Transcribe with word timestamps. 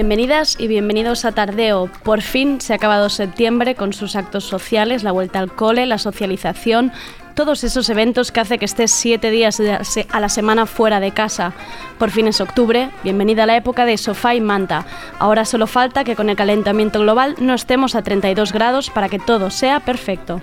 Bienvenidas 0.00 0.56
y 0.58 0.66
bienvenidos 0.66 1.26
a 1.26 1.32
Tardeo. 1.32 1.90
Por 2.04 2.22
fin 2.22 2.62
se 2.62 2.72
ha 2.72 2.76
acabado 2.76 3.10
septiembre 3.10 3.74
con 3.74 3.92
sus 3.92 4.16
actos 4.16 4.44
sociales, 4.44 5.02
la 5.02 5.12
vuelta 5.12 5.40
al 5.40 5.54
cole, 5.54 5.84
la 5.84 5.98
socialización, 5.98 6.90
todos 7.34 7.64
esos 7.64 7.90
eventos 7.90 8.32
que 8.32 8.40
hace 8.40 8.56
que 8.56 8.64
estés 8.64 8.92
siete 8.92 9.30
días 9.30 9.60
a 9.60 10.20
la 10.20 10.30
semana 10.30 10.64
fuera 10.64 11.00
de 11.00 11.10
casa. 11.10 11.52
Por 11.98 12.10
fin 12.10 12.28
es 12.28 12.40
octubre, 12.40 12.88
bienvenida 13.04 13.42
a 13.42 13.46
la 13.46 13.58
época 13.58 13.84
de 13.84 13.98
sofá 13.98 14.34
y 14.34 14.40
manta. 14.40 14.86
Ahora 15.18 15.44
solo 15.44 15.66
falta 15.66 16.02
que 16.02 16.16
con 16.16 16.30
el 16.30 16.36
calentamiento 16.36 17.00
global 17.00 17.34
no 17.38 17.52
estemos 17.52 17.94
a 17.94 18.00
32 18.00 18.54
grados 18.54 18.88
para 18.88 19.10
que 19.10 19.18
todo 19.18 19.50
sea 19.50 19.80
perfecto. 19.80 20.40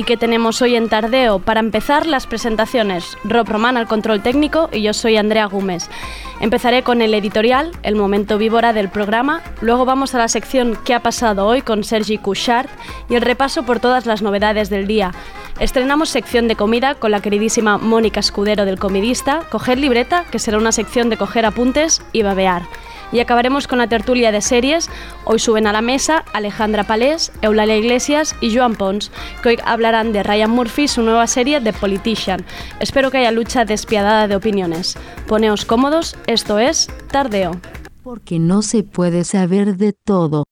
¿Y 0.00 0.04
qué 0.04 0.16
tenemos 0.16 0.62
hoy 0.62 0.76
en 0.76 0.88
Tardeo? 0.88 1.40
Para 1.40 1.60
empezar, 1.60 2.06
las 2.06 2.26
presentaciones. 2.26 3.18
Rob 3.22 3.46
Román 3.46 3.76
al 3.76 3.86
control 3.86 4.22
técnico 4.22 4.70
y 4.72 4.80
yo 4.80 4.94
soy 4.94 5.18
Andrea 5.18 5.44
Gómez. 5.44 5.90
Empezaré 6.40 6.82
con 6.82 7.02
el 7.02 7.12
editorial, 7.12 7.72
el 7.82 7.96
momento 7.96 8.38
víbora 8.38 8.72
del 8.72 8.88
programa. 8.88 9.42
Luego 9.60 9.84
vamos 9.84 10.14
a 10.14 10.18
la 10.18 10.28
sección 10.28 10.78
¿Qué 10.86 10.94
ha 10.94 11.02
pasado 11.02 11.46
hoy? 11.46 11.60
con 11.60 11.84
Sergi 11.84 12.16
Couchard 12.16 12.70
y 13.10 13.16
el 13.16 13.20
repaso 13.20 13.64
por 13.64 13.78
todas 13.78 14.06
las 14.06 14.22
novedades 14.22 14.70
del 14.70 14.86
día. 14.86 15.12
Estrenamos 15.58 16.08
sección 16.08 16.48
de 16.48 16.56
comida 16.56 16.94
con 16.94 17.10
la 17.10 17.20
queridísima 17.20 17.76
Mónica 17.76 18.20
Escudero 18.20 18.64
del 18.64 18.78
Comidista. 18.78 19.42
Coger 19.50 19.78
libreta, 19.78 20.24
que 20.30 20.38
será 20.38 20.56
una 20.56 20.72
sección 20.72 21.10
de 21.10 21.18
coger 21.18 21.44
apuntes 21.44 22.00
y 22.14 22.22
babear. 22.22 22.62
Y 23.12 23.20
acabaremos 23.20 23.66
con 23.66 23.78
la 23.78 23.88
tertulia 23.88 24.32
de 24.32 24.40
series. 24.40 24.88
Hoy 25.24 25.38
suben 25.38 25.66
a 25.66 25.72
la 25.72 25.80
mesa 25.80 26.24
Alejandra 26.32 26.84
Palés, 26.84 27.32
Eulalia 27.42 27.76
Iglesias 27.76 28.36
y 28.40 28.54
Joan 28.54 28.76
Pons, 28.76 29.10
que 29.42 29.50
hoy 29.50 29.58
hablarán 29.64 30.12
de 30.12 30.22
Ryan 30.22 30.50
Murphy, 30.50 30.88
su 30.88 31.02
nueva 31.02 31.26
serie 31.26 31.60
The 31.60 31.72
Politician. 31.72 32.44
Espero 32.78 33.10
que 33.10 33.18
haya 33.18 33.32
lucha 33.32 33.64
despiadada 33.64 34.28
de 34.28 34.36
opiniones. 34.36 34.96
Poneos 35.26 35.64
cómodos, 35.64 36.16
esto 36.26 36.58
es 36.58 36.88
Tardeo. 37.10 37.60
Porque 38.02 38.38
no 38.38 38.62
se 38.62 38.82
puede 38.82 39.24
saber 39.24 39.76
de 39.76 39.92
todo. 39.92 40.44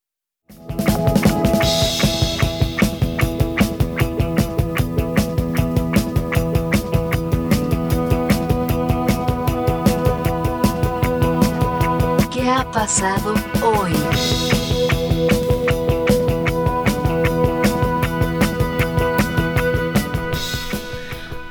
Pasado 12.72 13.34
hoy? 13.62 13.92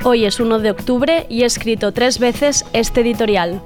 Hoy 0.04 0.26
es 0.26 0.40
1 0.40 0.60
de 0.60 0.72
octubre 0.72 1.26
y 1.30 1.44
he 1.44 1.46
escrito 1.46 1.92
tres 1.92 2.20
veces 2.20 2.66
este 2.74 3.02
editorial. 3.02 3.62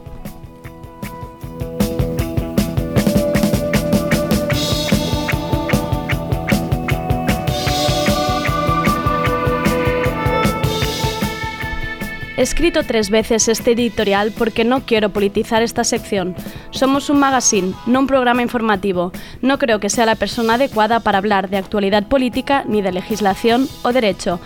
He 12.42 12.44
escrito 12.44 12.82
tres 12.82 13.12
veces 13.12 13.48
este 13.50 13.74
editorial 13.74 14.34
porque 14.36 14.64
no 14.64 14.84
quiero 14.84 15.10
politizar 15.10 15.62
esta 15.62 15.84
sección. 15.84 16.36
Somos 16.72 17.12
un 17.12 17.20
magazine, 17.20 17.76
no 17.86 18.00
un 18.00 18.08
programa 18.08 18.42
informativo. 18.42 19.12
No 19.44 19.60
creo 19.60 19.80
que 19.80 19.92
sea 19.92 20.08
la 20.08 20.16
persona 20.16 20.56
adecuada 20.56 21.02
para 21.02 21.20
hablar 21.20 21.52
de 21.52 21.58
actualidad 21.58 22.08
política, 22.08 22.64
ni 22.68 22.82
de 22.82 22.94
legislación 22.94 23.68
o 23.84 23.94
derecho. 23.94 24.40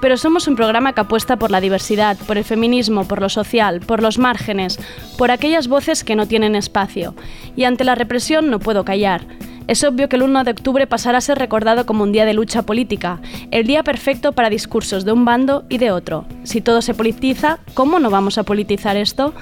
Pero 0.00 0.16
somos 0.16 0.48
un 0.48 0.56
programa 0.56 0.94
que 0.94 1.02
apuesta 1.02 1.36
por 1.36 1.50
la 1.50 1.60
diversidad, 1.60 2.16
por 2.26 2.38
el 2.38 2.44
feminismo, 2.44 3.06
por 3.06 3.20
lo 3.20 3.28
social, 3.28 3.80
por 3.80 4.00
los 4.00 4.16
márgenes, 4.16 4.78
por 5.18 5.30
aquellas 5.30 5.68
voces 5.68 6.04
que 6.04 6.16
no 6.16 6.26
tienen 6.26 6.56
espacio. 6.56 7.14
Y 7.54 7.64
ante 7.64 7.84
la 7.84 7.94
represión 7.94 8.48
no 8.48 8.60
puedo 8.60 8.86
callar. 8.86 9.26
Es 9.68 9.84
obvio 9.84 10.08
que 10.08 10.16
el 10.16 10.22
1 10.22 10.44
de 10.44 10.50
octubre 10.50 10.86
pasará 10.86 11.18
a 11.18 11.20
ser 11.20 11.38
recordado 11.38 11.86
como 11.86 12.02
un 12.02 12.12
día 12.12 12.24
de 12.24 12.34
lucha 12.34 12.62
política, 12.62 13.20
el 13.52 13.66
día 13.66 13.84
perfecto 13.84 14.32
para 14.32 14.50
discursos 14.50 15.04
de 15.04 15.12
un 15.12 15.24
bando 15.24 15.64
y 15.68 15.78
de 15.78 15.92
otro. 15.92 16.24
Si 16.42 16.60
todo 16.60 16.82
se 16.82 16.94
politiza, 16.94 17.58
¿cómo 17.74 18.00
no 18.00 18.10
vamos 18.10 18.38
a 18.38 18.42
politizar 18.42 18.96
esto? 18.96 19.32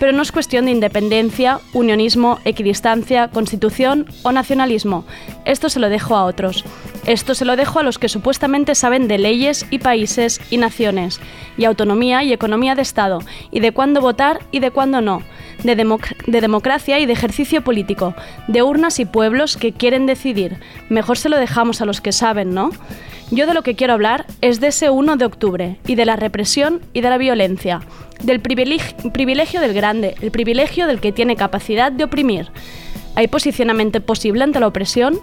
Pero 0.00 0.12
no 0.12 0.22
es 0.22 0.32
cuestión 0.32 0.64
de 0.64 0.72
independencia, 0.72 1.60
unionismo, 1.72 2.40
equidistancia, 2.44 3.28
constitución 3.28 4.06
o 4.22 4.32
nacionalismo. 4.32 5.04
Esto 5.44 5.68
se 5.68 5.78
lo 5.78 5.88
dejo 5.88 6.16
a 6.16 6.24
otros. 6.24 6.64
Esto 7.06 7.34
se 7.34 7.44
lo 7.44 7.54
dejo 7.54 7.78
a 7.78 7.82
los 7.82 7.98
que 7.98 8.08
supuestamente 8.08 8.74
saben 8.74 9.08
de 9.08 9.18
leyes 9.18 9.66
y 9.70 9.78
países 9.78 10.40
y 10.50 10.56
naciones, 10.56 11.20
y 11.56 11.64
autonomía 11.64 12.24
y 12.24 12.32
economía 12.32 12.74
de 12.74 12.82
Estado, 12.82 13.20
y 13.50 13.60
de 13.60 13.72
cuándo 13.72 14.00
votar 14.00 14.40
y 14.50 14.58
de 14.58 14.70
cuándo 14.70 15.00
no 15.00 15.22
de, 15.64 16.40
democracia 16.40 16.98
y 16.98 17.06
de 17.06 17.12
ejercicio 17.12 17.62
político, 17.62 18.14
de 18.48 18.62
urnas 18.62 18.98
y 18.98 19.04
pueblos 19.04 19.56
que 19.60 19.72
quieren 19.72 20.06
decidir. 20.06 20.56
Mejor 20.88 21.16
se 21.18 21.28
lo 21.28 21.36
dejamos 21.36 21.80
a 21.80 21.84
los 21.84 22.00
que 22.00 22.10
saben, 22.10 22.52
¿no? 22.52 22.70
Yo 23.30 23.46
de 23.46 23.54
lo 23.54 23.62
que 23.62 23.76
quiero 23.76 23.92
hablar 23.92 24.26
es 24.40 24.58
de 24.58 24.68
ese 24.68 24.90
1 24.90 25.16
de 25.16 25.24
octubre 25.24 25.76
y 25.86 25.94
de 25.94 26.04
la 26.04 26.16
represión 26.16 26.80
y 26.92 27.00
de 27.00 27.10
la 27.10 27.18
violencia, 27.18 27.80
del 28.24 28.40
privilegio 28.40 29.60
del 29.60 29.72
grande, 29.72 30.16
el 30.20 30.32
privilegio 30.32 30.88
del 30.88 31.00
que 31.00 31.12
tiene 31.12 31.36
capacidad 31.36 31.92
de 31.92 32.02
oprimir. 32.02 32.48
¿Hay 33.14 33.28
posicionamiento 33.28 34.00
posible 34.00 34.42
ante 34.42 34.58
la 34.58 34.66
opresión? 34.66 35.20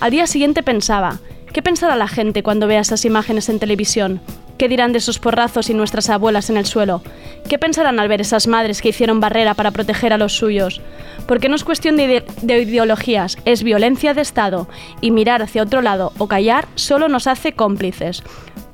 Al 0.00 0.10
día 0.10 0.26
siguiente 0.26 0.62
pensaba, 0.62 1.20
¿qué 1.54 1.62
pensará 1.62 1.96
la 1.96 2.08
gente 2.08 2.42
cuando 2.42 2.66
vea 2.66 2.80
esas 2.80 3.06
imágenes 3.06 3.48
en 3.48 3.58
televisión? 3.58 4.20
¿Qué 4.58 4.68
dirán 4.68 4.90
de 4.90 4.98
esos 4.98 5.20
porrazos 5.20 5.70
y 5.70 5.74
nuestras 5.74 6.10
abuelas 6.10 6.50
en 6.50 6.56
el 6.56 6.66
suelo? 6.66 7.00
¿Qué 7.48 7.60
pensarán 7.60 8.00
al 8.00 8.08
ver 8.08 8.20
esas 8.20 8.48
madres 8.48 8.82
que 8.82 8.88
hicieron 8.88 9.20
barrera 9.20 9.54
para 9.54 9.70
proteger 9.70 10.12
a 10.12 10.18
los 10.18 10.36
suyos? 10.36 10.80
Porque 11.28 11.48
no 11.48 11.54
es 11.54 11.62
cuestión 11.62 11.96
de, 11.96 12.24
ideologías, 12.42 13.38
es 13.44 13.62
violencia 13.62 14.14
de 14.14 14.22
Estado, 14.22 14.66
y 15.00 15.12
mirar 15.12 15.42
hacia 15.42 15.62
otro 15.62 15.80
lado 15.80 16.12
o 16.18 16.26
callar 16.26 16.66
solo 16.74 17.08
nos 17.08 17.28
hace 17.28 17.52
cómplices. 17.52 18.24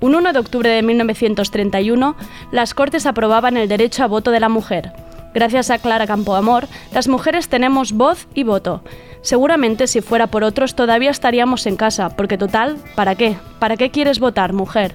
Un 0.00 0.14
1 0.14 0.32
de 0.32 0.38
octubre 0.38 0.70
de 0.70 0.82
1931, 0.82 2.16
las 2.50 2.72
Cortes 2.72 3.04
aprobaban 3.04 3.58
el 3.58 3.68
derecho 3.68 4.04
a 4.04 4.08
voto 4.08 4.30
de 4.30 4.40
la 4.40 4.48
mujer. 4.48 4.90
Gracias 5.34 5.68
a 5.70 5.78
Clara 5.78 6.06
Campoamor, 6.06 6.66
las 6.94 7.08
mujeres 7.08 7.48
tenemos 7.48 7.92
voz 7.92 8.26
y 8.34 8.44
voto. 8.44 8.82
Seguramente 9.20 9.86
si 9.86 10.00
fuera 10.00 10.28
por 10.28 10.44
otros 10.44 10.76
todavía 10.76 11.10
estaríamos 11.10 11.66
en 11.66 11.76
casa, 11.76 12.08
porque 12.16 12.38
total, 12.38 12.78
¿para 12.94 13.16
qué? 13.16 13.36
¿Para 13.58 13.76
qué 13.76 13.90
quieres 13.90 14.18
votar, 14.18 14.54
mujer? 14.54 14.94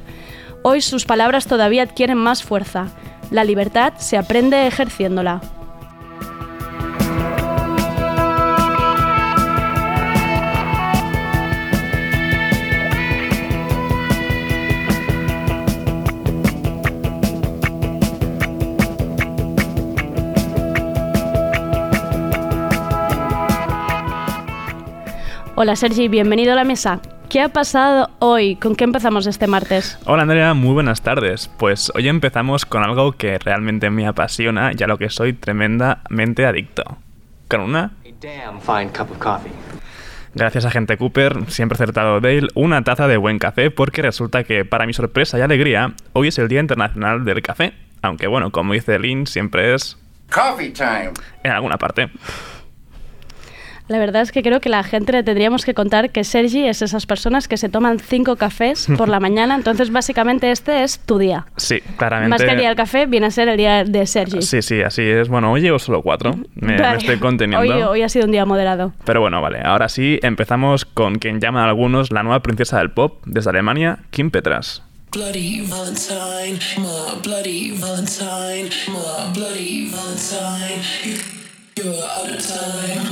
Hoy 0.61 0.81
sus 0.81 1.05
palabras 1.05 1.47
todavía 1.47 1.83
adquieren 1.83 2.17
más 2.17 2.43
fuerza. 2.43 2.87
La 3.31 3.45
libertad 3.45 3.93
se 3.97 4.17
aprende 4.17 4.67
ejerciéndola. 4.67 5.41
Hola 25.61 25.75
Sergi, 25.75 26.07
bienvenido 26.07 26.53
a 26.53 26.55
la 26.55 26.63
mesa. 26.63 27.01
¿Qué 27.29 27.41
ha 27.41 27.49
pasado 27.49 28.11
hoy? 28.19 28.55
¿Con 28.55 28.77
qué 28.77 28.85
empezamos 28.85 29.27
este 29.27 29.45
martes? 29.45 29.99
Hola 30.05 30.21
Andrea, 30.21 30.53
muy 30.53 30.71
buenas 30.71 31.01
tardes. 31.01 31.51
Pues 31.57 31.91
hoy 31.95 32.07
empezamos 32.07 32.65
con 32.65 32.81
algo 32.81 33.11
que 33.11 33.37
realmente 33.39 33.89
me 33.89 34.07
apasiona 34.07 34.71
y 34.73 34.81
a 34.81 34.87
lo 34.87 34.97
que 34.97 35.09
soy 35.09 35.33
tremendamente 35.33 36.45
adicto. 36.45 36.83
Con 37.49 37.59
una, 37.59 37.81
A 37.81 37.91
damn 38.21 38.61
fine 38.61 38.93
cup 38.97 39.11
of 39.11 39.17
coffee. 39.17 39.51
gracias 40.33 40.63
a 40.63 40.71
Gente 40.71 40.95
Cooper, 40.95 41.51
siempre 41.51 41.75
acertado 41.75 42.21
Dale, 42.21 42.47
una 42.53 42.81
taza 42.85 43.09
de 43.09 43.17
buen 43.17 43.37
café 43.37 43.69
porque 43.69 44.01
resulta 44.01 44.45
que 44.45 44.63
para 44.63 44.85
mi 44.85 44.93
sorpresa 44.93 45.37
y 45.37 45.41
alegría, 45.41 45.91
hoy 46.13 46.29
es 46.29 46.39
el 46.39 46.47
Día 46.47 46.61
Internacional 46.61 47.25
del 47.25 47.41
Café. 47.41 47.73
Aunque 48.01 48.27
bueno, 48.27 48.51
como 48.51 48.71
dice 48.71 48.97
Lynn, 48.97 49.27
siempre 49.27 49.73
es 49.73 49.97
Coffee 50.31 50.71
time. 50.71 51.11
en 51.43 51.51
alguna 51.51 51.77
parte. 51.77 52.09
La 53.89 53.97
verdad 53.97 54.21
es 54.21 54.31
que 54.31 54.43
creo 54.43 54.61
que 54.61 54.69
la 54.69 54.83
gente 54.83 55.11
le 55.11 55.23
tendríamos 55.23 55.65
que 55.65 55.73
contar 55.73 56.11
que 56.11 56.23
Sergi 56.23 56.67
es 56.67 56.83
esas 56.83 57.07
personas 57.07 57.47
que 57.47 57.57
se 57.57 57.69
toman 57.69 57.97
cinco 57.97 58.35
cafés 58.35 58.87
por 58.97 59.09
la 59.09 59.19
mañana, 59.19 59.55
entonces 59.55 59.91
básicamente 59.91 60.51
este 60.51 60.83
es 60.83 60.99
tu 60.99 61.17
día. 61.17 61.47
Sí, 61.57 61.81
claramente. 61.97 62.29
Más 62.29 62.43
que 62.43 62.51
el 62.51 62.57
día 62.59 62.67
del 62.67 62.77
café, 62.77 63.07
viene 63.07 63.25
a 63.25 63.31
ser 63.31 63.49
el 63.49 63.57
día 63.57 63.83
de 63.83 64.05
Sergi. 64.05 64.43
Sí, 64.43 64.61
sí, 64.61 64.83
así 64.83 65.01
es. 65.01 65.27
Bueno, 65.27 65.51
hoy 65.51 65.61
llevo 65.61 65.79
solo 65.79 66.03
cuatro. 66.03 66.35
Me, 66.53 66.75
estoy 66.75 67.17
conteniendo. 67.19 67.61
Hoy, 67.61 67.81
hoy 67.81 68.03
ha 68.03 68.09
sido 68.09 68.25
un 68.25 68.31
día 68.31 68.45
moderado. 68.45 68.93
Pero 69.05 69.21
bueno, 69.21 69.41
vale. 69.41 69.59
Ahora 69.63 69.89
sí, 69.89 70.19
empezamos 70.21 70.85
con 70.85 71.15
quien 71.15 71.39
llaman 71.39 71.67
algunos 71.67 72.11
la 72.11 72.21
nueva 72.21 72.41
princesa 72.41 72.77
del 72.77 72.91
pop 72.91 73.23
desde 73.25 73.49
Alemania, 73.49 73.99
Kim 74.11 74.29
Petras. 74.29 74.83
Bloody 75.11 75.61
Valentine, 75.61 76.59
my 76.77 77.19
bloody 77.23 77.71
Valentine, 77.71 78.69
my 78.89 79.33
bloody 79.33 79.89
Valentine. 79.89 81.38
You- 81.79 81.93
You're 81.93 82.03
out 82.03 82.29
of 82.29 82.45
time, 82.45 83.05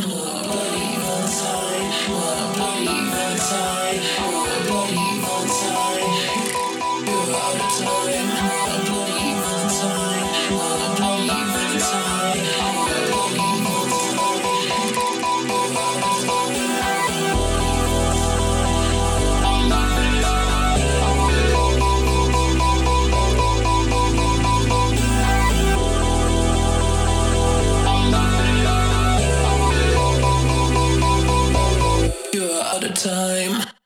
time. 33.08 33.78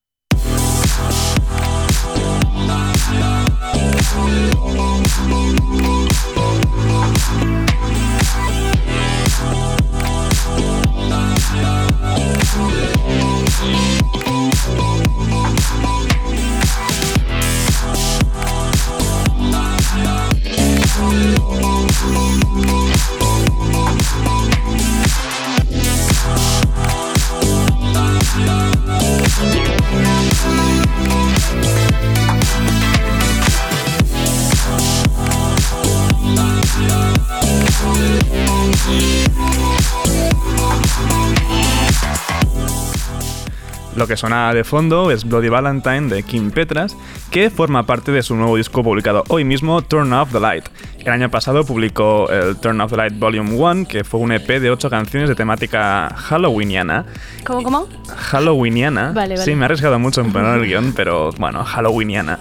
Lo 44.02 44.08
que 44.08 44.18
suena 44.18 44.52
de 44.52 44.64
fondo 44.64 45.12
es 45.12 45.26
Bloody 45.26 45.50
Valentine 45.50 46.08
de 46.08 46.24
Kim 46.24 46.50
Petras, 46.50 46.98
que 47.30 47.52
forma 47.52 47.86
parte 47.86 48.12
de 48.12 48.24
su 48.24 48.36
nuevo 48.36 48.58
disco 48.58 48.82
publicado 48.84 49.24
hoy 49.28 49.44
mismo, 49.44 49.84
Turn 49.84 50.12
Off 50.14 50.32
the 50.32 50.40
Light. 50.40 50.70
El 51.04 51.14
año 51.14 51.32
pasado 51.32 51.66
publicó 51.66 52.30
el 52.30 52.58
Turn 52.58 52.80
Off 52.80 52.92
the 52.92 52.98
Light 52.98 53.18
Volume 53.18 53.56
1, 53.56 53.88
que 53.88 54.04
fue 54.04 54.20
un 54.20 54.32
EP 54.32 54.48
de 54.48 54.70
8 54.70 54.90
canciones 54.90 55.30
de 55.30 55.36
temática 55.36 56.08
halloweeniana. 56.08 57.06
¿Cómo, 57.44 57.64
cómo? 57.64 57.88
Halloweeniana. 58.32 59.12
Vale, 59.12 59.34
vale. 59.34 59.38
Sí, 59.44 59.56
me 59.56 59.62
he 59.62 59.66
arriesgado 59.66 59.98
mucho 59.98 60.22
en 60.22 60.32
poner 60.32 60.60
el 60.62 60.68
guion, 60.68 60.94
pero 60.96 61.32
bueno, 61.40 61.64
Halloweeniana. 61.64 62.38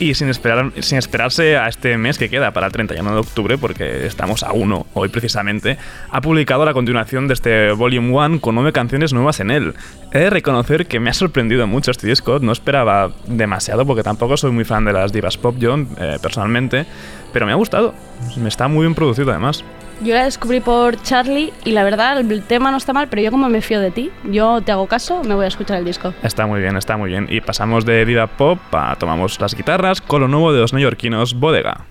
Y 0.00 0.14
sin, 0.14 0.28
esperar, 0.28 0.72
sin 0.80 0.98
esperarse 0.98 1.56
a 1.56 1.68
este 1.68 1.96
mes 1.96 2.18
que 2.18 2.28
queda 2.28 2.50
para 2.50 2.66
el 2.66 2.72
31 2.72 3.12
de 3.12 3.20
octubre, 3.20 3.58
porque 3.58 4.06
estamos 4.06 4.42
a 4.42 4.52
uno 4.52 4.86
hoy 4.92 5.08
precisamente, 5.08 5.78
ha 6.10 6.20
publicado 6.20 6.64
la 6.64 6.72
continuación 6.72 7.28
de 7.28 7.34
este 7.34 7.72
Volume 7.72 8.10
1 8.10 8.40
con 8.40 8.56
nueve 8.56 8.72
canciones 8.72 9.12
nuevas 9.12 9.38
en 9.38 9.52
él. 9.52 9.74
He 10.12 10.18
de 10.18 10.30
reconocer 10.30 10.86
que 10.86 10.98
me 10.98 11.10
ha 11.10 11.14
sorprendido 11.14 11.66
mucho 11.68 11.92
este 11.92 12.08
disco, 12.08 12.40
no 12.40 12.50
esperaba 12.50 13.12
demasiado 13.26 13.86
porque 13.86 14.02
tampoco 14.02 14.36
soy 14.36 14.50
muy 14.50 14.64
fan 14.64 14.84
de 14.84 14.92
las 14.92 15.12
divas 15.12 15.38
pop 15.38 15.54
yo, 15.58 15.76
eh, 15.76 16.18
personalmente, 16.20 16.86
pero 17.32 17.46
me 17.46 17.52
ha 17.52 17.56
gustado, 17.56 17.94
me 18.36 18.48
está 18.48 18.66
muy 18.66 18.82
bien 18.82 18.94
producido 18.96 19.30
además. 19.30 19.64
Yo 20.02 20.14
la 20.14 20.24
descubrí 20.24 20.60
por 20.60 21.00
Charlie 21.02 21.52
y 21.64 21.72
la 21.72 21.84
verdad 21.84 22.18
el 22.18 22.42
tema 22.42 22.70
no 22.70 22.76
está 22.76 22.92
mal, 22.92 23.08
pero 23.08 23.22
yo 23.22 23.30
como 23.30 23.48
me 23.48 23.62
fío 23.62 23.80
de 23.80 23.90
ti, 23.90 24.10
yo 24.24 24.60
te 24.60 24.72
hago 24.72 24.86
caso, 24.86 25.22
me 25.22 25.34
voy 25.34 25.44
a 25.44 25.48
escuchar 25.48 25.78
el 25.78 25.84
disco. 25.84 26.12
Está 26.22 26.46
muy 26.46 26.60
bien, 26.60 26.76
está 26.76 26.96
muy 26.96 27.10
bien. 27.10 27.26
Y 27.30 27.40
pasamos 27.40 27.84
de 27.84 28.04
diva 28.04 28.26
pop 28.26 28.58
a 28.72 28.96
tomamos 28.96 29.40
las 29.40 29.54
guitarras 29.54 30.00
con 30.00 30.20
lo 30.20 30.28
nuevo 30.28 30.52
de 30.52 30.60
los 30.60 30.72
neoyorquinos 30.72 31.34
Bodega. 31.34 31.86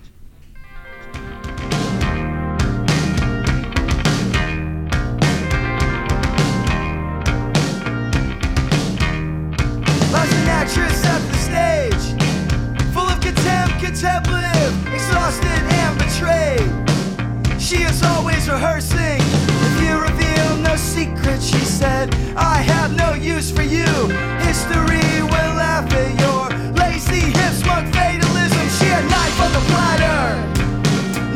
Have 23.34 23.40
no 23.40 23.40
use 23.40 23.50
for 23.50 23.62
you. 23.62 24.08
History 24.46 25.22
will 25.22 25.54
laugh 25.56 25.90
at 25.92 26.20
your 26.20 26.48
lazy 26.74 27.20
hip 27.20 27.52
smug 27.52 27.86
fatalism. 27.92 28.68
She 28.78 28.86
had 28.86 29.04
knife 29.10 29.40
on 29.40 29.52
the 29.52 29.60
platter. 29.70 30.36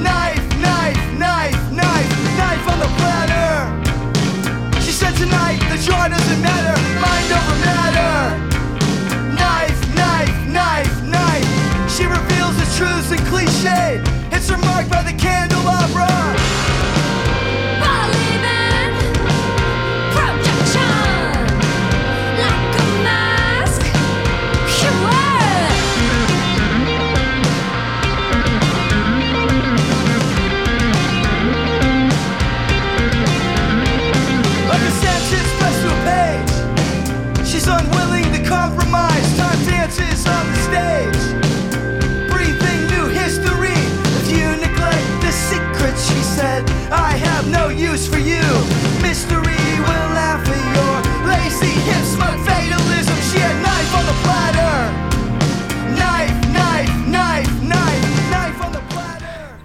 Knife, 0.02 0.48
knife, 0.58 0.98
knife, 1.18 1.72
knife, 1.72 2.10
knife 2.38 2.68
on 2.68 2.78
the 2.80 2.90
platter. 2.98 3.50
She 4.80 4.92
said 4.92 5.14
tonight 5.16 5.60
the 5.70 5.78
joy 5.78 6.08
doesn't 6.08 6.42
matter, 6.42 6.76
mind 7.00 7.32
over 7.32 7.58
matter. 7.66 8.36
Knife, 9.34 9.80
knife, 9.94 10.46
knife, 10.46 11.02
knife. 11.04 11.90
She 11.90 12.04
reveals 12.04 12.56
the 12.56 12.68
truths 12.76 13.10
and 13.10 13.20
cliche. 13.26 14.07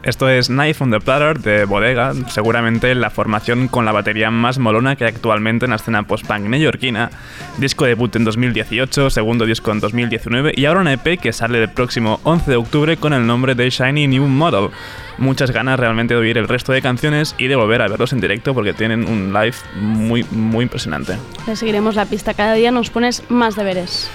Esto 0.03 0.27
es 0.27 0.47
Knife 0.47 0.83
on 0.83 0.91
the 0.91 0.99
Platter 0.99 1.39
de 1.39 1.63
Bodega, 1.63 2.11
seguramente 2.27 2.93
la 2.93 3.09
formación 3.09 3.69
con 3.69 3.85
la 3.85 3.93
batería 3.93 4.31
más 4.31 4.59
molona 4.59 4.97
que 4.97 5.05
hay 5.05 5.11
actualmente 5.11 5.65
en 5.65 5.69
la 5.69 5.77
escena 5.77 6.03
post-punk 6.03 6.41
neoyorquina. 6.41 7.09
Disco 7.57 7.85
debut 7.85 8.13
en 8.17 8.25
2018, 8.25 9.09
segundo 9.09 9.45
disco 9.45 9.71
en 9.71 9.79
2019 9.79 10.55
y 10.57 10.65
ahora 10.65 10.81
un 10.81 10.89
EP 10.89 11.17
que 11.21 11.31
sale 11.31 11.61
el 11.63 11.69
próximo 11.69 12.19
11 12.23 12.51
de 12.51 12.57
octubre 12.57 12.97
con 12.97 13.13
el 13.13 13.25
nombre 13.25 13.55
de 13.55 13.69
Shiny 13.69 14.07
New 14.07 14.27
Model. 14.27 14.71
Muchas 15.19 15.51
ganas 15.51 15.79
realmente 15.79 16.15
de 16.15 16.19
oír 16.19 16.37
el 16.37 16.49
resto 16.49 16.73
de 16.73 16.81
canciones 16.81 17.33
y 17.37 17.47
de 17.47 17.55
volver 17.55 17.81
a 17.81 17.87
verlos 17.87 18.11
en 18.11 18.19
directo 18.19 18.53
porque 18.53 18.73
tienen 18.73 19.07
un 19.07 19.31
live 19.31 19.55
muy, 19.75 20.25
muy 20.31 20.63
impresionante. 20.63 21.17
Le 21.47 21.55
seguiremos 21.55 21.95
la 21.95 22.05
pista. 22.05 22.33
Cada 22.33 22.55
día 22.55 22.71
nos 22.71 22.89
pones 22.89 23.23
más 23.29 23.55
deberes. 23.55 24.09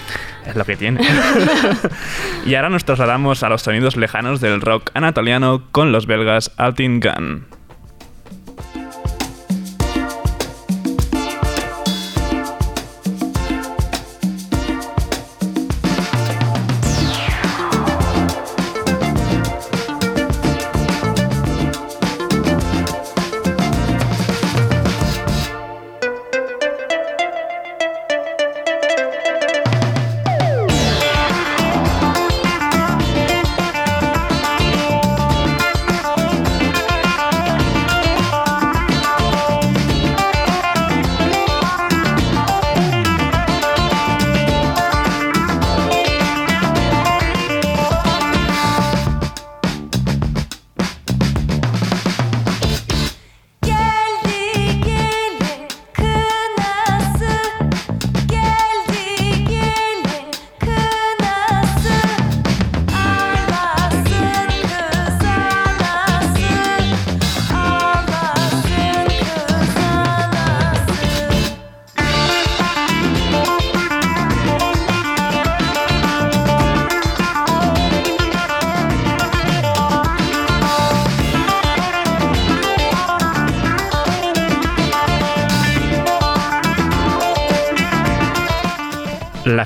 Es 0.48 0.56
lo 0.56 0.64
que 0.64 0.76
tiene. 0.76 1.00
y 2.46 2.54
ahora 2.54 2.70
nos 2.70 2.84
trasladamos 2.84 3.42
a 3.42 3.50
los 3.50 3.62
sonidos 3.62 3.96
lejanos 3.96 4.40
del 4.40 4.60
rock 4.60 4.90
anatoliano 4.94 5.62
con 5.70 5.92
los 5.92 6.06
belgas 6.06 6.50
Altin 6.56 7.00
Gun. 7.00 7.57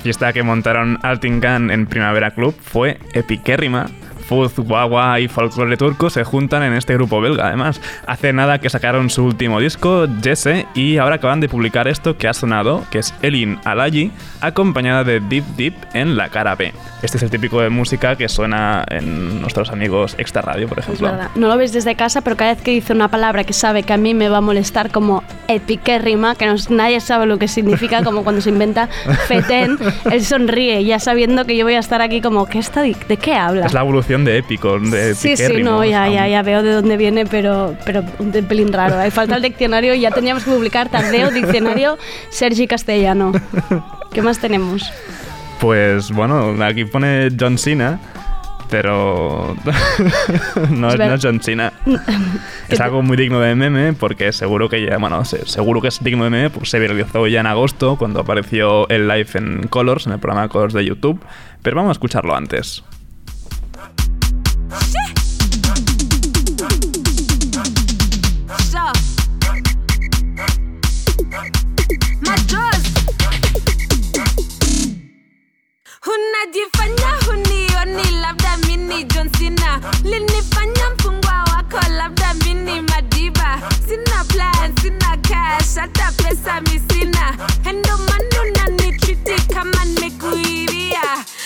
La 0.03 0.07
fiesta 0.07 0.33
que 0.33 0.43
montaron 0.43 0.99
Altingan 1.01 1.71
en 1.71 1.87
Primavera 1.87 2.31
Club 2.31 2.53
fue 2.61 2.99
epiquérrima. 3.13 3.85
Fuz, 4.23 4.55
Guagua 4.57 5.19
y 5.19 5.27
Folklore 5.27 5.77
Turco 5.77 6.09
se 6.09 6.23
juntan 6.23 6.63
en 6.63 6.73
este 6.73 6.93
grupo 6.95 7.21
belga, 7.21 7.47
además. 7.47 7.79
Hace 8.07 8.33
nada 8.33 8.59
que 8.59 8.69
sacaron 8.69 9.09
su 9.09 9.23
último 9.25 9.59
disco, 9.59 10.07
Jesse, 10.23 10.65
y 10.73 10.97
ahora 10.97 11.15
acaban 11.15 11.39
de 11.39 11.49
publicar 11.49 11.87
esto 11.87 12.17
que 12.17 12.27
ha 12.27 12.33
sonado, 12.33 12.83
que 12.89 12.99
es 12.99 13.13
Elin 13.21 13.59
Alayi, 13.65 14.11
acompañada 14.41 15.03
de 15.03 15.19
Deep 15.19 15.43
Deep 15.57 15.73
en 15.93 16.15
la 16.17 16.29
cara 16.29 16.55
B. 16.55 16.73
Este 17.01 17.17
es 17.17 17.23
el 17.23 17.29
típico 17.29 17.59
de 17.61 17.69
música 17.69 18.15
que 18.15 18.29
suena 18.29 18.85
en 18.89 19.41
nuestros 19.41 19.69
amigos 19.71 20.15
Extra 20.17 20.41
Radio, 20.41 20.67
por 20.69 20.79
Es 20.79 20.85
ejemplo. 20.85 21.07
verdad. 21.11 21.29
No 21.35 21.47
lo 21.47 21.57
ves 21.57 21.73
desde 21.73 21.95
casa, 21.95 22.21
pero 22.21 22.37
cada 22.37 22.53
vez 22.53 22.63
que 22.63 22.71
dice 22.71 22.93
una 22.93 23.09
palabra 23.09 23.43
que 23.43 23.51
sabe 23.53 23.83
que 23.83 23.91
a 23.93 23.97
mí 23.97 24.13
me 24.13 24.29
va 24.29 24.37
a 24.37 24.41
molestar 24.41 24.89
como 24.89 25.21
epiquérrima, 25.49 26.35
que 26.35 26.45
no- 26.45 26.55
nadie 26.69 26.99
sabe 26.99 27.25
lo 27.25 27.37
que 27.39 27.47
significa, 27.47 28.03
como 28.03 28.23
cuando 28.23 28.41
se 28.41 28.49
inventa 28.49 28.87
fetén, 29.27 29.77
él 30.11 30.23
sonríe, 30.23 30.83
ya 30.85 30.99
sabiendo 30.99 31.45
que 31.45 31.57
yo 31.57 31.65
voy 31.65 31.73
a 31.75 31.79
estar 31.79 32.01
aquí 32.01 32.21
como, 32.21 32.45
¿qué 32.45 32.59
está, 32.59 32.81
¿de 32.81 32.93
qué 33.21 33.33
habla? 33.35 33.65
Es 33.65 33.73
la 33.73 33.81
evolución 33.81 34.12
de 34.23 34.37
épico, 34.37 34.79
de 34.79 35.15
Sí, 35.15 35.35
sí, 35.35 35.63
no, 35.63 35.83
ya, 35.83 36.07
ya, 36.07 36.27
ya 36.27 36.41
veo 36.43 36.61
de 36.63 36.71
dónde 36.73 36.95
viene, 36.97 37.25
pero, 37.25 37.75
pero 37.85 38.03
un 38.19 38.31
pelín 38.31 38.71
raro. 38.71 38.97
Hay 38.99 39.11
falta 39.11 39.35
el 39.35 39.41
diccionario 39.41 39.93
y 39.95 40.01
ya 40.01 40.11
teníamos 40.11 40.43
que 40.43 40.51
publicar 40.51 40.89
Tardeo, 40.89 41.31
diccionario, 41.31 41.97
Sergi 42.29 42.67
Castellano. 42.67 43.31
¿Qué 44.13 44.21
más 44.21 44.39
tenemos? 44.39 44.91
Pues 45.59 46.11
bueno, 46.11 46.55
aquí 46.63 46.85
pone 46.85 47.29
John 47.39 47.57
Cena, 47.57 47.99
pero 48.69 49.55
no, 50.69 50.89
es, 50.89 50.97
no 50.99 51.13
es 51.13 51.21
John 51.23 51.39
Cena. 51.41 51.71
es 52.69 52.79
algo 52.81 53.01
muy 53.01 53.15
digno 53.17 53.39
de 53.39 53.55
meme 53.55 53.93
porque 53.93 54.31
seguro 54.33 54.67
que 54.69 54.85
ya, 54.85 54.97
bueno, 54.97 55.23
se- 55.25 55.45
seguro 55.47 55.79
que 55.81 55.87
es 55.89 56.03
digno 56.03 56.23
de 56.25 56.29
meme, 56.29 56.49
pues 56.49 56.69
se 56.69 56.79
viralizó 56.79 57.27
ya 57.27 57.39
en 57.39 57.45
agosto 57.47 57.95
cuando 57.97 58.19
apareció 58.21 58.87
el 58.89 59.07
live 59.07 59.27
en 59.35 59.67
Colors, 59.67 60.05
en 60.07 60.13
el 60.13 60.19
programa 60.19 60.47
Colors 60.49 60.73
de 60.73 60.83
YouTube, 60.85 61.21
pero 61.61 61.75
vamos 61.77 61.89
a 61.89 61.93
escucharlo 61.93 62.35
antes. 62.35 62.83
Unajifanya 76.05 77.07
hunioni 77.27 78.11
labda 78.21 78.57
mini 78.57 79.03
John 79.03 79.29
Cena. 79.29 79.79
Linifanya 80.03 80.89
mfungwa 80.95 81.33
wako 81.43 81.79
labda 81.97 82.33
mini 82.33 82.81
Madiba. 82.81 83.59
Sina 83.87 84.23
plan 84.27 84.75
sina 84.81 85.17
cash 85.17 85.75
hata 85.75 86.11
pesa 86.11 86.61
misina 86.61 87.35
endo 87.69 87.97
manu 87.97 88.51
nanitriti 88.55 89.53
kama 89.53 89.85
nimekuibia 89.85 91.01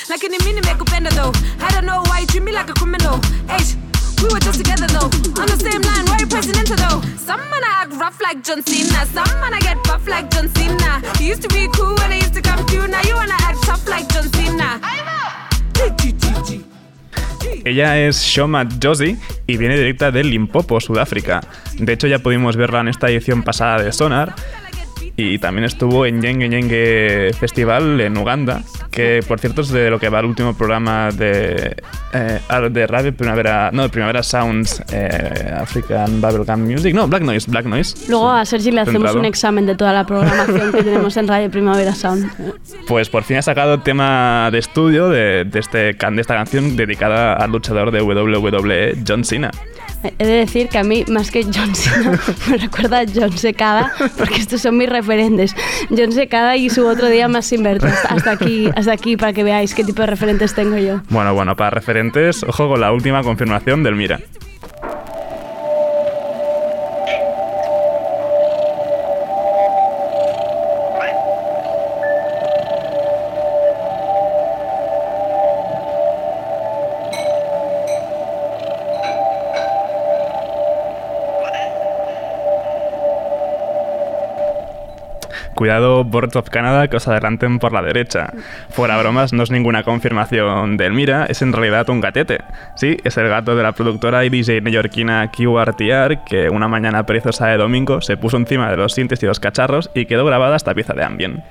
lakini 0.09 0.37
mi 0.39 0.53
nimekupenda 0.53 1.09
though. 1.11 1.35
I 1.59 1.71
don't 1.71 1.85
know 1.85 2.03
why 2.03 2.19
you 2.21 2.27
treat 2.27 2.43
me 2.43 2.51
like 2.51 2.69
a 2.69 2.73
criminal. 2.73 3.19
H 3.49 3.75
we 4.23 4.29
were 4.33 4.39
just 4.39 4.57
together 4.63 4.87
though. 4.87 5.09
On 5.41 5.47
the 5.47 5.57
same 5.57 5.81
line 5.81 6.05
why 6.09 6.17
you 6.19 6.27
presidential 6.27 6.75
though? 6.77 7.01
Some 7.25 7.41
man 7.51 7.63
I 7.63 7.83
act 7.83 7.93
rough 7.93 8.19
like 8.21 8.43
John 8.43 8.63
Cena. 8.63 9.05
Some 9.13 9.39
man 9.39 9.53
I 9.53 9.59
get 9.59 9.77
buff 9.83 10.07
like 10.07 10.29
John 10.31 10.49
Cena 10.55 10.66
Ella 17.67 17.97
es 17.99 18.23
Shoma 18.23 18.67
Josie 18.81 19.17
y 19.45 19.57
viene 19.57 19.77
directa 19.77 20.11
de 20.11 20.23
Limpopo, 20.23 20.79
Sudáfrica. 20.79 21.41
De 21.77 21.93
hecho, 21.93 22.07
ya 22.07 22.19
pudimos 22.19 22.55
verla 22.55 22.81
en 22.81 22.87
esta 22.87 23.09
edición 23.09 23.43
pasada 23.43 23.83
de 23.83 23.91
Sonar 23.91 24.33
y 25.15 25.39
también 25.39 25.65
estuvo 25.65 26.05
en 26.05 26.21
Yenge 26.21 26.49
Yenge 26.49 27.31
Festival 27.39 27.99
en 27.99 28.17
Uganda, 28.17 28.61
que 28.97 29.23
por 29.27 29.39
cierto 29.39 29.61
es 29.61 29.69
de 29.69 29.91
lo 29.91 29.99
que 29.99 30.09
va 30.09 30.19
el 30.21 30.25
último 30.25 30.55
programa 30.57 31.11
de, 31.11 31.77
eh, 32.13 32.39
de 32.71 32.87
Radio 32.87 33.15
Primavera, 33.15 33.69
no, 33.71 33.83
de 33.83 33.89
Primavera 33.89 34.23
Sounds 34.23 34.81
eh, 34.91 35.53
African 35.55 36.19
Bubblegum 36.19 36.61
Music, 36.61 36.95
no, 36.95 37.07
Black 37.07 37.21
Noise, 37.21 37.51
Black 37.51 37.65
Noise. 37.65 38.09
Luego 38.09 38.31
a 38.31 38.43
Sergi 38.43 38.71
le 38.71 38.81
hacemos 38.81 39.01
Centrado. 39.01 39.19
un 39.19 39.25
examen 39.25 39.67
de 39.67 39.75
toda 39.75 39.93
la 39.93 40.03
programación 40.03 40.71
que 40.71 40.81
tenemos 40.81 41.15
en 41.15 41.27
Radio 41.27 41.51
Primavera 41.51 41.93
Sound. 41.93 42.27
Pues 42.87 43.07
por 43.07 43.23
fin 43.23 43.37
ha 43.37 43.43
sacado 43.43 43.81
tema 43.81 44.49
de 44.51 44.57
estudio 44.57 45.09
de, 45.09 45.45
de 45.45 45.59
este, 45.59 45.93
de 45.93 46.21
esta 46.21 46.33
canción 46.33 46.75
dedicada 46.75 47.33
al 47.33 47.51
luchador 47.51 47.91
de 47.91 48.01
WWE, 48.01 48.97
John 49.07 49.23
Cena. 49.23 49.51
He 50.03 50.25
de 50.25 50.33
decir 50.33 50.69
que 50.69 50.77
a 50.77 50.83
mí, 50.83 51.05
más 51.07 51.31
que 51.31 51.43
John 51.43 51.75
Cena, 51.75 52.19
me 52.49 52.57
recuerda 52.57 52.99
a 52.99 53.05
John 53.13 53.37
Secada, 53.37 53.91
porque 54.17 54.35
estos 54.35 54.61
son 54.61 54.77
mis 54.77 54.89
referentes. 54.89 55.55
John 55.89 56.11
Secada 56.11 56.55
y 56.55 56.69
su 56.69 56.85
otro 56.85 57.07
día 57.07 57.27
más 57.27 57.45
sin 57.45 57.63
verte. 57.63 57.87
Hasta, 57.87 58.09
hasta 58.09 58.31
aquí, 58.31 58.69
hasta 58.75 58.91
aquí 58.91 59.17
para 59.17 59.33
que 59.33 59.43
veáis 59.43 59.73
qué 59.73 59.83
tipo 59.83 60.01
de 60.01 60.07
referentes 60.07 60.53
tengo 60.53 60.77
yo. 60.77 61.01
Bueno, 61.09 61.33
bueno, 61.33 61.55
para 61.55 61.71
referentes, 61.71 62.43
ojo 62.43 62.67
con 62.69 62.79
la 62.79 62.91
última 62.91 63.23
confirmación 63.23 63.83
del 63.83 63.95
Mira. 63.95 64.19
Cuidado, 85.57 86.03
Boards 86.03 86.35
of 86.35 86.51
Canada, 86.51 86.87
que 86.87 86.97
os 86.97 87.07
adelanten 87.07 87.57
por 87.57 87.73
la 87.73 87.81
derecha. 87.81 88.31
Fuera 88.69 88.95
bromas, 88.95 89.33
no 89.33 89.41
es 89.41 89.49
ninguna 89.49 89.81
confirmación 89.81 90.77
de 90.77 90.85
Elmira, 90.85 91.25
es 91.25 91.41
en 91.41 91.51
realidad 91.51 91.89
un 91.89 91.99
gatete. 91.99 92.41
Sí, 92.75 92.97
es 93.03 93.17
el 93.17 93.27
gato 93.27 93.55
de 93.55 93.63
la 93.63 93.71
productora 93.71 94.23
y 94.23 94.29
DJ 94.29 94.61
neoyorquina 94.61 95.31
QRTR, 95.31 96.23
que 96.25 96.49
una 96.51 96.67
mañana 96.67 97.07
perezosa 97.07 97.47
de 97.47 97.57
domingo 97.57 98.01
se 98.01 98.17
puso 98.17 98.37
encima 98.37 98.69
de 98.69 98.77
los 98.77 98.93
sintes 98.93 99.23
y 99.23 99.25
los 99.25 99.39
cacharros 99.39 99.89
y 99.95 100.05
quedó 100.05 100.25
grabada 100.25 100.57
esta 100.57 100.75
pieza 100.75 100.93
de 100.93 101.03
ambient. 101.03 101.43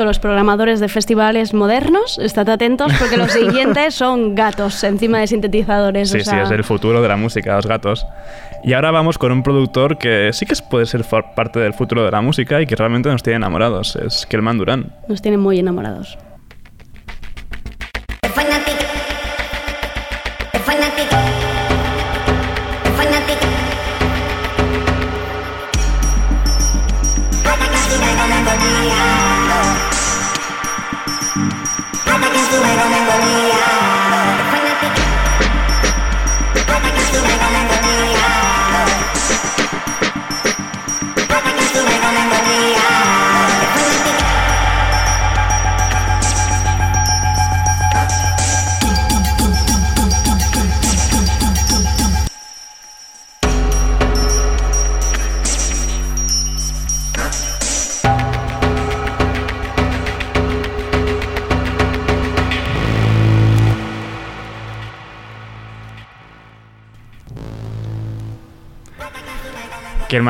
Todos 0.00 0.08
los 0.08 0.18
programadores 0.18 0.80
de 0.80 0.88
festivales 0.88 1.52
modernos, 1.52 2.18
estad 2.18 2.48
atentos 2.48 2.90
porque 2.98 3.18
los 3.18 3.32
siguientes 3.32 3.94
son 3.94 4.34
gatos 4.34 4.82
encima 4.82 5.18
de 5.18 5.26
sintetizadores. 5.26 6.08
Sí, 6.08 6.16
o 6.16 6.20
sí, 6.20 6.24
sea, 6.24 6.44
es 6.44 6.50
el 6.50 6.64
futuro 6.64 7.02
de 7.02 7.08
la 7.08 7.18
música, 7.18 7.56
los 7.56 7.66
gatos. 7.66 8.06
Y 8.64 8.72
ahora 8.72 8.92
vamos 8.92 9.18
con 9.18 9.30
un 9.30 9.42
productor 9.42 9.98
que 9.98 10.30
sí 10.32 10.46
que 10.46 10.54
puede 10.70 10.86
ser 10.86 11.04
parte 11.04 11.60
del 11.60 11.74
futuro 11.74 12.02
de 12.02 12.10
la 12.10 12.22
música 12.22 12.62
y 12.62 12.66
que 12.66 12.76
realmente 12.76 13.10
nos 13.10 13.22
tiene 13.22 13.36
enamorados. 13.36 13.94
Es 13.96 14.24
Kelman 14.24 14.56
Durán. 14.56 14.86
Nos 15.06 15.20
tienen 15.20 15.38
muy 15.38 15.58
enamorados. 15.58 16.16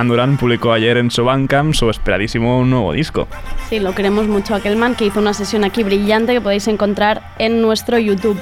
Kelman 0.01 0.09
Durán 0.09 0.37
publicó 0.39 0.73
ayer 0.73 0.97
en 0.97 1.11
su 1.11 1.27
Bandcamp 1.27 1.75
su 1.75 1.91
esperadísimo 1.91 2.65
nuevo 2.65 2.95
disco. 2.95 3.29
Sí, 3.69 3.81
lo 3.81 3.95
queremos 3.95 4.29
mucho 4.29 4.55
a 4.55 4.61
Kelman, 4.61 4.95
que 4.95 5.05
hizo 5.05 5.21
una 5.21 5.35
sesión 5.35 5.63
aquí 5.63 5.83
brillante 5.83 6.33
que 6.33 6.41
podéis 6.41 6.69
encontrar 6.69 7.35
en 7.39 7.61
nuestro 7.61 7.99
YouTube. 7.99 8.41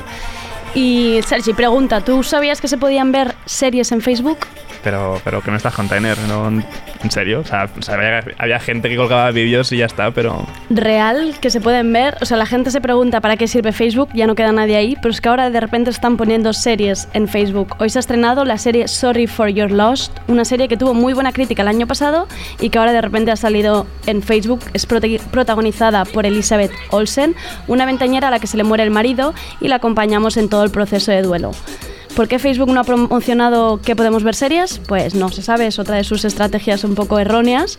Y 0.76 1.18
Sergi, 1.26 1.54
pregunta, 1.54 2.00
¿tú 2.00 2.22
sabías 2.22 2.60
que 2.60 2.68
se 2.68 2.78
podían 2.78 3.10
ver 3.10 3.34
series 3.44 3.90
en 3.90 4.02
Facebook? 4.02 4.38
Pero, 4.82 5.20
pero 5.24 5.42
que 5.42 5.50
no 5.50 5.56
estás 5.56 5.74
container, 5.74 6.16
¿no? 6.28 6.48
¿En 6.48 7.10
serio? 7.10 7.40
O 7.40 7.44
sea, 7.44 7.64
o 7.66 7.92
había, 7.92 8.24
había 8.38 8.60
gente 8.60 8.88
que 8.88 8.96
colgaba 8.96 9.30
vídeos 9.30 9.70
y 9.72 9.78
ya 9.78 9.86
está, 9.86 10.10
pero... 10.10 10.46
Real, 10.70 11.34
que 11.40 11.50
se 11.50 11.60
pueden 11.60 11.92
ver. 11.92 12.16
O 12.20 12.24
sea, 12.24 12.36
la 12.36 12.46
gente 12.46 12.70
se 12.70 12.80
pregunta 12.80 13.20
para 13.20 13.36
qué 13.36 13.48
sirve 13.48 13.72
Facebook, 13.72 14.10
ya 14.14 14.26
no 14.26 14.34
queda 14.34 14.52
nadie 14.52 14.76
ahí, 14.76 14.96
pero 15.00 15.10
es 15.10 15.20
que 15.20 15.28
ahora 15.28 15.50
de 15.50 15.60
repente 15.60 15.90
están 15.90 16.16
poniendo 16.16 16.52
series 16.52 17.08
en 17.12 17.28
Facebook. 17.28 17.76
Hoy 17.78 17.90
se 17.90 17.98
ha 17.98 18.00
estrenado 18.00 18.44
la 18.44 18.58
serie 18.58 18.88
Sorry 18.88 19.26
for 19.26 19.48
Your 19.48 19.70
Lost, 19.70 20.16
una 20.26 20.44
serie 20.44 20.68
que 20.68 20.76
tuvo 20.76 20.94
muy 20.94 21.12
buena 21.12 21.32
crítica 21.32 21.62
el 21.62 21.68
año 21.68 21.86
pasado 21.86 22.28
y 22.60 22.70
que 22.70 22.78
ahora 22.78 22.92
de 22.92 23.00
repente 23.00 23.30
ha 23.30 23.36
salido 23.36 23.86
en 24.06 24.22
Facebook. 24.22 24.60
Es 24.72 24.86
protagonizada 24.86 26.04
por 26.04 26.26
Elizabeth 26.26 26.72
Olsen, 26.90 27.34
una 27.66 27.86
ventañera 27.86 28.28
a 28.28 28.30
la 28.30 28.38
que 28.38 28.46
se 28.46 28.56
le 28.56 28.64
muere 28.64 28.82
el 28.82 28.90
marido 28.90 29.34
y 29.60 29.68
la 29.68 29.76
acompañamos 29.76 30.36
en 30.36 30.48
todo 30.48 30.64
el 30.64 30.70
proceso 30.70 31.12
de 31.12 31.22
duelo. 31.22 31.52
¿Por 32.18 32.26
qué 32.26 32.40
Facebook 32.40 32.72
no 32.72 32.80
ha 32.80 32.82
promocionado 32.82 33.80
que 33.80 33.94
podemos 33.94 34.24
ver 34.24 34.34
series? 34.34 34.80
Pues 34.88 35.14
no 35.14 35.28
se 35.28 35.40
sabe, 35.40 35.68
es 35.68 35.78
otra 35.78 35.98
de 35.98 36.02
sus 36.02 36.24
estrategias 36.24 36.82
un 36.82 36.96
poco 36.96 37.20
erróneas. 37.20 37.78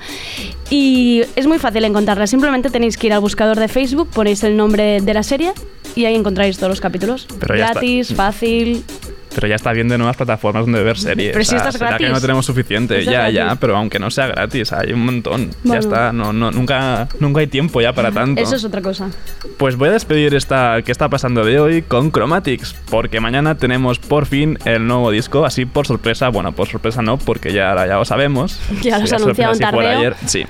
Y 0.69 1.24
es 1.36 1.46
muy 1.46 1.60
fácil 1.60 1.84
encontrarla, 1.84 2.25
simplemente 2.25 2.69
tenéis 2.69 2.96
que 2.96 3.08
ir 3.08 3.13
al 3.13 3.19
buscador 3.19 3.60
de 3.60 3.67
Facebook, 3.67 4.08
ponéis 4.08 4.41
el 4.46 4.55
nombre 4.55 5.01
de 5.01 5.13
la 5.13 5.24
serie 5.24 5.51
y 5.93 6.05
ahí 6.05 6.15
encontráis 6.15 6.55
todos 6.55 6.69
los 6.69 6.79
capítulos. 6.79 7.27
Pero. 7.38 7.55
Gratis, 7.55 8.13
fácil. 8.13 8.86
Pero 9.34 9.48
ya 9.48 9.56
está 9.56 9.72
bien 9.74 9.88
de 9.88 9.98
nuevas 9.98 10.18
plataformas 10.18 10.66
donde 10.66 10.82
ver 10.84 10.98
series. 10.98 11.32
Pero 11.34 11.44
si 11.46 11.50
O 11.50 11.52
sea, 11.52 11.58
esta 11.60 11.70
es 11.70 11.76
será 11.76 11.98
que 11.98 12.04
gratis. 12.06 12.14
no 12.16 12.22
tenemos 12.22 12.46
suficiente. 12.46 13.04
Ya, 13.06 13.30
ya, 13.30 13.56
pero 13.56 13.78
aunque 13.78 14.00
no 14.00 14.10
sea 14.10 14.28
gratis, 14.28 14.74
hay 14.74 14.92
un 14.94 15.06
montón. 15.06 15.52
Bueno. 15.64 15.74
Ya 15.74 15.80
está, 15.80 16.12
no, 16.14 16.34
no, 16.34 16.52
nunca, 16.52 17.08
nunca 17.20 17.40
hay 17.42 17.48
tiempo 17.48 17.80
ya 17.82 17.94
para 17.94 18.12
tanto. 18.12 18.42
Eso 18.42 18.56
es 18.56 18.64
otra 18.64 18.82
cosa. 18.82 19.10
Pues 19.58 19.76
voy 19.76 19.90
a 19.90 19.92
despedir 19.92 20.34
esta 20.36 20.82
que 20.84 20.92
está 20.92 21.10
pasando 21.10 21.46
de 21.46 21.60
hoy 21.60 21.82
con 21.84 22.12
Chromatics, 22.12 22.76
porque 22.90 23.20
mañana 23.20 23.56
tenemos 23.58 24.00
por 24.00 24.26
fin 24.26 24.58
el 24.66 24.88
nuevo 24.88 25.12
disco, 25.12 25.46
así 25.46 25.66
por 25.66 25.86
sorpresa, 25.86 26.30
bueno, 26.30 26.52
por 26.54 26.68
sorpresa 26.68 27.02
no, 27.02 27.18
porque 27.18 27.54
ya, 27.54 27.76
ya 27.86 27.96
lo 27.96 28.06
sabemos. 28.06 28.60
Ya 28.82 28.98
lo 29.00 29.06
Sería 29.08 29.24
anunciado 29.24 29.52
en 29.52 29.58
si 29.58 29.62
Tardeo. 29.63 29.98
ayer. 29.98 30.15
Sí. 30.26 30.46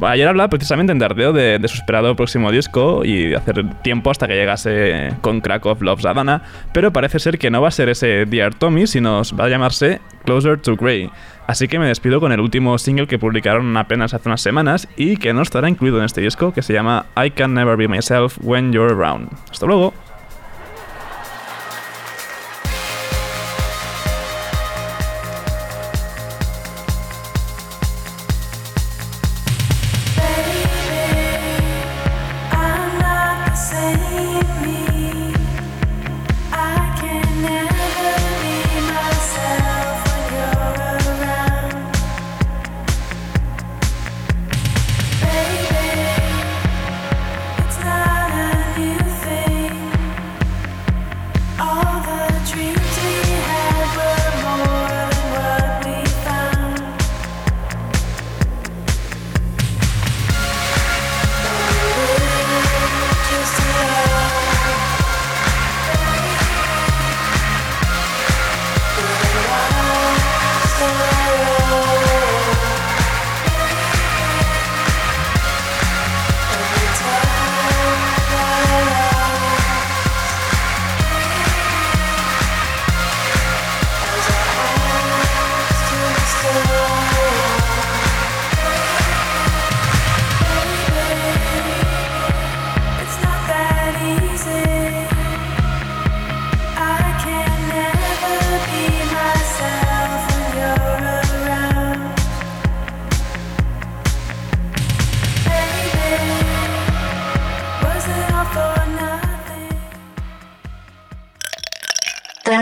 Ayer 0.00 0.28
hablaba 0.28 0.48
precisamente 0.48 0.92
en 0.92 0.98
Tardeo 0.98 1.32
de, 1.32 1.58
de 1.58 1.68
su 1.68 1.76
esperado 1.76 2.14
próximo 2.16 2.50
disco 2.50 3.04
y 3.04 3.28
de 3.28 3.36
hacer 3.36 3.64
tiempo 3.82 4.10
hasta 4.10 4.26
que 4.26 4.34
llegase 4.34 5.12
con 5.20 5.40
Krakow 5.40 5.76
Loves 5.80 6.04
Havana, 6.04 6.42
pero 6.72 6.92
parece 6.92 7.18
ser 7.18 7.38
que 7.38 7.50
no 7.50 7.62
va 7.62 7.68
a 7.68 7.70
ser 7.70 7.88
ese 7.88 8.26
Dear 8.26 8.54
Tommy, 8.54 8.86
sino 8.86 9.22
va 9.38 9.44
a 9.44 9.48
llamarse 9.48 10.00
Closer 10.24 10.60
to 10.60 10.76
Grey. 10.76 11.10
Así 11.46 11.68
que 11.68 11.78
me 11.78 11.86
despido 11.86 12.20
con 12.20 12.32
el 12.32 12.40
último 12.40 12.78
single 12.78 13.06
que 13.06 13.18
publicaron 13.18 13.76
apenas 13.76 14.14
hace 14.14 14.28
unas 14.28 14.40
semanas 14.40 14.88
y 14.96 15.16
que 15.16 15.32
no 15.32 15.42
estará 15.42 15.68
incluido 15.68 15.98
en 15.98 16.04
este 16.04 16.20
disco, 16.20 16.52
que 16.52 16.62
se 16.62 16.72
llama 16.72 17.06
I 17.22 17.30
Can 17.30 17.54
Never 17.54 17.76
Be 17.76 17.86
Myself 17.86 18.38
When 18.42 18.72
You're 18.72 18.94
Around. 18.94 19.30
Hasta 19.50 19.66
luego. 19.66 19.92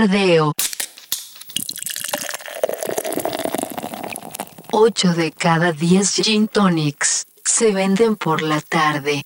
Tardeo. 0.03 0.53
8 4.73 5.15
de 5.15 5.31
cada 5.31 5.71
10 5.71 6.25
gin 6.25 6.49
tonics 6.49 7.27
se 7.45 7.71
venden 7.71 8.17
por 8.17 8.43
la 8.43 8.61
tarde. 8.61 9.25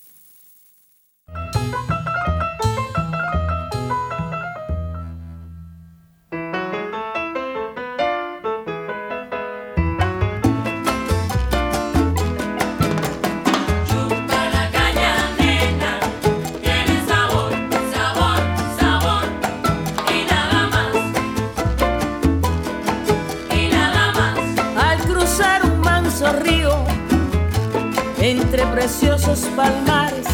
Entre 28.57 28.73
preciosos 28.73 29.41
palmares 29.55 30.25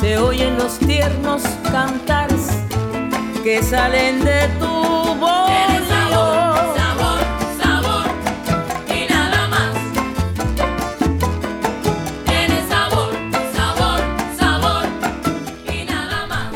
se 0.00 0.18
oyen 0.18 0.58
los 0.58 0.80
tiernos 0.80 1.42
cantares 1.70 2.48
que 3.44 3.62
salen 3.62 4.24
de 4.24 4.48
tu 4.58 4.66
voz. 4.66 5.48
sabor, 5.88 6.56
sabor, 6.76 7.20
sabor 7.62 8.04
y 8.88 9.12
nada 9.12 9.46
más. 9.46 9.74
Tiene 12.24 12.68
sabor, 12.68 13.12
sabor, 13.54 14.00
sabor 14.36 14.84
y 15.72 15.84
nada 15.84 16.26
más. 16.26 16.52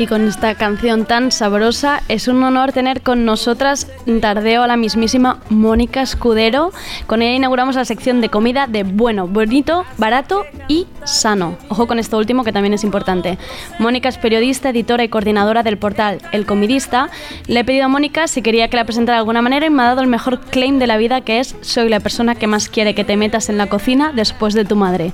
Y 0.00 0.08
con 0.08 0.26
esta 0.26 0.56
canción 0.56 1.04
tan 1.04 1.30
sabrosa, 1.30 2.02
es 2.08 2.26
un 2.26 2.42
honor 2.42 2.72
tener 2.72 3.02
con 3.02 3.24
nosotras 3.24 3.86
Tardeo 4.20 4.62
a 4.62 4.66
la 4.66 4.76
mismísima 4.76 5.38
Mónica 5.48 6.02
Escudero. 6.02 6.72
Con 7.06 7.22
ella 7.22 7.34
inauguramos 7.34 7.74
la 7.76 7.84
sección 7.84 8.20
de 8.20 8.28
comida 8.28 8.66
de 8.66 8.82
bueno, 8.82 9.26
bonito, 9.26 9.84
barato 9.98 10.44
y 10.68 10.86
sano. 11.04 11.56
Ojo 11.68 11.86
con 11.86 11.98
esto 11.98 12.18
último 12.18 12.44
que 12.44 12.52
también 12.52 12.74
es 12.74 12.84
importante. 12.84 13.38
Mónica 13.78 14.08
es 14.08 14.18
periodista, 14.18 14.70
editora 14.70 15.04
y 15.04 15.08
coordinadora 15.08 15.62
del 15.62 15.78
portal 15.78 16.20
El 16.32 16.46
Comidista. 16.46 17.08
Le 17.46 17.60
he 17.60 17.64
pedido 17.64 17.86
a 17.86 17.88
Mónica 17.88 18.28
si 18.28 18.42
quería 18.42 18.68
que 18.68 18.76
la 18.76 18.84
presentara 18.84 19.16
de 19.16 19.20
alguna 19.20 19.42
manera 19.42 19.66
y 19.66 19.70
me 19.70 19.82
ha 19.82 19.86
dado 19.86 20.02
el 20.02 20.06
mejor 20.06 20.40
claim 20.40 20.78
de 20.78 20.86
la 20.86 20.96
vida 20.96 21.22
que 21.22 21.40
es 21.40 21.56
soy 21.62 21.88
la 21.88 22.00
persona 22.00 22.34
que 22.34 22.46
más 22.46 22.68
quiere 22.68 22.94
que 22.94 23.04
te 23.04 23.16
metas 23.16 23.48
en 23.48 23.58
la 23.58 23.68
cocina 23.68 24.12
después 24.14 24.54
de 24.54 24.64
tu 24.64 24.76
madre. 24.76 25.12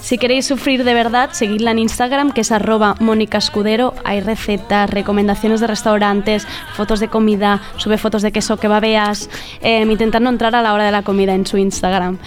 Si 0.00 0.18
queréis 0.18 0.46
sufrir 0.46 0.82
de 0.82 0.94
verdad, 0.94 1.30
seguidla 1.30 1.70
en 1.70 1.78
Instagram, 1.78 2.32
que 2.32 2.40
es 2.40 2.50
arroba 2.50 2.96
Mónica 2.98 3.38
Escudero. 3.38 3.94
Hay 4.04 4.20
recetas, 4.20 4.90
recomendaciones 4.90 5.60
de 5.60 5.68
restaurantes, 5.68 6.44
fotos 6.74 6.98
de 6.98 7.06
comida, 7.06 7.62
sube 7.76 7.98
fotos 7.98 8.21
de 8.22 8.32
queso 8.32 8.56
que 8.56 8.68
babeas, 8.68 9.28
eh, 9.60 9.82
intentando 9.82 10.30
entrar 10.30 10.54
a 10.54 10.62
la 10.62 10.72
hora 10.74 10.84
de 10.84 10.92
la 10.92 11.02
comida 11.02 11.34
en 11.34 11.46
su 11.46 11.56
Instagram. 11.58 12.18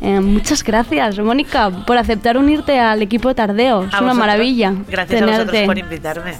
Eh, 0.00 0.20
muchas 0.20 0.62
gracias, 0.62 1.18
Mónica, 1.18 1.70
por 1.86 1.98
aceptar 1.98 2.36
unirte 2.38 2.78
al 2.78 3.02
equipo 3.02 3.28
de 3.28 3.34
Tardeo. 3.34 3.82
Es 3.84 3.86
A 3.94 3.98
una 3.98 4.12
vosotros. 4.12 4.16
maravilla 4.18 4.74
Gracias 4.88 5.20
a 5.22 5.26
vosotros 5.26 5.46
tenerte. 5.50 5.66
por 5.66 5.78
invitarme. 5.78 6.32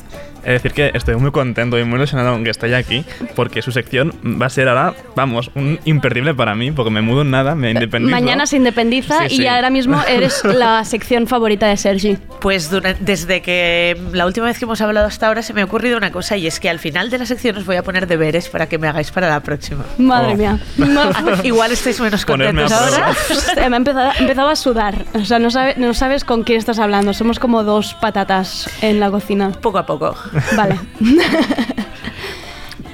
Es 0.48 0.62
decir, 0.62 0.72
que 0.72 0.90
estoy 0.94 1.14
muy 1.16 1.30
contento 1.30 1.78
y 1.78 1.84
muy 1.84 1.96
ilusionado 1.98 2.30
aunque 2.30 2.50
esté 2.50 2.74
aquí, 2.74 3.04
porque 3.36 3.60
su 3.60 3.70
sección 3.70 4.12
va 4.40 4.46
a 4.46 4.48
ser 4.50 4.68
ahora, 4.68 4.94
vamos, 5.14 5.50
un 5.54 5.78
imperdible 5.84 6.34
para 6.34 6.54
mí, 6.54 6.72
porque 6.72 6.90
me 6.90 7.02
mudo 7.02 7.20
en 7.22 7.30
nada, 7.30 7.54
me 7.54 7.70
independizo. 7.72 8.10
Mañana 8.10 8.46
se 8.46 8.56
independiza 8.56 9.28
Sí, 9.28 9.34
y 9.34 9.36
sí. 9.38 9.46
ahora 9.46 9.68
mismo 9.68 10.00
eres 10.08 10.42
la 10.44 10.84
sección 10.84 11.26
favorita 11.26 11.66
de 11.66 11.76
Sergi. 11.76 12.16
Pues 12.40 12.70
desde 13.00 13.42
que 13.42 14.00
la 14.12 14.24
última 14.26 14.46
vez 14.46 14.58
que 14.58 14.64
hemos 14.64 14.80
hablado 14.80 15.06
hasta 15.06 15.26
ahora 15.26 15.42
se 15.42 15.52
me 15.52 15.60
ha 15.60 15.64
ocurrido 15.66 15.96
una 15.98 16.12
cosa 16.12 16.36
y 16.36 16.46
es 16.46 16.60
que 16.60 16.70
al 16.70 16.78
final 16.78 17.10
de 17.10 17.18
la 17.18 17.26
sección 17.26 17.56
os 17.58 17.66
voy 17.66 17.76
a 17.76 17.82
poner 17.82 18.06
deberes 18.06 18.48
para 18.48 18.66
que 18.68 18.78
me 18.78 18.88
hagáis 18.88 19.10
para 19.10 19.28
la 19.28 19.40
próxima. 19.40 19.84
Madre 19.98 20.32
Oh. 20.32 20.36
mía. 20.36 20.58
Igual 21.44 21.72
estáis 21.72 22.00
menos 22.00 22.24
Ponerme 22.24 22.62
contentos 22.62 22.94
ahora. 22.98 23.12
Eh, 23.66 23.68
me 23.68 23.76
ha 23.76 23.78
empezado, 23.78 24.12
he 24.18 24.22
empezado 24.22 24.48
a 24.48 24.56
sudar. 24.56 25.04
O 25.14 25.24
sea, 25.24 25.38
no, 25.38 25.50
sabe- 25.50 25.74
no 25.76 25.92
sabes 25.94 26.24
con 26.24 26.42
quién 26.44 26.58
estás 26.58 26.78
hablando. 26.78 27.12
Somos 27.12 27.38
como 27.38 27.64
dos 27.64 27.94
patatas 27.94 28.70
en 28.82 28.98
la 29.00 29.10
cocina. 29.10 29.50
Poco 29.60 29.78
a 29.78 29.86
poco. 29.86 30.14
Vale. 30.56 30.78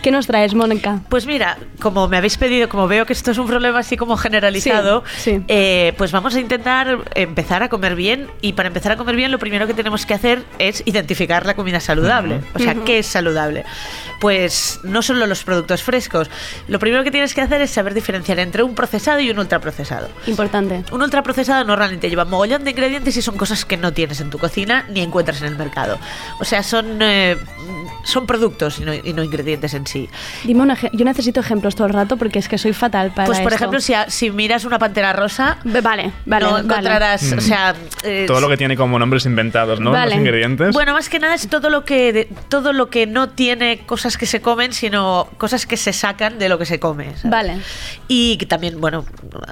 ¿Qué 0.04 0.10
nos 0.10 0.26
traes, 0.26 0.52
Mónica? 0.52 1.00
Pues 1.08 1.24
mira, 1.24 1.56
como 1.80 2.08
me 2.08 2.18
habéis 2.18 2.36
pedido, 2.36 2.68
como 2.68 2.86
veo 2.86 3.06
que 3.06 3.14
esto 3.14 3.30
es 3.30 3.38
un 3.38 3.46
problema 3.46 3.78
así 3.78 3.96
como 3.96 4.18
generalizado, 4.18 5.02
Sí, 5.16 5.36
sí. 5.36 5.42
eh, 5.48 5.94
pues 5.96 6.12
vamos 6.12 6.34
a 6.34 6.40
intentar 6.40 6.98
empezar 7.14 7.62
a 7.62 7.70
comer 7.70 7.94
bien. 7.96 8.28
Y 8.42 8.52
para 8.52 8.66
empezar 8.66 8.92
a 8.92 8.96
comer 8.98 9.16
bien, 9.16 9.32
lo 9.32 9.38
primero 9.38 9.66
que 9.66 9.72
tenemos 9.72 10.04
que 10.04 10.12
hacer 10.12 10.44
es 10.58 10.82
identificar 10.84 11.46
la 11.46 11.54
comida 11.56 11.80
saludable. 11.80 12.42
O 12.54 12.58
sea, 12.58 12.74
¿qué 12.74 12.98
es 12.98 13.06
saludable? 13.06 13.64
Pues 14.20 14.78
no 14.82 15.00
solo 15.00 15.26
los 15.26 15.42
productos 15.42 15.82
frescos. 15.82 16.28
Lo 16.68 16.78
primero 16.78 17.02
que 17.02 17.10
tienes 17.10 17.32
que 17.32 17.40
hacer 17.40 17.62
es 17.62 17.70
saber 17.70 17.94
diferenciar 17.94 18.38
entre 18.40 18.62
un 18.62 18.74
procesado 18.74 19.20
y 19.20 19.30
un 19.30 19.38
ultraprocesado. 19.38 20.10
Importante. 20.26 20.84
Un 20.92 21.00
ultraprocesado 21.00 21.64
normalmente 21.64 22.10
lleva 22.10 22.26
mogollón 22.26 22.62
de 22.64 22.72
ingredientes 22.72 23.16
y 23.16 23.22
son 23.22 23.38
cosas 23.38 23.64
que 23.64 23.78
no 23.78 23.94
tienes 23.94 24.20
en 24.20 24.28
tu 24.28 24.38
cocina 24.38 24.84
ni 24.90 25.00
encuentras 25.00 25.40
en 25.40 25.48
el 25.48 25.56
mercado. 25.56 25.98
O 26.40 26.44
sea, 26.44 26.62
son, 26.62 26.98
eh, 27.00 27.38
son 28.04 28.26
productos 28.26 28.78
y 28.80 28.84
no, 28.84 28.92
y 28.92 29.14
no 29.14 29.22
ingredientes 29.24 29.72
en 29.72 29.86
sí. 29.86 29.93
Dime 30.44 30.62
un 30.62 30.70
ejemplo. 30.70 30.98
Yo 30.98 31.04
necesito 31.04 31.40
ejemplos 31.40 31.74
todo 31.74 31.86
el 31.86 31.92
rato 31.92 32.16
porque 32.16 32.38
es 32.38 32.48
que 32.48 32.58
soy 32.58 32.72
fatal 32.72 33.12
para 33.14 33.26
Pues 33.26 33.38
por 33.40 33.52
esto. 33.52 33.56
ejemplo, 33.64 33.80
si, 33.80 33.94
a- 33.94 34.10
si 34.10 34.30
miras 34.30 34.64
una 34.64 34.78
pantera 34.78 35.12
rosa, 35.12 35.58
Vale, 35.64 36.12
vale. 36.26 36.44
no 36.46 36.52
vale. 36.52 36.64
encontrarás, 36.64 37.32
o 37.32 37.40
sea, 37.40 37.74
eh, 38.02 38.24
Todo 38.26 38.40
lo 38.40 38.48
que 38.48 38.56
tiene 38.56 38.76
como 38.76 38.98
nombres 38.98 39.26
inventados, 39.26 39.80
¿no? 39.80 39.90
Vale. 39.92 40.10
Los 40.10 40.18
ingredientes. 40.20 40.72
Bueno, 40.72 40.92
más 40.92 41.08
que 41.08 41.18
nada 41.18 41.34
es 41.34 41.48
todo 41.48 41.70
lo 41.70 41.84
que 41.84 42.12
de- 42.12 42.28
todo 42.48 42.72
lo 42.72 42.90
que 42.90 43.06
no 43.06 43.28
tiene 43.30 43.78
cosas 43.86 44.16
que 44.18 44.26
se 44.26 44.40
comen, 44.40 44.72
sino 44.72 45.28
cosas 45.38 45.66
que 45.66 45.76
se 45.76 45.92
sacan 45.92 46.38
de 46.38 46.48
lo 46.48 46.58
que 46.58 46.66
se 46.66 46.78
come. 46.80 47.06
¿sabes? 47.16 47.30
Vale. 47.30 47.58
Y 48.08 48.36
también, 48.46 48.80
bueno, 48.80 49.04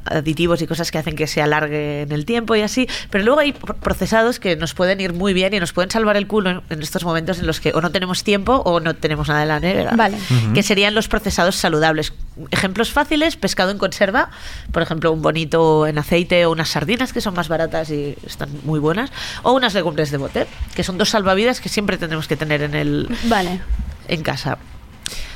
aditivos 0.05 0.61
y 0.63 0.67
cosas 0.67 0.91
que 0.91 0.99
hacen 0.99 1.17
que 1.17 1.27
se 1.27 1.43
alargue 1.43 2.03
en 2.03 2.13
el 2.13 2.25
tiempo 2.25 2.55
y 2.57 2.63
así. 2.63 2.87
Pero 3.11 3.25
luego 3.25 3.41
hay 3.41 3.53
pr- 3.53 3.75
procesados 3.77 4.41
que 4.41 4.57
nos 4.57 4.75
pueden 4.75 5.01
ir 5.01 5.13
muy 5.13 5.33
bien 5.33 5.55
y 5.55 5.61
nos 5.61 5.73
pueden 5.73 5.91
salvar 5.91 6.17
el 6.17 6.27
culo 6.27 6.51
en, 6.51 6.61
en 6.71 6.83
estos 6.83 7.05
momentos 7.05 7.39
en 7.39 7.47
los 7.47 7.61
que 7.61 7.73
o 7.75 7.81
no 7.81 7.91
tenemos 7.91 8.25
tiempo 8.25 8.57
o 8.65 8.81
no 8.81 8.95
tenemos 8.95 9.29
nada 9.29 9.43
en 9.43 9.49
la 9.49 9.61
nevera. 9.61 9.93
Vale. 9.97 10.17
Que 10.55 10.63
serían 10.63 10.95
los 10.95 11.09
procesados 11.09 11.57
saludables. 11.57 12.13
Ejemplos 12.51 12.93
fáciles, 12.93 13.37
pescado 13.37 13.71
en 13.71 13.79
conserva, 13.79 14.31
por 14.71 14.83
ejemplo, 14.83 15.13
un 15.13 15.23
bonito 15.23 15.87
en 15.87 15.99
aceite 15.99 16.47
o 16.47 16.53
unas 16.53 16.71
sardinas 16.71 17.13
que 17.13 17.21
son 17.21 17.35
más 17.35 17.49
baratas 17.49 17.91
y 17.91 18.17
están 18.27 18.49
muy 18.65 18.81
buenas, 18.81 19.11
o 19.43 19.53
unas 19.53 19.75
legumbres 19.75 20.11
de 20.11 20.19
bote, 20.19 20.47
que 20.75 20.85
son 20.85 20.99
dos 20.99 21.11
salvavidas 21.11 21.61
que 21.61 21.69
siempre 21.69 21.99
tenemos 21.99 22.29
que 22.29 22.37
tener 22.37 22.63
en 22.63 22.75
el, 22.75 23.09
Vale. 23.25 23.61
en 24.09 24.23
casa. 24.23 24.59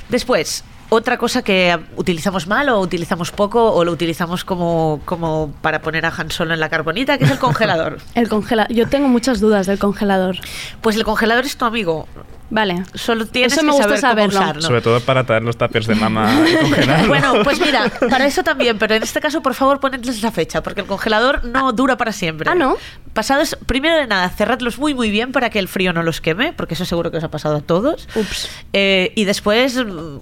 Después, 0.09 0.64
otra 0.88 1.18
cosa 1.18 1.42
que 1.42 1.76
utilizamos 1.96 2.46
mal 2.46 2.68
o 2.68 2.78
utilizamos 2.80 3.32
poco 3.32 3.72
o 3.72 3.85
lo 3.85 3.90
utilizamos 3.90 4.44
como, 4.44 5.00
como 5.04 5.52
para 5.61 5.82
poner 5.82 6.06
a 6.06 6.12
Han 6.16 6.30
Solo 6.30 6.54
en 6.54 6.61
la 6.61 6.68
carbonita, 6.68 7.18
que 7.18 7.24
es 7.24 7.30
el 7.30 7.38
congelador. 7.38 7.98
El 8.14 8.28
congelador. 8.28 8.72
Yo 8.72 8.88
tengo 8.88 9.09
muchas 9.09 9.40
dudas 9.40 9.66
del 9.66 9.78
congelador. 9.78 10.37
Pues 10.80 10.96
el 10.96 11.04
congelador 11.04 11.44
es 11.44 11.56
tu 11.56 11.64
amigo. 11.64 12.06
Vale. 12.48 12.85
Solo 12.94 13.26
tienes 13.26 13.52
Eso 13.54 13.62
me 13.64 13.72
que 13.72 13.76
gusta 13.78 13.96
saber 13.96 14.26
cómo 14.28 14.32
saberlo. 14.32 14.40
usarlo. 14.40 14.62
Sobre 14.62 14.80
todo 14.80 15.00
para 15.00 15.24
traer 15.24 15.42
los 15.42 15.56
tuppers 15.56 15.87
de 15.88 15.94
mamá 15.96 16.32
y 16.48 16.54
congelarlos. 16.61 17.09
Bueno, 17.09 17.32
pues 17.42 17.61
mira, 17.61 17.90
para 18.09 18.24
eso 18.26 18.44
también, 18.44 18.78
pero 18.78 18.94
en 18.94 19.02
este 19.02 19.20
caso, 19.20 19.42
por 19.42 19.54
favor, 19.54 19.80
ponedles 19.80 20.22
la 20.22 20.30
fecha, 20.30 20.62
porque 20.62 20.82
el 20.82 20.87
congelador 20.87 21.44
no 21.44 21.72
dura 21.72 21.96
para 21.96 22.12
siempre. 22.12 22.48
Ah, 22.48 22.54
¿no? 22.54 22.76
Pasados, 23.14 23.56
primero 23.66 23.96
de 23.96 24.06
nada, 24.06 24.28
cerradlos 24.28 24.78
muy, 24.78 24.94
muy 24.94 25.11
bien 25.11 25.32
para 25.32 25.50
que 25.50 25.59
el 25.59 25.66
frío 25.68 25.92
no 25.92 26.02
los 26.04 26.20
queme, 26.20 26.52
porque 26.52 26.74
eso 26.74 26.85
seguro 26.85 27.11
que 27.11 27.16
os 27.16 27.24
ha 27.24 27.30
pasado 27.30 27.56
a 27.56 27.61
todos. 27.62 28.09
Ups. 28.14 28.48
Eh, 28.72 29.12
y 29.16 29.24
después, 29.24 29.76
mm, 29.85 30.18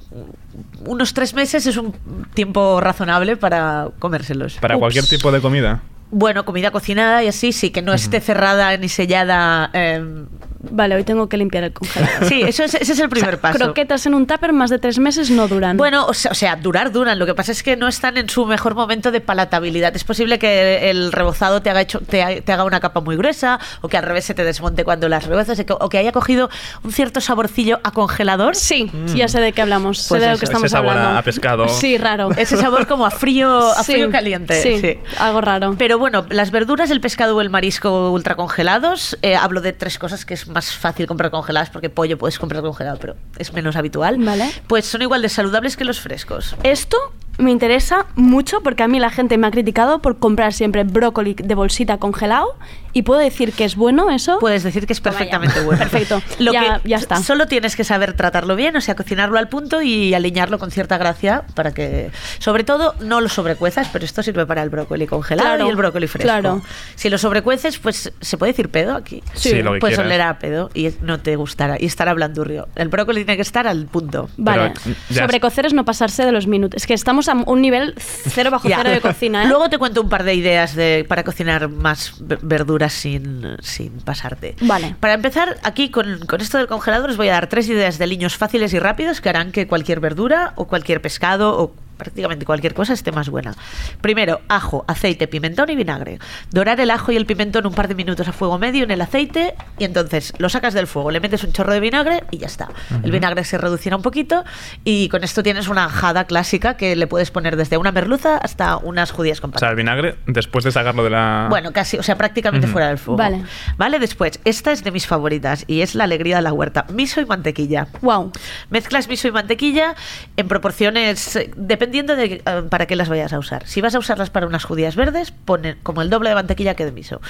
unos 0.87 1.13
tres 1.13 1.35
meses 1.35 1.67
es 1.67 1.77
un 1.77 1.93
tiempo 2.35 2.81
razonable 2.81 3.37
para 3.37 3.89
comérselos. 3.99 4.55
Para 4.61 4.79
cualquier 4.79 5.07
tipo 5.07 5.31
de 5.31 5.41
comida. 5.41 5.83
Bueno, 6.11 6.45
comida 6.45 6.71
cocinada 6.71 7.23
y 7.25 7.29
así, 7.29 7.53
sí, 7.53 7.71
que 7.71 7.83
no 7.83 7.93
esté 7.93 8.21
cerrada 8.21 8.77
ni 8.77 8.89
sellada. 8.89 9.71
eh, 9.73 10.25
Vale, 10.71 10.95
hoy 10.97 11.05
tengo 11.05 11.29
que 11.29 11.37
limpiar 11.37 11.65
el 11.65 11.73
congelador. 11.73 12.25
sí, 12.29 12.43
eso 12.43 12.65
es, 12.65 12.75
ese 12.75 12.93
es 12.93 12.99
el 12.99 13.09
primer 13.09 13.39
paso. 13.39 13.59
Croquetas 13.59 14.07
en 14.07 14.15
un 14.15 14.27
tupper 14.27 14.53
más 14.53 14.71
de 14.71 14.79
tres 14.79 14.99
meses 14.99 15.31
no 15.31 15.49
duran. 15.49 15.77
Bueno, 15.77 16.07
o 16.07 16.15
sea, 16.15 16.31
o 16.31 16.35
sea, 16.35 16.57
durar 16.57 16.93
duran. 16.93 17.19
Lo 17.19 17.27
que 17.27 17.35
pasa 17.35 17.53
es 17.53 17.63
que 17.63 17.77
no 17.77 17.89
están 17.89 18.17
en 18.17 18.29
su 18.29 18.47
mejor 18.47 18.75
momento 18.75 19.11
de 19.11 19.21
palatabilidad. 19.21 19.95
Es 19.97 20.05
posible 20.05 20.39
que 20.39 20.91
el 20.91 21.13
rebozado 21.13 21.63
te 21.63 21.71
haga, 21.71 21.81
hecho, 21.81 22.01
te, 22.01 22.23
ha- 22.23 22.41
te 22.41 22.53
haga 22.53 22.65
una 22.65 22.81
capa 22.81 23.01
muy 23.01 23.17
gruesa 23.17 23.59
o 23.81 23.89
que 23.89 23.97
al 23.97 24.05
revés 24.05 24.25
se 24.25 24.35
te 24.35 24.45
desmonte 24.45 24.85
cuando 24.85 25.09
las 25.09 25.27
rebozas 25.27 25.59
o 25.59 25.65
que- 25.67 25.73
o 25.73 25.89
haya 25.99 26.13
cogido 26.13 26.51
un 26.83 26.93
cierto 26.93 27.21
saborcillo 27.21 27.81
a 27.85 27.93
congelador. 27.93 28.57
Sí, 28.57 28.91
ya 29.15 29.29
sé 29.29 29.41
de 29.41 29.53
qué 29.53 29.63
hablamos. 29.63 30.07
Pues 30.09 30.21
sé 30.23 30.27
de 30.27 30.33
lo 30.33 30.39
que 30.39 30.45
estamos 30.45 30.65
Ese 30.67 30.73
sabor 30.73 30.91
hablando. 30.97 31.19
a 31.19 31.23
pescado. 31.23 31.69
Sí, 31.69 31.99
raro. 31.99 32.31
Ese 32.37 32.57
sabor 32.57 32.87
como 32.87 33.07
a 33.07 33.11
frío, 33.11 33.71
a 33.73 33.83
Sí, 33.85 33.93
frío 33.93 34.11
caliente. 34.11 34.61
Sí, 34.63 34.81
sí. 34.81 34.99
algo 35.19 35.41
raro. 35.41 35.75
Pero 35.79 35.99
bueno, 35.99 36.27
las 36.31 36.51
verduras, 36.51 36.91
el 36.91 37.01
pescado 37.01 37.37
o 37.37 37.41
el 37.41 37.51
marisco 37.51 38.11
ultracongelados, 38.49 39.17
eh, 39.23 39.37
hablo 39.37 39.61
de 39.61 39.73
tres 39.73 39.99
cosas 39.99 40.25
que 40.25 40.35
es 40.35 40.49
más 40.55 40.73
fácil 40.73 41.07
comprar 41.07 41.31
congeladas 41.31 41.71
porque 41.71 41.91
pollo 41.91 42.17
puedes 42.17 42.39
comprar 42.39 42.63
congelado, 42.63 42.99
pero 43.01 43.17
es 43.39 43.53
menos 43.53 43.77
habitual. 43.77 44.17
Vale. 44.19 44.51
Pues 44.67 44.87
son 44.87 45.03
igual 45.03 45.21
de 45.21 45.29
saludables 45.29 45.77
que 45.77 45.85
los 45.85 46.01
frescos. 46.01 46.57
Esto 46.63 46.97
me 47.39 47.51
interesa 47.51 48.07
mucho 48.15 48.61
porque 48.63 48.83
a 48.83 48.89
mí 48.89 48.99
la 49.01 49.11
gente 49.11 49.37
me 49.39 49.47
ha 49.47 49.51
criticado 49.51 50.01
por 50.01 50.19
comprar 50.19 50.53
siempre 50.53 50.85
brócoli 50.85 51.35
de 51.35 51.55
bolsita 51.55 51.99
congelado 51.99 52.47
y 52.93 53.03
puedo 53.03 53.21
decir 53.21 53.53
que 53.53 53.65
es 53.65 53.75
bueno 53.75 54.11
eso. 54.11 54.39
Puedes 54.39 54.63
decir 54.63 54.87
que 54.87 54.93
es 54.93 55.01
perfectamente 55.01 55.61
bueno. 55.63 55.79
Perfecto. 55.81 56.23
Lo 56.39 56.53
ya, 56.53 56.81
que 56.81 56.89
ya 56.91 56.97
está. 56.97 57.17
Solo 57.17 57.49
tienes 57.49 57.75
que 57.75 57.83
saber 57.83 58.13
tratarlo 58.13 58.55
bien, 58.55 58.77
o 58.77 58.81
sea, 58.81 58.95
cocinarlo 58.95 59.37
al 59.39 59.49
punto 59.49 59.83
y 59.83 60.15
alinearlo 60.15 60.61
con 60.61 60.71
cierta 60.71 60.97
gracia 60.97 61.43
para 61.55 61.75
que, 61.75 62.11
sobre 62.39 62.63
todo, 62.63 62.95
no 63.01 63.21
lo 63.21 63.29
sobrecuezas, 63.29 63.89
pero 63.93 64.05
esto 64.05 64.23
sirve 64.23 64.47
para 64.47 64.63
el 64.63 64.71
brócoli 64.71 65.07
congelado 65.09 65.49
Claro, 65.49 65.67
y 65.67 65.71
el 65.71 65.77
brócoli 65.77 66.07
fresco. 66.07 66.25
claro. 66.29 66.63
Si 66.95 67.11
lo 67.11 67.19
sobrecueces, 67.19 67.79
pues 67.79 68.13
se 68.21 68.37
puede 68.39 68.53
decir 68.53 68.69
pedo 68.69 68.95
aquí. 68.95 69.23
Sí, 69.35 69.51
Sí, 69.51 69.63
lo 69.63 69.73
que 69.73 69.81
pues 69.81 69.99
olerá 69.99 70.29
a 70.31 70.39
pedo 70.39 70.71
y 70.73 70.91
no 71.03 71.19
te 71.21 71.35
gustará 71.35 71.77
y 71.81 71.87
estará 71.87 72.15
blandurrio. 72.15 72.69
El 72.77 72.89
brócoli 72.91 73.25
tiene 73.25 73.37
que 73.37 73.43
estar 73.43 73.67
al 73.67 73.87
punto. 73.87 74.29
Vale, 74.37 74.73
ya- 75.11 75.23
sobrecocer 75.23 75.67
es 75.67 75.73
no 75.75 75.85
pasarse 75.85 76.25
de 76.25 76.31
los 76.31 76.47
minutos. 76.47 76.81
Es 76.83 76.87
que 76.87 76.95
estamos 76.95 77.24
a 77.29 77.35
un 77.35 77.61
nivel 77.63 77.95
cero 77.99 78.51
bajo 78.51 78.69
cero 78.75 78.91
de 78.91 79.01
cocina, 79.01 79.45
¿eh? 79.45 79.49
Luego 79.49 79.69
te 79.69 79.79
cuento 79.79 80.01
un 80.03 80.09
par 80.09 80.25
de 80.25 80.35
ideas 80.35 80.75
de, 80.75 81.05
para 81.09 81.25
cocinar 81.25 81.69
más 81.69 82.15
ve- 82.21 82.39
verduras 82.43 82.93
sin, 82.93 83.57
sin 83.61 83.93
pasarte. 84.01 84.57
Vale. 84.61 84.97
Para 85.01 85.15
empezar, 85.15 85.57
aquí 85.63 85.91
con, 85.91 86.21
con 86.27 86.41
esto 86.41 86.59
del 86.59 86.67
congelador 86.67 87.11
os 87.11 87.17
voy 87.17 87.29
a 87.29 87.33
dar 87.33 87.49
tres 87.49 87.69
ideas 87.69 87.99
de 87.99 88.07
liños 88.07 88.37
fáciles 88.37 88.73
y 88.75 88.79
rápidos 88.79 89.21
que 89.21 89.29
harán 89.29 89.53
que 89.53 89.67
cualquier 89.67 90.01
verdura 90.01 90.53
o 90.57 90.67
cualquier 90.67 91.01
pescado 91.03 91.59
o 91.61 91.75
prácticamente 91.97 92.45
cualquier 92.45 92.75
cosa 92.75 92.93
esté 92.93 93.13
más 93.13 93.29
buena. 93.29 93.55
Primero, 94.01 94.41
ajo, 94.49 94.85
aceite, 94.89 95.29
pimentón 95.29 95.71
y 95.71 95.77
vinagre. 95.77 96.19
Dorar 96.51 96.81
el 96.81 96.91
ajo 96.91 97.13
y 97.13 97.17
el 97.17 97.27
pimentón 97.27 97.67
un 97.67 97.75
par 97.75 97.89
de 97.89 97.95
minutos 97.95 98.29
a 98.29 98.33
fuego 98.33 98.59
medio 98.59 98.85
en 98.85 98.91
el 98.91 99.01
aceite 99.01 99.55
y 99.79 99.85
entonces 99.85 100.33
lo 100.39 100.49
sacas 100.49 100.75
del 100.75 100.87
fuego, 100.87 101.11
le 101.11 101.21
metes 101.21 101.45
un 101.45 101.53
chorro 101.53 101.73
de 101.73 101.81
vinagre 101.81 102.25
y 102.31 102.39
ya 102.39 102.47
está. 102.47 102.69
El 103.03 103.11
vinagre 103.11 103.45
se 103.45 103.59
reducirá 103.59 103.97
un 103.97 104.03
poquito 104.03 104.45
y 104.85 105.09
con 105.09 105.25
esto 105.25 105.43
tienes 105.43 105.69
una 105.69 105.87
ajada 105.87 106.25
clásica 106.25 106.77
que 106.77 106.97
le 106.97 107.07
puedes 107.07 107.31
poner 107.31 107.57
desde 107.57 107.77
una 107.77 107.93
merluza 107.93 108.39
hasta 108.39 108.77
unas 108.77 109.11
judías 109.11 109.41
con 109.41 109.55
O 109.55 109.59
sea, 109.59 109.71
el 109.71 109.77
vinagre, 109.77 110.17
después 110.27 110.65
de 110.65 110.73
sacarlo 110.73 111.05
de 111.05 111.11
la. 111.11 111.47
bueno, 111.51 111.73
casi, 111.73 111.97
o 111.97 112.03
sea, 112.03 112.17
prácticamente 112.17 112.67
fuera 112.67 112.89
del 112.89 112.99
fuego. 112.99 113.19
Vale. 113.19 113.43
Vale, 113.77 113.99
después, 113.99 114.41
esta 114.45 114.73
es 114.73 114.85
de 114.85 114.91
mis 114.91 115.07
favoritas 115.07 115.65
y 115.67 115.81
es 115.81 115.95
la 115.95 116.05
alegría 116.05 116.37
de 116.37 116.43
la 116.43 116.53
huerta. 116.53 116.87
Miso 116.93 117.21
y 117.21 117.27
mantequilla. 117.27 117.89
Wow. 118.01 118.33
Mezclas 118.71 119.09
miso 119.09 119.29
y 119.29 119.33
mantequilla 119.33 119.95
en 120.37 120.49
proporciones, 120.49 121.37
eh, 121.37 121.51
dependiendo 121.85 122.17
de 122.17 122.43
eh, 122.45 122.63
para 122.71 122.87
qué 122.87 122.97
las 122.97 123.11
vayas 123.11 123.33
a 123.35 123.39
usar. 123.39 123.67
Si 123.67 123.83
vas 123.83 123.95
a 123.95 123.99
usarlas 123.99 124.31
para 124.31 124.47
unas 124.47 124.65
judías 124.65 124.97
verdes, 124.97 125.33
pone 125.33 125.77
como 125.83 126.01
el 126.01 126.09
doble 126.09 126.31
de 126.31 126.35
mantequilla 126.35 126.75
que 126.75 126.87
de 126.87 126.93
miso. 126.93 127.21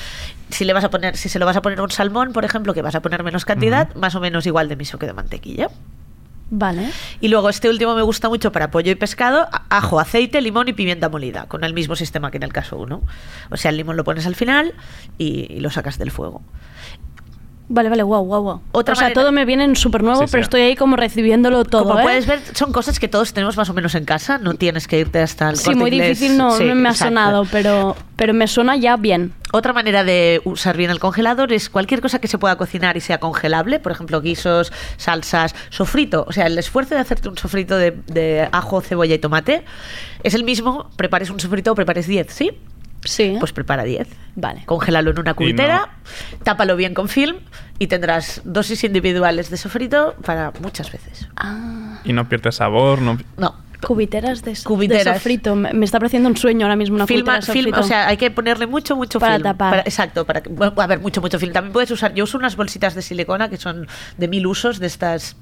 Si 0.51 0.65
le 0.65 0.73
vas 0.73 0.85
a 0.85 0.91
poner, 0.91 1.17
si 1.17 1.29
se 1.29 1.41
lo 1.41 1.47
vas 1.47 1.57
a 1.57 1.63
poner 1.63 1.81
a 1.81 1.83
un 1.83 1.91
salmón, 1.91 2.33
por 2.33 2.45
ejemplo, 2.45 2.73
que 2.73 2.83
vas 2.83 2.95
a 2.95 3.03
poner 3.03 3.25
menos 3.25 3.45
cantidad, 3.45 3.93
más 3.97 4.15
o 4.15 4.21
menos 4.21 4.47
igual 4.47 4.69
de 4.69 4.77
miso 4.77 4.97
que 4.99 5.07
de 5.07 5.13
mantequilla. 5.13 5.71
Vale. 6.51 6.91
Y 7.21 7.29
luego 7.29 7.49
este 7.49 7.69
último 7.69 7.97
me 7.97 8.03
gusta 8.03 8.29
mucho 8.29 8.53
para 8.53 8.71
pollo 8.71 8.93
y 8.93 8.95
pescado, 8.95 9.49
ajo, 9.71 9.99
aceite, 9.99 10.41
limón 10.41 10.69
y 10.69 10.73
pimienta 10.73 11.09
molida, 11.09 11.47
con 11.47 11.65
el 11.65 11.75
mismo 11.75 11.97
sistema 11.97 12.31
que 12.31 12.37
en 12.37 12.45
el 12.45 12.53
caso 12.53 12.77
1. 12.77 13.03
O 13.51 13.57
sea, 13.57 13.71
el 13.71 13.77
limón 13.77 13.97
lo 13.97 14.05
pones 14.05 14.27
al 14.27 14.37
final 14.37 14.73
y, 15.19 15.53
y 15.53 15.61
lo 15.61 15.71
sacas 15.71 15.99
del 15.99 16.13
fuego. 16.13 16.43
Vale, 17.67 17.89
vale, 17.89 18.03
wow, 18.03 18.23
wow, 18.23 18.43
wow. 18.43 18.61
Otra 18.73 18.93
o 18.93 18.95
sea, 18.95 19.05
manera- 19.07 19.23
todo 19.23 19.33
me 19.33 19.47
viene 19.47 19.65
en 19.65 19.75
súper 19.75 20.03
nuevo, 20.03 20.21
Sí, 20.21 20.27
sí. 20.27 20.33
pero 20.33 20.43
estoy 20.43 20.61
ahí 20.61 20.77
como 20.77 20.97
recibiéndolo 20.97 21.65
todo. 21.65 21.85
Como 21.85 21.99
¿eh? 22.01 22.03
puedes 22.03 22.27
ver, 22.27 22.41
son 22.55 22.73
cosas 22.73 23.01
que 23.01 23.09
todos 23.09 23.33
tenemos 23.33 23.57
más 23.57 23.71
o 23.71 23.75
menos 23.75 23.95
en 23.95 24.05
casa, 24.05 24.37
no 24.37 24.53
tienes 24.55 24.87
que 24.87 24.99
irte 24.99 25.19
hasta 25.21 25.49
el 25.49 25.57
Sí, 25.57 25.65
Corte 25.65 25.81
muy 25.81 25.91
Inglés. 25.91 26.19
difícil 26.21 26.37
no, 26.37 26.51
Sí, 26.59 26.65
no 26.65 26.75
me 26.75 26.91
ha 26.91 26.95
sonado, 26.95 27.47
pero, 27.51 27.97
pero 28.17 28.35
me 28.35 28.47
suena 28.49 28.77
ya 28.77 28.97
bien. 28.99 29.33
Otra 29.53 29.73
manera 29.73 30.05
de 30.05 30.43
usar 30.45 30.77
bien 30.77 30.91
el 30.91 30.99
congelador 31.01 31.53
es 31.55 31.71
cualquier 31.71 32.03
cosa 32.03 32.19
que 32.19 32.29
se 32.29 32.37
pueda 32.37 32.57
cocinar 32.57 32.99
y 32.99 33.01
sea 33.01 33.19
congelable, 33.19 33.81
por 33.81 33.93
ejemplo, 33.93 34.21
guisos, 34.21 34.71
salsas, 34.99 35.55
sofrito. 35.71 36.27
O 36.29 36.33
sea, 36.33 36.47
el 36.49 36.59
esfuerzo 36.59 36.95
de 36.95 37.01
hacerte 37.01 37.31
un 37.31 37.39
sofrito 37.39 37.77
de, 37.79 37.93
de 38.09 38.47
ajo, 38.53 38.83
cebolla 38.83 39.15
y 39.15 39.19
tomate 39.19 39.65
es 40.23 40.35
el 40.35 40.45
mismo, 40.45 40.91
prepares 40.97 41.31
un 41.31 41.41
sofrito 41.41 41.73
o 41.73 41.75
prepares 41.75 42.07
10, 42.07 42.27
¿sí? 42.31 42.51
Sí. 43.05 43.37
Pues 43.39 43.53
prepara 43.53 43.85
10. 43.85 44.09
Vale. 44.37 44.63
Congélalo 44.67 45.11
en 45.13 45.21
una 45.21 45.35
cubitera, 45.35 45.91
tápalo 46.43 46.77
bien 46.77 46.95
con 46.95 47.09
film 47.09 47.37
y 47.79 47.87
tendrás 47.87 48.41
dosis 48.45 48.83
individuales 48.85 49.51
de 49.51 49.57
sofrito 49.57 50.15
para 50.25 50.53
muchas 50.61 50.91
veces. 50.91 51.29
Ah, 51.37 52.01
Y 52.05 52.13
no 52.13 52.29
pierde 52.29 52.51
sabor, 52.53 53.01
no. 53.01 53.19
No. 53.37 53.55
cubiteras 53.87 54.43
de, 54.43 54.57
so- 54.57 54.67
Cubiteras. 54.69 55.05
de 55.05 55.15
sofrito. 55.15 55.55
Me, 55.55 55.85
está 55.85 55.99
pareciendo 55.99 56.29
un 56.31 56.37
sueño 56.39 56.65
ahora 56.67 56.75
mismo 56.77 56.97
una 56.97 57.07
Filma, 57.07 57.35
cubitera 57.35 57.47
de 57.47 57.53
film, 57.53 57.65
sofrito. 57.75 57.81
o 57.81 57.89
sea, 57.89 58.09
hay 58.09 58.17
que 58.17 58.31
ponerle 58.31 58.67
mucho, 58.67 58.97
mucho 58.97 59.21
Para 59.21 59.35
film. 59.35 59.43
tapar. 59.45 59.79
exacto, 59.81 60.25
para 60.25 60.43
que, 60.43 60.49
bueno, 60.49 60.73
a 60.81 60.87
ver, 60.87 61.01
mucho, 61.01 61.21
mucho 61.21 61.39
film. 61.39 61.53
También 61.53 61.73
puedes 61.75 61.91
usar, 61.91 62.15
yo 62.15 62.25
uso 62.25 62.39
unas 62.39 62.57
bolsitas 62.57 62.95
de 62.95 63.03
silicona 63.03 63.51
que 63.51 63.59
son 63.59 63.87
de 64.17 64.27
mil 64.29 64.47
usos, 64.47 64.79
de 64.81 64.87
estas, 64.87 65.37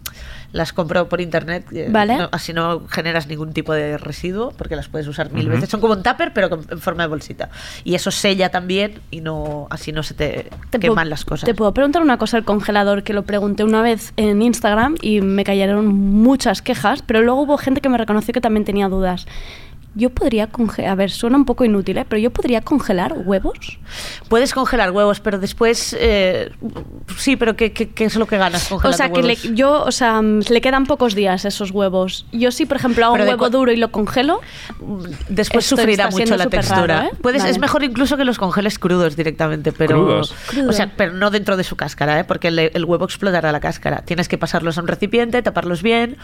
las 0.53 0.73
compro 0.73 1.09
por 1.09 1.21
internet, 1.21 1.65
eh, 1.73 1.89
Vale. 1.91 2.17
no- 2.19 2.29
así 2.31 2.53
no 2.53 2.87
generas 2.89 3.27
ningún 3.27 3.53
tipo 3.53 3.73
de 3.73 3.97
residuo, 3.99 4.53
porque 4.57 4.77
las 4.77 4.89
puedes 4.89 5.09
usar 5.09 5.33
mil 5.33 5.49
veces. 5.49 5.69
Son 5.71 5.81
como 5.81 5.95
un 5.95 6.03
tupper, 6.03 6.33
pero 6.35 6.51
con- 6.51 6.67
en 6.71 6.79
forma 6.79 7.05
de 7.05 7.09
bolsita. 7.09 7.49
Y 7.85 7.95
eso 7.95 8.11
sella 8.11 8.51
también 8.51 9.01
y 9.11 9.21
no 9.23 9.67
así 9.71 9.93
no 9.93 10.03
se 10.03 10.15
te, 10.15 10.51
Te 10.71 10.79
queman 10.79 11.09
las 11.11 11.25
cosas. 11.25 11.47
Te 11.47 11.55
puedo 11.55 11.73
preguntar 11.73 12.03
una 12.03 12.19
cosa 12.19 12.37
al 12.37 12.45
congelador 12.45 13.03
que 13.03 13.13
lo 13.15 13.23
pregunté 13.25 13.65
una 13.65 13.81
vez 13.83 14.13
en 14.17 14.43
Instagram 14.43 14.97
y 15.01 15.21
me 15.23 15.45
cayeron 15.45 15.87
muchas 15.87 16.61
quejas, 16.63 17.03
pero 17.03 17.23
luego 17.23 17.41
hubo 17.43 17.57
gente 17.57 17.81
que 17.81 17.89
me 17.89 17.97
reconoció 17.99 18.35
que 18.35 18.41
también 18.41 18.65
tenía 18.65 18.89
dudas. 18.89 19.27
Yo 19.95 20.09
podría 20.11 20.47
congelar, 20.47 20.91
a 20.91 20.95
ver, 20.95 21.11
suena 21.11 21.37
un 21.37 21.45
poco 21.45 21.65
inútil, 21.65 21.99
¿eh? 21.99 22.07
pero 22.09 22.19
yo 22.21 22.31
podría 22.31 22.63
congelar 22.63 23.13
huevos. 23.27 23.79
Puedes 24.29 24.55
congelar 24.55 24.91
huevos, 24.91 25.21
pero 25.21 25.39
después. 25.39 25.95
eh, 25.99 26.51
sí, 27.19 27.37
pero 27.37 27.57
¿qué, 27.57 27.73
qué, 27.73 27.91
qué 27.91 28.05
es 28.07 28.17
lo 28.17 28.27
que 28.27 28.39
ganas 28.39 28.67
O 28.67 28.77
congelando 28.77 28.97
sea, 28.97 29.11
que 29.13 29.21
le, 29.23 29.35
huevos? 29.35 29.51
yo, 29.55 29.83
o 29.85 29.93
sea, 29.93 30.23
mm, 30.23 30.41
le 30.49 30.61
quedan 30.63 30.87
pocos 30.87 31.15
días 31.15 31.45
esos 31.45 31.71
huevos. 31.73 32.25
Yo 32.33 32.51
sí, 32.53 32.65
por 32.65 32.79
ejemplo, 32.79 33.05
hago 33.05 33.15
un 33.15 33.21
Pero 33.21 33.31
huevo 33.33 33.51
duro 33.51 33.71
y 33.73 33.77
lo 33.77 33.91
congelo. 33.93 34.41
Después 35.29 35.65
Esto 35.65 35.77
sufrirá 35.77 36.09
está 36.09 36.19
mucho 36.19 36.37
la 36.37 36.47
textura. 36.47 36.87
raro, 36.87 37.09
¿eh? 37.09 37.11
Puedes, 37.21 37.43
Vale. 37.43 37.51
Es 37.53 37.59
mejor 37.59 37.85
incluso 37.85 38.17
que 38.17 38.25
los 38.25 38.39
congeles 38.39 38.79
crudos 38.79 39.17
directamente, 39.17 39.73
pero. 39.73 39.97
¿Crudos? 40.05 40.35
Crudo. 40.47 40.71
O 40.71 40.73
sea, 40.73 40.91
pero 40.97 41.13
no 41.13 41.31
dentro 41.31 41.57
de 41.57 41.65
su 41.65 41.77
cáscara, 41.77 42.19
¿eh? 42.21 42.25
porque 42.25 42.49
el, 42.49 42.59
el 42.59 42.85
huevo 42.85 43.05
explotará 43.05 43.53
la 43.53 43.61
cáscara. 43.61 44.03
Tienes 44.03 44.29
que 44.29 44.39
pasarlos 44.39 44.79
a 44.79 44.81
un 44.81 44.89
recipiente, 44.89 45.43
taparlos 45.43 45.83
bien 45.83 46.17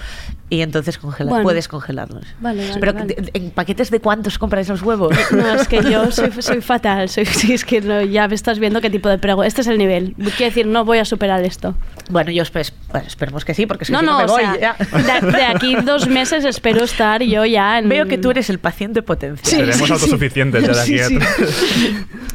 y 0.48 0.62
entonces 0.62 0.98
congelar. 0.98 1.28
Bueno. 1.30 1.42
Puedes 1.44 1.68
congelarlos. 1.68 2.24
Vale, 2.40 2.66
vale, 2.68 2.80
pero 2.80 2.92
vale. 2.94 3.06
de- 3.14 3.30
¿en 3.34 3.50
paquetes 3.58 3.90
de 3.90 3.98
cuántos 3.98 4.38
compráis 4.38 4.68
los 4.68 4.82
huevos? 4.82 5.12
No, 5.32 5.54
es 5.54 5.66
que 5.66 5.82
yo 5.82 6.12
soy, 6.12 6.30
soy 6.38 6.60
fatal. 6.60 7.08
Soy, 7.08 7.26
sí, 7.26 7.52
es 7.54 7.64
que 7.64 7.80
no, 7.80 8.02
ya 8.02 8.28
me 8.28 8.36
estás 8.36 8.60
viendo 8.60 8.80
qué 8.80 8.88
tipo 8.88 9.08
de 9.08 9.18
prego. 9.18 9.42
Este 9.42 9.62
es 9.62 9.66
el 9.66 9.78
nivel. 9.78 10.14
Quiero 10.36 10.44
decir, 10.50 10.66
no 10.68 10.84
voy 10.84 10.98
a 10.98 11.04
superar 11.04 11.42
esto. 11.44 11.74
Bueno, 12.08 12.30
yo 12.30 12.44
espe- 12.44 12.72
bueno, 12.92 13.06
esperemos 13.08 13.44
que 13.44 13.54
sí, 13.54 13.66
porque 13.66 13.84
si 13.84 13.90
No, 13.92 13.98
si 13.98 14.06
no, 14.06 14.12
no, 14.12 14.18
me 14.20 14.26
voy. 14.26 14.42
sea, 14.42 14.56
ya. 14.60 15.20
de, 15.20 15.32
de 15.32 15.42
aquí 15.44 15.74
dos 15.84 16.06
meses 16.06 16.44
espero 16.44 16.84
estar 16.84 17.20
yo 17.22 17.44
ya 17.44 17.80
en... 17.80 17.88
Veo 17.88 18.06
que 18.06 18.16
tú 18.16 18.30
eres 18.30 18.48
el 18.48 18.60
paciente 18.60 19.02
potencial. 19.02 19.60
Seremos 19.66 19.90
autosuficientes 19.90 20.62
ya 20.64 20.72
de 20.72 20.80
aquí 20.80 20.98
Sí, 20.98 21.00
a- 21.00 21.08
sí. 21.08 21.18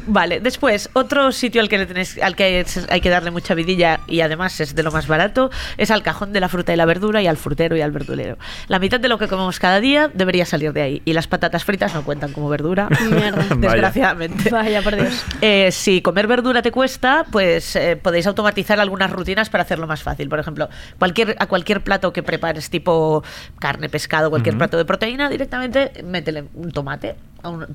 Vale, 0.06 0.40
después, 0.40 0.90
otro 0.92 1.32
sitio 1.32 1.62
al 1.62 1.70
que 1.70 1.78
le 1.78 1.86
tenéis, 1.86 2.18
al 2.22 2.36
que 2.36 2.66
hay 2.90 3.00
que 3.00 3.08
darle 3.08 3.30
mucha 3.30 3.54
vidilla 3.54 4.00
y 4.06 4.20
además 4.20 4.60
es 4.60 4.74
de 4.74 4.82
lo 4.82 4.92
más 4.92 5.06
barato, 5.06 5.50
es 5.78 5.90
al 5.90 6.02
cajón 6.02 6.34
de 6.34 6.40
la 6.40 6.50
fruta 6.50 6.74
y 6.74 6.76
la 6.76 6.84
verdura 6.84 7.22
y 7.22 7.26
al 7.26 7.38
frutero 7.38 7.74
y 7.76 7.80
al 7.80 7.90
verdulero. 7.90 8.36
La 8.68 8.78
mitad 8.78 9.00
de 9.00 9.08
lo 9.08 9.16
que 9.18 9.28
comemos 9.28 9.58
cada 9.58 9.80
día 9.80 10.10
debería 10.12 10.44
salir 10.44 10.74
de 10.74 10.82
ahí. 10.82 11.02
Y 11.06 11.13
las 11.14 11.26
patatas 11.26 11.64
fritas 11.64 11.94
no 11.94 12.04
cuentan 12.04 12.32
como 12.32 12.48
verdura. 12.48 12.88
Mierda. 13.10 13.54
Desgraciadamente. 13.56 14.50
Vaya, 14.50 14.82
por 14.82 14.96
Dios. 14.96 15.24
Eh, 15.40 15.70
si 15.72 16.02
comer 16.02 16.26
verdura 16.26 16.62
te 16.62 16.70
cuesta, 16.70 17.24
pues 17.30 17.76
eh, 17.76 17.96
podéis 17.96 18.26
automatizar 18.26 18.78
algunas 18.80 19.10
rutinas 19.10 19.48
para 19.48 19.62
hacerlo 19.62 19.86
más 19.86 20.02
fácil. 20.02 20.28
Por 20.28 20.38
ejemplo, 20.38 20.68
cualquier, 20.98 21.36
a 21.38 21.46
cualquier 21.46 21.82
plato 21.82 22.12
que 22.12 22.22
prepares, 22.22 22.68
tipo 22.70 23.24
carne, 23.58 23.88
pescado, 23.88 24.30
cualquier 24.30 24.58
plato 24.58 24.76
de 24.76 24.84
proteína, 24.84 25.28
directamente 25.28 26.02
métele 26.04 26.44
un 26.54 26.70
tomate 26.70 27.16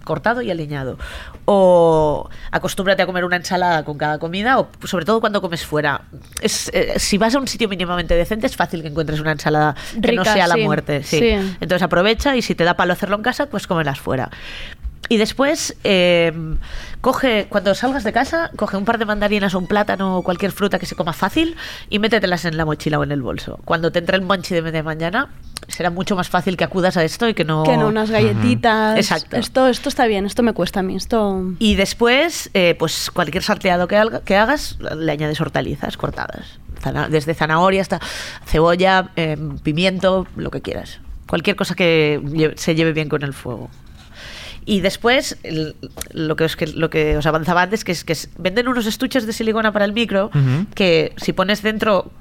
cortado 0.03 0.41
y 0.41 0.51
aliñado. 0.51 0.97
O 1.45 2.29
acostúmbrate 2.51 3.01
a 3.01 3.05
comer 3.05 3.25
una 3.25 3.35
ensalada 3.37 3.83
con 3.83 3.97
cada 3.97 4.19
comida, 4.19 4.59
o 4.59 4.69
sobre 4.85 5.05
todo 5.05 5.19
cuando 5.19 5.41
comes 5.41 5.65
fuera. 5.65 6.01
Es, 6.41 6.69
eh, 6.73 6.93
si 6.97 7.17
vas 7.17 7.35
a 7.35 7.39
un 7.39 7.47
sitio 7.47 7.69
mínimamente 7.69 8.15
decente, 8.15 8.47
es 8.47 8.55
fácil 8.55 8.81
que 8.81 8.87
encuentres 8.87 9.19
una 9.19 9.31
ensalada 9.31 9.75
que 10.01 10.11
no 10.11 10.23
Rica, 10.23 10.33
sea 10.33 10.47
la 10.47 10.57
muerte. 10.57 11.03
sí. 11.03 11.19
Sí. 11.19 11.29
Entonces 11.59 11.81
aprovecha 11.83 12.35
y 12.35 12.41
si 12.41 12.55
te 12.55 12.63
da 12.63 12.75
palo 12.75 12.93
hacerlo 12.93 13.15
en 13.15 13.23
casa, 13.23 13.47
pues 13.47 13.67
cómelas 13.67 13.99
fuera. 13.99 14.29
Y 15.07 15.17
después, 15.17 15.75
eh, 15.83 16.31
coge, 17.01 17.47
cuando 17.49 17.73
salgas 17.73 18.03
de 18.03 18.11
casa, 18.13 18.51
coge 18.55 18.77
un 18.77 18.85
par 18.85 18.99
de 18.99 19.05
mandarinas 19.05 19.55
o 19.55 19.59
un 19.59 19.65
plátano 19.65 20.17
o 20.17 20.23
cualquier 20.23 20.51
fruta 20.51 20.77
que 20.77 20.85
se 20.85 20.95
coma 20.95 21.13
fácil 21.13 21.55
y 21.89 21.97
métetelas 21.99 22.45
en 22.45 22.57
la 22.57 22.65
mochila 22.65 22.99
o 22.99 23.03
en 23.03 23.11
el 23.11 23.21
bolso. 23.21 23.59
Cuando 23.65 23.91
te 23.91 23.99
entre 23.99 24.17
el 24.17 24.21
monchi 24.23 24.53
de 24.53 24.61
media 24.61 24.83
mañana, 24.83 25.29
será 25.67 25.89
mucho 25.89 26.15
más 26.15 26.29
fácil 26.29 26.57
que 26.57 26.63
acudas 26.63 26.95
a 26.97 27.03
esto 27.03 27.27
y 27.27 27.33
que 27.33 27.43
no... 27.43 27.63
Que 27.63 27.77
no, 27.77 27.87
unas 27.87 28.11
galletitas. 28.11 28.97
Exacto. 28.97 29.37
Esto, 29.37 29.67
esto 29.67 29.89
está 29.89 30.05
bien, 30.05 30.25
esto 30.27 30.43
me 30.43 30.53
cuesta 30.53 30.81
a 30.81 30.83
mí. 30.83 30.95
Esto... 30.95 31.43
Y 31.57 31.73
después, 31.75 32.51
eh, 32.53 32.75
pues 32.77 33.09
cualquier 33.09 33.41
salteado 33.41 33.87
que, 33.87 33.97
haga- 33.97 34.21
que 34.21 34.35
hagas, 34.35 34.77
le 34.95 35.11
añades 35.11 35.39
hortalizas 35.41 35.97
cortadas. 35.97 36.59
Desde 37.09 37.33
zanahoria 37.33 37.81
hasta 37.81 37.99
cebolla, 38.45 39.09
eh, 39.15 39.37
pimiento, 39.63 40.27
lo 40.35 40.51
que 40.51 40.61
quieras. 40.61 40.99
Cualquier 41.27 41.55
cosa 41.55 41.73
que 41.73 42.53
se 42.57 42.75
lleve 42.75 42.93
bien 42.93 43.09
con 43.09 43.23
el 43.23 43.33
fuego. 43.33 43.69
Y 44.69 44.81
después, 44.81 45.37
el- 45.41 45.75
lo, 46.13 46.35
que 46.35 46.43
os, 46.43 46.55
que, 46.55 46.67
lo 46.67 46.89
que 46.91 47.17
os 47.17 47.25
avanzaba 47.25 47.63
antes, 47.63 47.83
que 47.83 47.91
es 47.91 48.03
que 48.03 48.13
es- 48.13 48.29
venden 48.37 48.67
unos 48.67 48.85
estuches 48.85 49.25
de 49.25 49.33
silicona 49.33 49.71
para 49.71 49.85
el 49.85 49.93
micro, 49.93 50.29
que 50.75 51.13
si 51.17 51.33
pones 51.33 51.63
dentro 51.63 52.11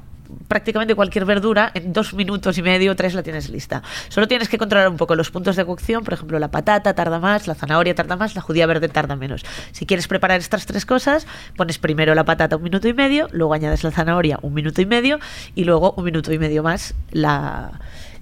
prácticamente 0.47 0.95
cualquier 0.95 1.25
verdura, 1.25 1.71
en 1.75 1.93
dos 1.95 2.13
minutos 2.15 2.57
y 2.59 2.63
medio, 2.63 2.95
tres 2.97 3.15
la 3.15 3.23
tienes 3.23 3.49
lista. 3.49 3.83
Solo 4.09 4.29
tienes 4.29 4.49
que 4.49 4.59
controlar 4.59 4.89
un 4.89 4.97
poco 4.99 5.15
los 5.15 5.31
puntos 5.31 5.57
de 5.57 5.65
cocción, 5.65 6.05
por 6.05 6.13
ejemplo, 6.15 6.39
la 6.39 6.51
patata 6.51 6.95
tarda 6.95 7.19
más, 7.19 7.47
la 7.47 7.55
zanahoria 7.55 7.95
tarda 7.95 8.17
más, 8.17 8.35
la 8.35 8.41
judía 8.43 8.67
verde 8.67 8.89
tarda 8.89 9.17
menos. 9.17 9.43
Si 9.73 9.87
quieres 9.87 10.07
preparar 10.07 10.39
estas 10.41 10.67
tres 10.67 10.85
cosas, 10.87 11.27
pones 11.57 11.79
primero 11.79 12.15
la 12.15 12.25
patata 12.25 12.57
un 12.57 12.63
minuto 12.63 12.89
y 12.89 12.95
medio, 12.95 13.29
luego 13.33 13.55
añades 13.55 13.83
la 13.85 13.91
zanahoria 13.91 14.39
un 14.43 14.53
minuto 14.55 14.81
y 14.83 14.87
medio 14.87 15.19
y 15.55 15.65
luego 15.65 15.93
un 15.97 16.05
minuto 16.05 16.31
y 16.33 16.39
medio 16.39 16.63
más 16.63 16.95
la, 17.11 17.73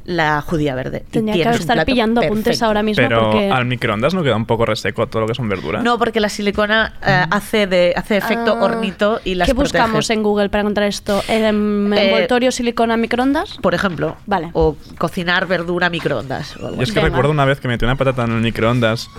la 0.07 0.41
judía 0.41 0.75
verde. 0.75 1.05
Tendría 1.11 1.51
que 1.51 1.57
estar 1.59 1.85
pillando 1.85 2.21
apuntes 2.23 2.63
ahora 2.63 2.83
mismo 2.83 3.03
Pero 3.03 3.31
porque... 3.31 3.51
al 3.51 3.67
microondas 3.67 4.15
no 4.15 4.23
queda 4.23 4.37
un 4.37 4.47
poco 4.47 4.65
reseco 4.65 5.07
todo 5.09 5.23
lo 5.23 5.29
que 5.29 5.35
son 5.35 5.49
verduras. 5.49 5.83
No, 5.83 5.99
porque 5.99 6.21
la 6.21 6.29
silicona 6.29 6.95
eh, 7.05 7.25
hace 7.31 7.67
de 7.67 7.93
hace 7.97 8.17
efecto 8.17 8.57
Ah, 8.59 8.65
hornito 8.65 9.21
y 9.25 9.35
las 9.35 9.47
¿Qué 9.47 9.53
buscamos 9.53 10.09
en 10.11 10.23
Google 10.23 10.49
para 10.49 10.63
encontrar 10.63 10.87
esto? 10.89 11.23
¿Em, 11.29 11.93
Eh, 11.93 12.07
¿Envoltorio 12.07 12.51
silicona 12.53 12.97
microondas? 12.97 13.59
Por 13.61 13.75
ejemplo, 13.75 14.17
Vale. 14.27 14.51
o 14.53 14.77
cocinar 14.99 15.47
verdura 15.47 15.91
microondas. 15.91 16.57
o 16.57 16.67
algo 16.67 16.77
Yo 16.77 16.83
es 16.85 16.91
que 16.91 16.95
Venga. 17.01 17.09
recuerdo 17.09 17.33
una 17.33 17.45
vez 17.45 17.61
que 17.61 17.69
metí 17.69 17.85
una 17.85 17.97
patata 17.97 18.25
en 18.25 18.33
el 18.33 18.41
microondas 18.43 19.11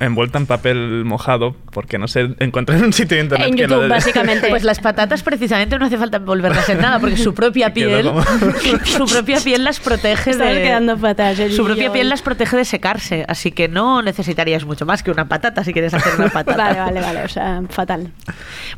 envuelta 0.00 0.38
en 0.38 0.46
papel 0.46 1.04
mojado 1.04 1.56
porque 1.72 1.98
no 1.98 2.06
sé, 2.08 2.28
encontré 2.38 2.76
en 2.76 2.84
un 2.84 2.92
sitio 2.92 3.16
de 3.16 3.24
internet 3.24 3.48
En 3.48 3.56
que 3.56 3.62
lo 3.62 3.68
YouTube, 3.68 3.82
de- 3.82 3.88
básicamente. 3.88 4.48
Pues 4.48 4.62
las 4.64 4.78
patatas 4.80 5.22
precisamente 5.22 5.78
no 5.78 5.86
hace 5.86 5.98
falta 5.98 6.18
envolverlas 6.18 6.68
en 6.68 6.80
nada 6.80 6.98
porque 7.00 7.16
su 7.16 7.34
propia 7.34 7.72
piel 7.74 8.06
como- 8.06 8.22
su 8.84 9.06
propia 9.06 9.40
piel 9.40 9.64
las 9.64 9.80
protege 9.80 10.36
de 10.36 10.62
quedando 10.62 10.96
Sergio. 10.98 11.50
su 11.56 11.64
propia 11.64 11.92
piel 11.92 12.08
las 12.08 12.22
protege 12.22 12.56
de 12.56 12.64
secarse, 12.64 13.24
así 13.28 13.50
que 13.52 13.68
no 13.68 14.02
necesitarías 14.02 14.64
mucho 14.64 14.86
más 14.86 15.02
que 15.02 15.10
una 15.10 15.26
patata 15.28 15.64
si 15.64 15.72
quieres 15.72 15.92
hacer 15.94 16.14
una 16.18 16.28
patata. 16.32 16.56
Vale, 16.56 16.78
vale, 16.80 17.00
vale. 17.00 17.22
O 17.24 17.28
sea, 17.28 17.62
fatal. 17.68 18.12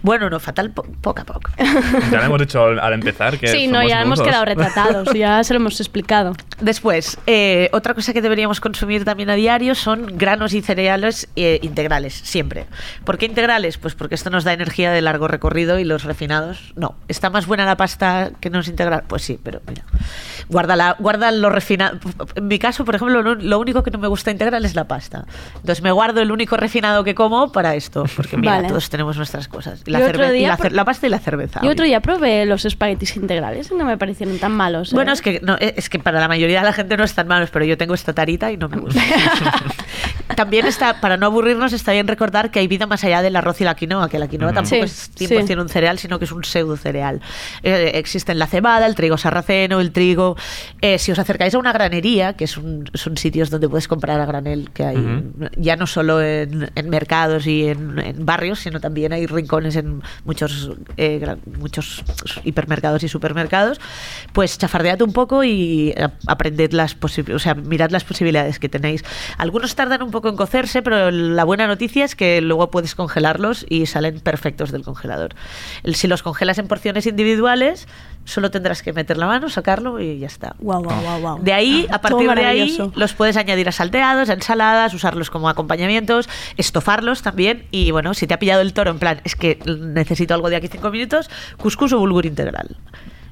Bueno, 0.02 0.30
no, 0.30 0.40
fatal 0.40 0.70
po- 0.70 0.87
poco 1.00 1.20
a 1.22 1.24
poco. 1.24 1.50
Ya 2.11 2.18
lo 2.18 2.24
hemos 2.24 2.40
dicho 2.40 2.64
al, 2.64 2.78
al 2.78 2.92
empezar 2.94 3.38
que 3.38 3.48
Sí, 3.48 3.66
no, 3.66 3.87
ya 3.87 4.02
hemos 4.02 4.20
quedado 4.22 4.44
retratados. 4.44 5.12
Ya 5.14 5.42
se 5.44 5.52
lo 5.54 5.61
hemos 5.61 5.80
explicado. 5.80 6.35
Después, 6.61 7.18
eh, 7.26 7.68
otra 7.72 7.94
cosa 7.94 8.12
que 8.12 8.22
deberíamos 8.22 8.61
consumir 8.61 9.04
también 9.04 9.30
a 9.30 9.35
diario 9.35 9.74
son 9.74 10.06
granos 10.16 10.52
y 10.54 10.62
cereales 10.62 11.09
eh, 11.36 11.58
integrales, 11.62 12.14
siempre. 12.14 12.66
¿Por 13.04 13.18
qué 13.18 13.26
integrales? 13.26 13.78
Pues 13.78 13.94
porque 13.94 14.14
esto 14.14 14.30
nos 14.30 14.44
da 14.44 14.52
energía 14.52 14.90
de 14.92 15.00
largo 15.02 15.28
recorrido 15.28 15.78
y 15.78 15.84
los 15.84 16.04
refinados, 16.04 16.72
no. 16.76 16.94
¿Está 17.08 17.30
más 17.30 17.46
buena 17.46 17.64
la 17.64 17.76
pasta 17.76 18.30
que 18.40 18.50
no 18.50 18.60
es 18.60 18.68
integral? 18.68 19.04
Pues 19.06 19.22
sí, 19.22 19.38
pero 19.42 19.60
mira. 19.68 19.82
Guarda, 20.48 20.76
la, 20.76 20.96
guarda 20.98 21.30
lo 21.30 21.50
refinado. 21.50 21.98
En 22.34 22.48
mi 22.48 22.58
caso, 22.58 22.84
por 22.84 22.94
ejemplo, 22.96 23.22
lo, 23.22 23.34
lo 23.36 23.58
único 23.58 23.82
que 23.82 23.90
no 23.90 23.98
me 23.98 24.08
gusta 24.08 24.30
integral 24.30 24.64
es 24.64 24.74
la 24.74 24.84
pasta. 24.88 25.24
Entonces 25.56 25.82
me 25.82 25.92
guardo 25.92 26.20
el 26.20 26.30
único 26.32 26.56
refinado 26.56 27.04
que 27.04 27.14
como 27.14 27.52
para 27.52 27.74
esto, 27.74 28.04
porque 28.16 28.36
mira, 28.36 28.56
Vale. 28.56 28.68
todos 28.68 28.90
tenemos 28.90 29.16
nuestras 29.16 29.46
cosas. 29.48 29.82
La, 29.86 30.00
Yo 30.00 30.06
cerve- 30.08 30.36
y 30.38 30.46
la, 30.46 30.58
la 30.70 30.84
pasta 30.84 31.06
y 31.06 31.10
la 31.10 31.18
cerveza. 31.18 31.60
Y 31.62 31.68
otro 31.68 31.84
día 31.84 32.00
probé 32.00 32.46
los 32.46 32.64
espaguetis 32.64 33.16
integrales 33.16 33.70
y 33.70 33.74
no 33.74 33.84
me 33.84 33.96
parecieron 33.96 34.38
tan 34.38 34.52
malos. 34.52 34.92
¿eh? 34.92 34.94
Bueno, 34.94 35.12
es 35.12 35.22
que, 35.22 35.40
no, 35.42 35.56
eh, 35.60 35.74
es 35.76 35.88
que 35.88 35.98
para 35.98 36.18
la 36.20 36.28
mayoría 36.28 36.60
de 36.60 36.64
la 36.66 36.72
gente 36.72 36.96
no 36.96 37.04
están 37.04 37.28
malos, 37.28 37.50
pero 37.50 37.64
yo 37.64 37.78
tengo 37.78 37.94
esta 37.94 38.12
tarita 38.12 38.50
y 38.50 38.56
no 38.56 38.68
me 38.68 38.78
gusta. 38.78 39.00
También 40.36 40.66
está, 40.66 40.99
para 41.00 41.16
no 41.16 41.26
aburrirnos, 41.26 41.72
está 41.72 41.92
bien 41.92 42.06
recordar 42.06 42.50
que 42.50 42.58
hay 42.60 42.68
vida 42.68 42.86
más 42.86 43.02
allá 43.04 43.22
del 43.22 43.36
arroz 43.36 43.60
y 43.60 43.64
la 43.64 43.74
quinoa, 43.74 44.08
que 44.08 44.18
la 44.18 44.28
quinoa 44.28 44.52
tampoco 44.52 44.86
Sí, 44.86 45.24
es 45.24 45.30
100% 45.30 45.46
sí. 45.46 45.54
un 45.54 45.68
cereal, 45.68 45.98
sino 45.98 46.18
que 46.18 46.24
es 46.26 46.32
un 46.32 46.44
pseudo 46.44 46.76
cereal. 46.76 47.20
Eh, 47.62 47.92
existen 47.94 48.38
la 48.38 48.46
cebada, 48.46 48.86
el 48.86 48.94
trigo 48.94 49.16
sarraceno, 49.18 49.80
el 49.80 49.92
trigo. 49.92 50.36
Eh, 50.80 50.98
si 50.98 51.12
os 51.12 51.18
acercáis 51.18 51.54
a 51.54 51.58
una 51.58 51.72
granería, 51.72 52.34
que 52.34 52.44
es 52.44 52.56
un- 52.56 52.88
son 52.94 53.16
sitios 53.16 53.50
donde 53.50 53.68
puedes 53.68 53.88
comprar 53.88 54.20
a 54.20 54.26
granel, 54.26 54.70
que 54.72 54.84
hay 54.84 55.22
ya 55.56 55.76
no 55.76 55.86
solo 55.86 56.20
en, 56.22 56.70
en 56.74 56.90
mercados 56.90 57.46
y 57.46 57.68
en, 57.68 57.98
en 57.98 58.24
barrios, 58.26 58.60
sino 58.60 58.80
también 58.80 59.12
hay 59.12 59.26
rincones 59.26 59.76
en 59.76 60.02
muchos, 60.24 60.70
eh, 60.96 61.36
muchos 61.58 62.04
hipermercados 62.44 63.02
y 63.02 63.08
supermercados, 63.08 63.80
pues 64.32 64.58
chafardead 64.58 65.00
un 65.02 65.12
poco 65.12 65.42
y 65.44 65.92
a- 65.92 66.12
aprended 66.26 66.72
las 66.72 66.94
posibilidades, 66.94 67.40
o 67.40 67.42
sea, 67.42 67.54
mirad 67.54 67.90
las 67.90 68.04
posibilidades 68.04 68.58
que 68.58 68.68
tenéis. 68.68 69.04
Algunos 69.38 69.74
tardan 69.74 70.02
un 70.02 70.10
poco 70.10 70.28
en 70.28 70.36
cocerse, 70.36 70.82
pero 70.82 70.89
la 70.90 71.44
buena 71.44 71.66
noticia 71.66 72.05
es 72.05 72.14
que 72.16 72.40
luego 72.40 72.70
puedes 72.70 72.94
congelarlos 72.94 73.64
y 73.68 73.87
salen 73.87 74.20
perfectos 74.20 74.70
del 74.72 74.83
congelador. 74.83 75.35
El- 75.83 75.94
si 75.94 76.09
los 76.09 76.22
congelas 76.22 76.59
en 76.59 76.66
porciones 76.68 77.07
individuales, 77.07 77.87
solo 78.24 78.50
tendrás 78.50 78.83
que 78.83 78.92
meter 78.92 79.16
la 79.16 79.26
mano, 79.26 79.48
sacarlo 79.48 80.00
y 80.00 80.18
ya 80.18 80.26
está. 80.26 80.55
Guau, 80.59 80.83
guau, 80.83 81.20
guau. 81.20 81.38
De 81.42 81.53
ahí, 81.53 81.87
a 81.90 81.98
Todo 82.00 82.18
partir 82.18 82.35
de 82.35 82.44
ahí, 82.46 82.79
los 82.94 83.14
puedes 83.14 83.37
añadir 83.37 83.68
a 83.68 83.72
salteados, 83.72 84.29
a 84.29 84.35
ensaladas, 84.35 84.92
usarlos 84.94 85.31
como 85.31 85.48
acompañamientos, 85.48 86.29
estofarlos 86.57 87.22
también. 87.22 87.64
Y 87.70 87.90
bueno, 87.92 88.14
si 88.14 88.26
te 88.26 88.35
ha 88.35 88.38
pillado 88.38 88.61
el 88.61 88.72
toro, 88.72 88.90
en 88.90 88.98
plan, 88.98 89.20
es 89.24 89.37
que 89.37 89.59
necesito 89.66 90.35
algo 90.35 90.50
de 90.50 90.57
aquí 90.57 90.68
cinco 90.68 90.90
minutos, 90.90 91.31
cuscús 91.57 91.92
o 91.92 91.98
bulgur 91.98 92.26
integral. 92.26 92.76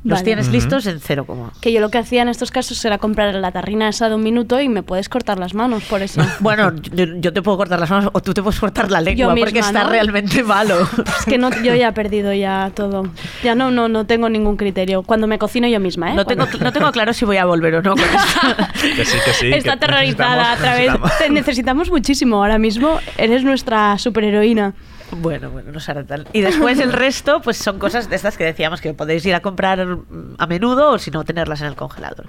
Los 0.05 0.19
Vale. 0.19 0.25
tienes 0.25 0.49
listos 0.49 0.87
en 0.87 1.01
cero 1.01 1.25
como. 1.27 1.51
Que 1.61 1.73
yo 1.73 1.81
lo 1.81 1.91
que 1.91 1.99
hacía 1.99 2.23
en 2.23 2.29
estos 2.29 2.51
casos 2.53 2.83
era 2.85 2.99
comprar 2.99 3.35
la 3.35 3.51
tarrina 3.51 3.89
esa 3.89 4.09
de 4.09 4.15
un 4.15 4.23
minuto 4.23 4.61
y 4.61 4.69
me 4.69 4.83
puedes 4.85 5.09
cortar 5.09 5.39
las 5.41 5.55
manos 5.55 5.83
por 5.85 6.03
eso. 6.03 6.21
Bueno, 6.41 6.73
yo, 6.95 7.05
yo 7.17 7.33
te 7.33 7.43
puedo 7.43 7.57
cortar 7.57 7.81
las 7.81 7.91
manos 7.91 8.11
o 8.13 8.21
tú 8.21 8.33
te 8.33 8.41
puedes 8.43 8.61
cortar 8.61 8.91
la 8.93 9.01
lengua 9.01 9.19
Yo 9.19 9.31
misma, 9.33 9.47
porque 9.47 9.59
está 9.59 9.83
¿no? 9.85 9.91
realmente 9.91 10.43
malo. 10.45 10.89
Es 11.19 11.25
que 11.27 11.37
no, 11.37 11.51
yo 11.63 11.75
ya 11.75 11.89
he 11.89 11.93
perdido 11.93 12.33
ya 12.33 12.71
todo. 12.75 13.03
Ya 13.43 13.55
no, 13.57 13.71
no, 13.73 13.89
no 13.89 14.07
tengo 14.07 14.29
ningún 14.29 14.57
criterio. 14.57 15.03
Cuando 15.03 15.27
me 15.27 15.39
cocino 15.39 15.67
yo 15.67 15.81
misma, 15.81 16.13
¿eh? 16.13 16.15
No 16.15 16.25
tengo, 16.25 16.47
no 16.61 16.73
tengo 16.73 16.93
claro 16.93 17.13
si 17.13 17.25
voy 17.25 17.37
a 17.39 17.45
volver 17.45 17.75
o 17.75 17.83
no 17.83 17.91
con 17.97 18.01
esto. 18.05 18.65
Que 18.97 19.05
sí, 19.05 19.19
que 19.25 19.33
sí. 19.33 19.51
Está 19.53 19.73
aterrorizada 19.73 20.53
a 20.53 20.57
través. 20.57 20.93
necesitamos- 20.93 21.19
Te 21.19 21.31
necesitamos 21.31 21.91
muchísimo. 21.91 22.37
Ahora 22.37 22.59
mismo 22.59 22.99
eres 23.17 23.43
nuestra 23.43 23.99
superheroína. 23.99 24.75
Bueno, 25.11 25.51
bueno, 25.51 25.73
no 25.73 25.81
será 25.81 26.05
tal. 26.05 26.29
Y 26.33 26.43
después 26.43 26.79
el 26.79 26.93
resto, 27.05 27.41
pues 27.41 27.57
son 27.57 27.79
cosas 27.79 28.11
de 28.11 28.17
estas 28.17 28.37
que 28.37 28.45
decíamos 28.45 28.81
que 28.81 28.93
podéis 28.93 29.25
ir 29.25 29.35
a 29.35 29.41
comprar 29.41 29.85
mm, 29.87 30.35
a 30.39 30.47
menudo 30.47 30.93
o 30.93 30.99
si 30.99 31.11
no, 31.11 31.25
tenerlas 31.25 31.61
en 31.61 31.69
el 31.69 31.77
congelador. 31.77 32.27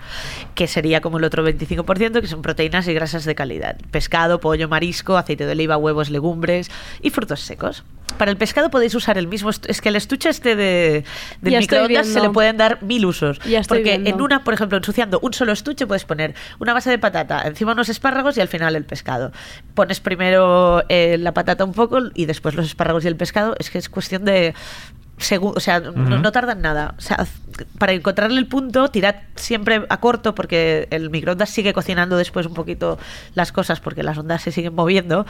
Que 0.56 0.68
sería 0.68 1.02
como 1.02 1.18
el 1.18 1.24
otro 1.26 1.46
25%, 1.48 2.22
que 2.22 2.28
son 2.28 2.42
proteínas 2.42 2.88
y 2.88 2.94
grasas 2.94 3.26
de 3.26 3.36
calidad. 3.36 3.78
Pescado, 3.92 4.40
pollo, 4.40 4.70
marisco, 4.70 5.18
aceite 5.18 5.46
de 5.46 5.52
oliva, 5.52 5.78
huevos, 5.78 6.10
legumbres 6.10 6.72
y 7.02 7.10
frutos 7.10 7.42
secos. 7.42 7.84
Para 8.14 8.32
el 8.32 8.38
pescado 8.38 8.70
podéis 8.70 8.96
usar 8.96 9.18
el 9.18 9.28
mismo... 9.28 9.50
Es 9.50 9.82
que 9.82 9.90
el 9.90 9.96
estuche 9.96 10.30
este 10.30 10.56
de, 10.56 11.04
estoy 11.42 11.58
microondas 11.58 12.08
se 12.08 12.20
le 12.20 12.30
pueden 12.30 12.58
dar 12.58 12.82
mil 12.84 13.06
usos. 13.06 13.40
Ya 13.46 13.60
estoy 13.60 13.80
porque 13.80 13.98
viendo. 13.98 14.10
en 14.10 14.22
una, 14.22 14.44
por 14.44 14.54
ejemplo, 14.54 14.78
ensuciando 14.78 15.20
un 15.22 15.34
solo 15.34 15.52
estuche 15.52 15.88
puedes 15.88 16.06
poner 16.06 16.36
una 16.60 16.74
base 16.74 16.90
de 16.90 17.00
patata, 17.00 17.42
encima 17.46 17.74
unos 17.74 17.90
espárragos 17.90 18.38
y 18.38 18.42
al 18.42 18.48
final 18.48 18.76
el 18.76 18.86
pescado. 18.86 19.32
Pones 19.74 20.00
primero 20.00 20.84
eh, 20.90 21.18
la 21.20 21.34
patata 21.34 21.64
un 21.64 21.74
poco 21.74 22.00
y 22.14 22.26
después 22.26 22.56
los 22.56 22.66
espárragos 22.66 23.06
y 23.06 23.08
el 23.08 23.16
pescado. 23.16 23.56
Es 23.60 23.70
que 23.70 23.78
es 23.78 23.90
cuestión 23.90 24.26
de... 24.26 24.54
segu- 25.20 25.54
o 25.56 25.60
sea, 25.60 25.80
no, 25.80 26.32
tardan 26.32 26.62
nada. 26.62 26.96
O 26.98 27.02
sea, 27.02 27.26
para 27.78 27.94
encontrarle 27.94 28.40
el 28.40 28.48
punto, 28.48 28.88
tirad 28.90 29.16
siempre 29.36 29.84
a 29.90 29.98
corto 30.00 30.34
porque 30.36 30.88
el 30.92 31.10
microondas 31.10 31.50
sigue 31.50 31.74
cocinando 31.74 32.18
después 32.18 32.46
un 32.46 32.54
poquito 32.54 32.98
las 33.36 33.52
cosas 33.52 33.80
porque 33.80 34.04
las 34.04 34.18
ondas 34.18 34.42
se 34.42 34.52
siguen 34.52 34.74
moviendo. 34.76 35.26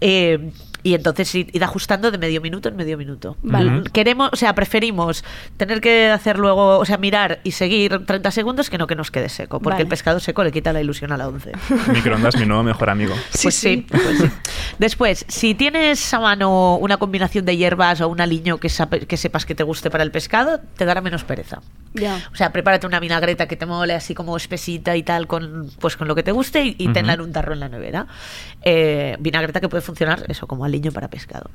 Eh, 0.00 0.52
y 0.84 0.94
entonces 0.94 1.32
id 1.34 1.50
id 1.52 1.62
ajustando 1.62 2.10
de 2.10 2.18
medio 2.18 2.40
minuto 2.40 2.68
en 2.68 2.76
medio 2.76 2.98
minuto. 2.98 3.36
Vale. 3.42 3.82
Queremos, 3.92 4.30
o 4.32 4.36
sea, 4.36 4.54
preferimos 4.54 5.24
tener 5.56 5.80
que 5.80 6.08
hacer 6.10 6.38
luego, 6.38 6.78
o 6.78 6.84
sea, 6.84 6.96
mirar 6.98 7.40
y 7.44 7.52
seguir 7.52 8.04
30 8.04 8.30
segundos 8.32 8.68
que 8.70 8.78
no 8.78 8.86
que 8.86 8.96
nos 8.96 9.10
quede 9.10 9.28
seco, 9.28 9.58
porque 9.60 9.74
Vale. 9.74 9.82
el 9.82 9.88
pescado 9.88 10.18
seco 10.20 10.42
le 10.42 10.50
quita 10.52 10.72
la 10.72 10.80
ilusión 10.80 11.12
a 11.12 11.16
la 11.16 11.28
11. 11.28 11.52
Microondas, 11.92 12.36
mi 12.36 12.46
nuevo 12.46 12.62
mejor 12.64 12.90
amigo. 12.90 13.14
Pues 13.42 13.54
sí, 13.54 13.86
pues 13.88 14.18
sí. 14.18 14.24
Después, 14.78 15.24
si 15.28 15.54
tienes 15.54 16.12
a 16.14 16.20
mano 16.20 16.76
una 16.76 16.96
combinación 16.96 17.44
de 17.44 17.56
hierbas 17.56 18.00
o 18.00 18.08
un 18.08 18.20
aliño 18.20 18.58
que, 18.58 18.68
sape- 18.68 19.06
que 19.06 19.16
sepas 19.32 19.46
que 19.46 19.54
te 19.54 19.62
guste 19.62 19.90
para 19.90 20.04
el 20.04 20.10
pescado, 20.10 20.60
te 20.76 20.84
dará 20.84 21.00
menos 21.00 21.24
pereza. 21.24 21.62
O 22.32 22.36
sea, 22.36 22.52
prepárate 22.52 22.86
una 22.86 23.00
vinagreta 23.00 23.48
que 23.48 23.56
te 23.56 23.64
mole 23.64 23.94
así 23.94 24.14
como 24.14 24.36
espesita 24.36 24.94
y 24.94 25.02
tal, 25.02 25.26
con, 25.26 25.70
pues 25.80 25.96
con 25.96 26.06
lo 26.06 26.14
que 26.14 26.22
te 26.22 26.32
guste 26.32 26.62
y, 26.64 26.76
y 26.78 26.88
tenla 26.92 27.14
en 27.14 27.22
un 27.22 27.32
tarro 27.32 27.54
en 27.54 27.60
la 27.60 27.70
nevera. 27.70 28.06
Eh, 28.62 29.16
vinagreta 29.20 29.60
que 29.60 29.70
puede 29.70 29.80
funcionar, 29.80 30.24
eso, 30.28 30.46
como 30.46 30.66
aliño 30.66 30.92
para 30.92 31.08
pescado. 31.08 31.50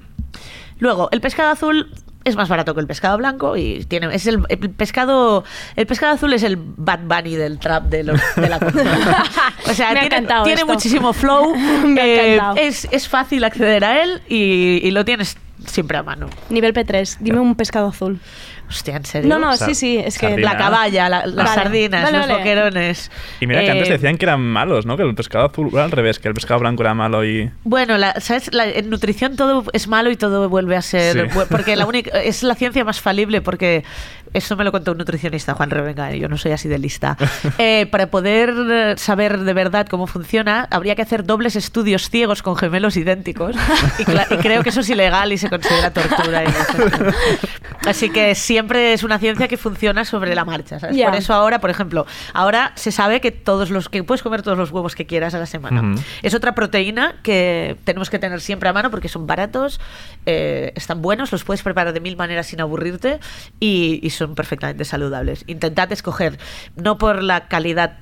Luego, 0.79 1.09
el 1.11 1.21
pescado 1.21 1.51
azul 1.51 1.91
es 2.23 2.35
más 2.35 2.49
barato 2.49 2.73
que 2.73 2.81
el 2.81 2.87
pescado 2.87 3.17
blanco 3.17 3.55
y 3.55 3.85
tiene 3.85 4.13
es 4.13 4.27
el, 4.27 4.43
el 4.49 4.69
pescado 4.71 5.45
el 5.77 5.85
pescado 5.87 6.13
azul 6.15 6.33
es 6.33 6.43
el 6.43 6.57
Bad 6.57 6.99
Bunny 7.05 7.35
del 7.35 7.57
trap 7.57 7.85
de, 7.85 8.03
los, 8.03 8.19
de 8.35 8.49
la 8.49 8.57
o 9.69 9.73
sea, 9.73 9.93
Me 9.93 10.01
tiene, 10.01 10.05
encantado 10.07 10.43
tiene 10.43 10.61
esto. 10.61 10.73
muchísimo 10.73 11.13
flow, 11.13 11.55
Me 11.85 12.35
eh, 12.35 12.41
es, 12.57 12.87
es 12.91 13.07
fácil 13.07 13.43
acceder 13.45 13.85
a 13.85 14.03
él 14.03 14.21
y, 14.27 14.81
y 14.83 14.91
lo 14.91 15.05
tienes 15.05 15.37
siempre 15.65 15.97
a 15.97 16.03
mano. 16.03 16.29
Nivel 16.49 16.73
P3, 16.73 17.17
dime 17.19 17.39
un 17.39 17.55
pescado 17.55 17.87
azul. 17.87 18.19
Hostia, 18.69 18.97
¿en 18.97 19.05
serio? 19.05 19.29
No, 19.29 19.39
no, 19.39 19.55
sí, 19.55 19.73
sí, 19.75 19.97
es 19.97 20.17
que... 20.17 20.27
sardina. 20.27 20.51
La 20.53 20.57
caballa, 20.57 21.07
la- 21.09 21.25
las 21.25 21.35
Vale. 21.35 21.49
sardinas, 21.63 22.03
Vale, 22.03 22.17
los 22.17 22.27
vale. 22.27 22.37
boquerones. 22.39 23.11
Y 23.39 23.47
mira 23.47 23.61
que 23.61 23.71
antes 23.71 23.87
Eh, 23.89 23.93
decían 23.93 24.17
que 24.17 24.25
eran 24.25 24.41
malos, 24.41 24.85
¿no? 24.85 24.97
Que 24.97 25.03
el 25.03 25.15
pescado 25.15 25.45
azul 25.45 25.69
era 25.71 25.85
al 25.85 25.91
revés, 25.91 26.19
que 26.19 26.27
el 26.27 26.33
pescado 26.33 26.59
blanco 26.59 26.83
era 26.83 26.93
malo 26.93 27.23
y... 27.23 27.49
Bueno, 27.63 27.97
la- 27.97 28.19
¿sabes? 28.19 28.53
La- 28.53 28.67
en 28.67 28.89
nutrición 28.89 29.35
todo 29.37 29.63
es 29.71 29.87
malo 29.87 30.11
y 30.11 30.17
todo 30.17 30.49
vuelve 30.49 30.75
a 30.75 30.81
ser. 30.81 31.13
Sí. 31.31 31.37
bu- 31.39 31.47
Porque 31.47 31.75
la 31.77 31.85
única, 31.87 32.19
es 32.21 32.43
la 32.43 32.55
ciencia 32.55 32.83
más 32.83 32.99
falible, 32.99 33.39
porque 33.41 33.85
eso 34.33 34.57
me 34.57 34.65
lo 34.65 34.73
contó 34.73 34.91
un 34.91 34.97
nutricionista, 34.97 35.53
Juan 35.53 35.69
Revenga, 35.69 36.11
yo 36.11 36.27
no 36.27 36.37
soy 36.37 36.51
así 36.51 36.67
de 36.67 36.77
lista. 36.79 37.15
Eh, 37.59 37.87
para 37.89 38.07
poder 38.07 38.53
eh, 38.69 38.93
saber 38.97 39.39
de 39.39 39.53
verdad 39.53 39.87
cómo 39.89 40.05
funciona, 40.07 40.67
habría 40.71 40.95
que 40.95 41.01
hacer 41.01 41.23
dobles 41.25 41.55
estudios 41.55 42.09
ciegos 42.09 42.41
con 42.43 42.55
gemelos 42.55 42.95
idénticos. 42.97 43.55
Y, 43.99 44.03
cla- 44.03 44.27
y 44.29 44.37
creo 44.37 44.61
que 44.63 44.69
eso 44.69 44.81
es 44.81 44.89
ilegal 44.89 45.31
y 45.31 45.37
se 45.37 45.49
considera 45.49 45.91
tortura. 45.91 46.43
y. 46.43 46.47
Así 47.87 48.09
que 48.09 48.35
siempre 48.57 48.93
es 48.93 49.03
una 49.03 49.19
ciencia 49.19 49.47
que 49.47 49.55
funciona 49.57 50.03
sobre 50.03 50.33
la 50.33 50.43
marcha. 50.43 50.79
¿sabes? 50.79 50.99
Por 51.01 51.15
eso 51.15 51.33
ahora, 51.33 51.59
por 51.59 51.69
ejemplo, 51.69 52.05
ahora 52.33 52.71
se 52.75 52.91
sabe 52.91 53.21
que 53.21 53.31
todos 53.31 53.69
los 53.69 53.87
que 53.87 54.03
puedes 54.03 54.23
comer 54.23 54.41
todos 54.41 54.57
los 54.57 54.71
huevos 54.71 54.95
que 54.95 55.05
quieras 55.05 55.33
a 55.35 55.39
la 55.39 55.45
semana. 55.45 55.95
Es 56.23 56.33
otra 56.33 56.55
proteína 56.55 57.15
que 57.21 57.77
tenemos 57.83 58.09
que 58.09 58.17
tener 58.19 58.41
siempre 58.41 58.67
a 58.69 58.73
mano 58.73 58.89
porque 58.89 59.09
son 59.09 59.27
baratos, 59.27 59.79
eh, 60.25 60.71
están 60.75 61.01
buenos, 61.03 61.31
los 61.31 61.43
puedes 61.43 61.61
preparar 61.61 61.93
de 61.93 61.99
mil 61.99 62.17
maneras 62.17 62.47
sin 62.47 62.59
aburrirte 62.61 63.19
y, 63.59 63.99
y 64.01 64.09
son 64.09 64.33
perfectamente 64.33 64.85
saludables. 64.85 65.43
Intentad 65.47 65.91
escoger, 65.91 66.39
no 66.75 66.97
por 66.97 67.21
la 67.21 67.47
calidad 67.47 67.97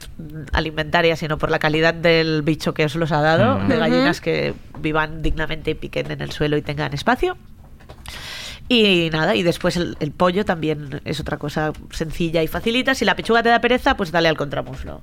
alimentaria, 0.53 1.15
sino 1.17 1.37
por 1.37 1.51
la 1.51 1.59
calidad 1.59 1.93
del 1.93 2.41
bicho 2.43 2.73
que 2.73 2.85
os 2.85 2.95
los 2.95 3.11
ha 3.11 3.21
dado, 3.21 3.59
Mm. 3.59 3.67
de 3.67 3.77
gallinas 3.77 4.21
que 4.21 4.53
vivan 4.79 5.21
dignamente 5.21 5.71
y 5.71 5.75
piquen 5.75 6.11
en 6.11 6.21
el 6.21 6.31
suelo 6.31 6.55
y 6.57 6.61
tengan 6.61 6.93
espacio. 6.93 7.35
Y 8.67 9.09
nada, 9.11 9.35
y 9.35 9.43
después 9.43 9.77
el, 9.77 9.95
el 9.99 10.11
pollo 10.11 10.43
también 10.43 10.99
es 11.05 11.19
otra 11.19 11.37
cosa 11.37 11.71
sencilla 11.91 12.41
y 12.41 12.47
facilita. 12.47 12.95
Si 12.95 13.05
la 13.05 13.15
pechuga 13.15 13.43
te 13.43 13.49
da 13.49 13.61
pereza, 13.61 13.95
pues 13.95 14.11
dale 14.11 14.27
al 14.27 14.37
contramuslo. 14.37 15.01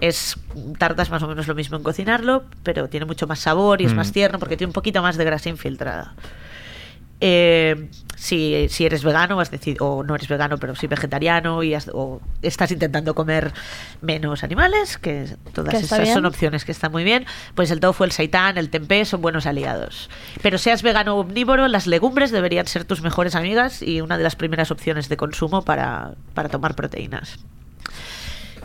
Es 0.00 0.36
tardas 0.78 1.10
más 1.10 1.22
o 1.22 1.28
menos 1.28 1.46
lo 1.46 1.54
mismo 1.54 1.76
en 1.76 1.84
cocinarlo, 1.84 2.42
pero 2.64 2.88
tiene 2.88 3.06
mucho 3.06 3.28
más 3.28 3.38
sabor 3.38 3.80
y 3.80 3.84
es 3.84 3.92
Mm. 3.92 3.96
más 3.96 4.10
tierno 4.10 4.38
porque 4.40 4.56
tiene 4.56 4.68
un 4.70 4.74
poquito 4.74 5.00
más 5.00 5.16
de 5.16 5.24
grasa 5.24 5.48
infiltrada. 5.48 6.14
Eh, 7.20 7.88
si, 8.16 8.66
si 8.68 8.84
eres 8.86 9.04
vegano 9.04 9.38
has 9.40 9.50
decid- 9.52 9.76
o 9.80 10.02
no 10.02 10.14
eres 10.14 10.28
vegano 10.28 10.58
pero 10.58 10.74
sí 10.74 10.86
vegetariano 10.86 11.62
y 11.62 11.74
has- 11.74 11.90
o 11.92 12.20
estás 12.42 12.70
intentando 12.70 13.14
comer 13.14 13.52
menos 14.02 14.42
animales 14.44 14.98
que 14.98 15.26
todas 15.52 15.74
esas 15.84 15.98
son 16.14 16.26
opciones 16.26 16.64
que 16.64 16.72
están 16.72 16.92
muy 16.92 17.04
bien. 17.04 17.24
Pues 17.54 17.70
el 17.70 17.80
tofu 17.80 18.04
el 18.04 18.12
seitán 18.12 18.58
el 18.58 18.68
tempeh 18.70 19.04
son 19.04 19.22
buenos 19.22 19.46
aliados. 19.46 20.10
Pero 20.42 20.58
seas 20.58 20.82
vegano 20.82 21.16
o 21.16 21.20
omnívoro 21.20 21.68
las 21.68 21.86
legumbres 21.86 22.30
deberían 22.30 22.66
ser 22.66 22.84
tus 22.84 23.00
mejores 23.02 23.34
amigas 23.34 23.80
y 23.82 24.00
una 24.00 24.16
de 24.18 24.24
las 24.24 24.36
primeras 24.36 24.70
opciones 24.70 25.08
de 25.08 25.16
consumo 25.16 25.62
para, 25.62 26.14
para 26.34 26.48
tomar 26.48 26.74
proteínas 26.74 27.38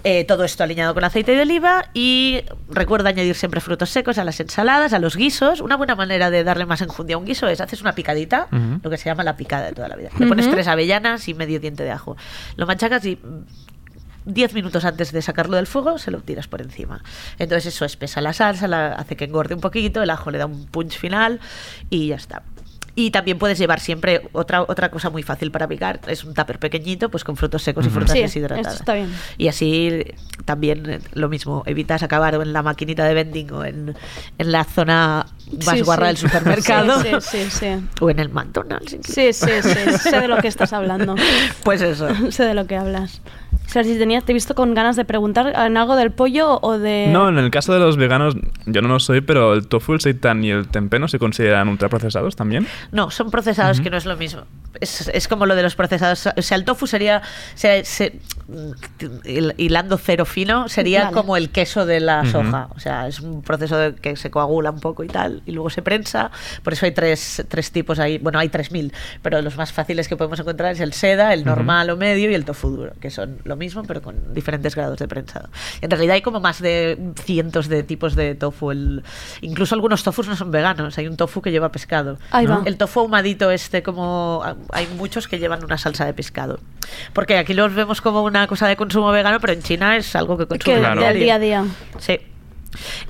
eh, 0.03 0.23
todo 0.25 0.43
esto 0.43 0.63
alineado 0.63 0.93
con 0.93 1.03
aceite 1.03 1.33
de 1.33 1.41
oliva 1.41 1.85
y 1.93 2.41
recuerda 2.69 3.09
añadir 3.09 3.35
siempre 3.35 3.61
frutos 3.61 3.89
secos 3.89 4.17
a 4.17 4.23
las 4.23 4.39
ensaladas, 4.39 4.93
a 4.93 4.99
los 4.99 5.15
guisos. 5.15 5.61
Una 5.61 5.75
buena 5.75 5.95
manera 5.95 6.29
de 6.29 6.43
darle 6.43 6.65
más 6.65 6.81
enjundia 6.81 7.15
a 7.15 7.19
un 7.19 7.25
guiso 7.25 7.47
es 7.47 7.61
haces 7.61 7.81
una 7.81 7.93
picadita, 7.93 8.47
lo 8.81 8.89
que 8.89 8.97
se 8.97 9.05
llama 9.05 9.23
la 9.23 9.35
picada 9.35 9.65
de 9.65 9.73
toda 9.73 9.87
la 9.87 9.95
vida. 9.95 10.09
Le 10.17 10.27
pones 10.27 10.49
tres 10.49 10.67
avellanas 10.67 11.27
y 11.27 11.33
medio 11.33 11.59
diente 11.59 11.83
de 11.83 11.91
ajo. 11.91 12.15
Lo 12.55 12.65
machacas 12.65 13.05
y 13.05 13.15
mm, 13.15 13.45
10 14.25 14.53
minutos 14.53 14.85
antes 14.85 15.11
de 15.11 15.21
sacarlo 15.21 15.57
del 15.57 15.67
fuego 15.67 15.97
se 15.97 16.11
lo 16.11 16.21
tiras 16.21 16.47
por 16.47 16.61
encima. 16.61 17.03
Entonces 17.37 17.73
eso 17.73 17.85
espesa 17.85 18.21
la 18.21 18.33
salsa, 18.33 18.67
la 18.67 18.93
hace 18.93 19.15
que 19.15 19.25
engorde 19.25 19.55
un 19.55 19.61
poquito, 19.61 20.01
el 20.03 20.09
ajo 20.09 20.31
le 20.31 20.37
da 20.37 20.45
un 20.45 20.65
punch 20.67 20.97
final 20.97 21.39
y 21.89 22.07
ya 22.07 22.15
está. 22.15 22.43
Y 22.99 23.11
también 23.11 23.37
puedes 23.39 23.57
llevar 23.57 23.79
siempre 23.79 24.27
otra, 24.33 24.63
otra 24.63 24.91
cosa 24.91 25.09
muy 25.09 25.23
fácil 25.23 25.51
para 25.51 25.69
picar, 25.69 26.01
es 26.07 26.25
un 26.25 26.33
tupper 26.33 26.59
pequeñito 26.59 27.07
pues 27.09 27.23
con 27.23 27.37
frutos 27.37 27.63
secos 27.63 27.85
y 27.85 27.89
frutas 27.89 28.11
Sí, 28.11 28.19
deshidratadas. 28.19 28.73
esto 28.73 28.79
está 28.83 28.93
bien. 28.93 29.09
Y 29.37 29.47
así 29.47 30.03
también 30.43 30.89
eh, 30.89 30.99
lo 31.13 31.29
mismo, 31.29 31.63
evitas 31.65 32.03
acabar 32.03 32.33
en 32.35 32.51
la 32.51 32.61
maquinita 32.61 33.05
de 33.05 33.13
vending 33.13 33.53
o 33.53 33.63
en, 33.63 33.95
en 34.37 34.51
la 34.51 34.65
zona 34.65 35.27
más 35.65 35.75
Sí, 35.77 35.81
guarra 35.81 36.07
sí. 36.07 36.07
del 36.07 36.17
supermercado. 36.17 37.01
Sí, 37.01 37.09
sí, 37.21 37.37
sí, 37.45 37.49
sí. 37.51 37.87
O 38.01 38.09
en 38.09 38.19
el 38.19 38.27
McDonald's. 38.29 38.97
Sí, 39.03 39.31
sí, 39.31 39.47
sí. 39.61 39.97
Sé 39.97 40.19
de 40.19 40.27
lo 40.27 40.35
que 40.37 40.49
estás 40.49 40.73
hablando. 40.73 41.15
Pues 41.63 41.81
eso. 41.81 42.09
sé 42.31 42.43
de 42.43 42.53
lo 42.53 42.67
que 42.67 42.75
hablas. 42.75 43.21
O 43.69 43.71
sea, 43.71 43.83
si 43.83 43.99
tenías, 43.99 44.23
te 44.25 44.31
he 44.31 44.33
visto 44.33 44.55
con 44.55 44.73
ganas 44.73 44.95
de 44.95 45.05
preguntar 45.05 45.53
en 45.55 45.77
algo 45.77 45.95
del 45.95 46.09
pollo 46.11 46.57
o 46.63 46.79
de... 46.79 47.07
No, 47.11 47.29
en 47.29 47.37
el 47.37 47.51
caso 47.51 47.71
de 47.71 47.79
los 47.79 47.97
veganos, 47.97 48.35
yo 48.65 48.81
no 48.81 48.87
lo 48.87 48.99
soy, 48.99 49.21
pero 49.21 49.53
el 49.53 49.67
tofu, 49.67 49.93
el 49.93 50.01
seitan 50.01 50.43
y 50.43 50.49
el 50.49 50.67
tempeh 50.67 50.97
no 50.97 51.07
se 51.07 51.19
consideran 51.19 51.69
ultraprocesados 51.69 52.35
también. 52.35 52.65
No, 52.91 53.11
son 53.11 53.29
procesados 53.29 53.79
que 53.79 53.91
no 53.91 53.97
es 53.97 54.05
lo 54.07 54.17
mismo. 54.17 54.41
Es, 54.81 55.07
es 55.13 55.27
como 55.27 55.45
lo 55.45 55.55
de 55.55 55.61
los 55.61 55.75
procesados. 55.75 56.27
O 56.35 56.41
sea, 56.41 56.57
el 56.57 56.65
tofu 56.65 56.87
sería, 56.87 57.21
se- 57.53 57.85
se- 57.85 58.19
hil- 59.23 59.53
hilando 59.57 59.97
cero 59.97 60.25
fino, 60.25 60.67
sería 60.67 61.05
Vale. 61.05 61.13
como 61.13 61.37
el 61.37 61.49
queso 61.49 61.85
de 61.85 61.99
la 61.99 62.21
Ujú. 62.21 62.31
soja. 62.31 62.67
O 62.75 62.79
sea, 62.79 63.07
es 63.07 63.19
un 63.19 63.41
proceso 63.41 63.77
de 63.77 63.95
que 63.95 64.15
se 64.15 64.31
coagula 64.31 64.71
un 64.71 64.79
poco 64.79 65.03
y 65.03 65.07
tal, 65.07 65.41
y 65.45 65.51
luego 65.51 65.69
se 65.69 65.81
prensa. 65.81 66.31
Por 66.63 66.73
eso 66.73 66.85
hay 66.85 66.91
tres, 66.91 67.45
tres 67.47 67.71
tipos 67.71 67.99
ahí. 67.99 68.17
Bueno, 68.17 68.39
hay 68.39 68.49
3.000, 68.49 68.91
pero 69.21 69.41
los 69.41 69.57
más 69.57 69.71
fáciles 69.73 70.07
que 70.07 70.15
podemos 70.17 70.39
encontrar 70.39 70.71
es 70.73 70.79
el 70.79 70.93
seda, 70.93 71.33
el 71.33 71.45
normal 71.45 71.89
o 71.91 71.97
medio 71.97 72.29
y 72.31 72.33
el 72.33 72.45
tofu 72.45 72.69
duro, 72.69 72.93
que 72.99 73.09
son 73.11 73.37
lo 73.43 73.55
mismo, 73.59 73.83
pero 73.83 74.01
con 74.01 74.33
diferentes 74.33 74.73
grados 74.73 74.97
de 74.97 75.07
prensado. 75.07 75.49
En 75.81 75.91
realidad 75.91 76.15
hay 76.15 76.21
como 76.23 76.39
más 76.39 76.59
de 76.59 76.97
cientos 77.23 77.67
de 77.67 77.83
tipos 77.83 78.15
de 78.15 78.33
tofu. 78.33 78.71
El, 78.71 79.03
incluso 79.41 79.75
algunos 79.75 80.03
tofus 80.03 80.27
no 80.27 80.35
son 80.35 80.49
veganos. 80.49 80.97
Hay 80.97 81.07
un 81.07 81.15
tofu 81.17 81.41
que 81.43 81.51
lleva 81.51 81.71
pescado. 81.71 82.17
Ahí 82.31 82.47
va. 82.47 82.63
El 82.65 82.77
tofu 82.77 83.01
ahumadito 83.01 83.51
este, 83.51 83.83
como 83.83 84.43
hay 84.71 84.87
muchos 84.97 85.27
que 85.27 85.37
llevan 85.37 85.63
una 85.63 85.77
salsa 85.77 86.05
de 86.05 86.13
pescado. 86.13 86.59
Porque 87.13 87.37
aquí 87.37 87.53
los 87.53 87.75
vemos 87.75 88.01
como 88.01 88.23
una 88.23 88.47
cosa 88.47 88.67
de 88.67 88.75
consumo 88.75 89.11
vegano, 89.11 89.39
pero 89.39 89.53
en 89.53 89.61
China 89.61 89.95
es 89.97 90.15
algo 90.15 90.37
que 90.37 90.47
consumen 90.47 90.79
Claro. 90.79 91.01
del 91.03 91.19
día 91.19 91.35
a 91.35 91.39
día. 91.39 91.65
Sí. 91.99 92.17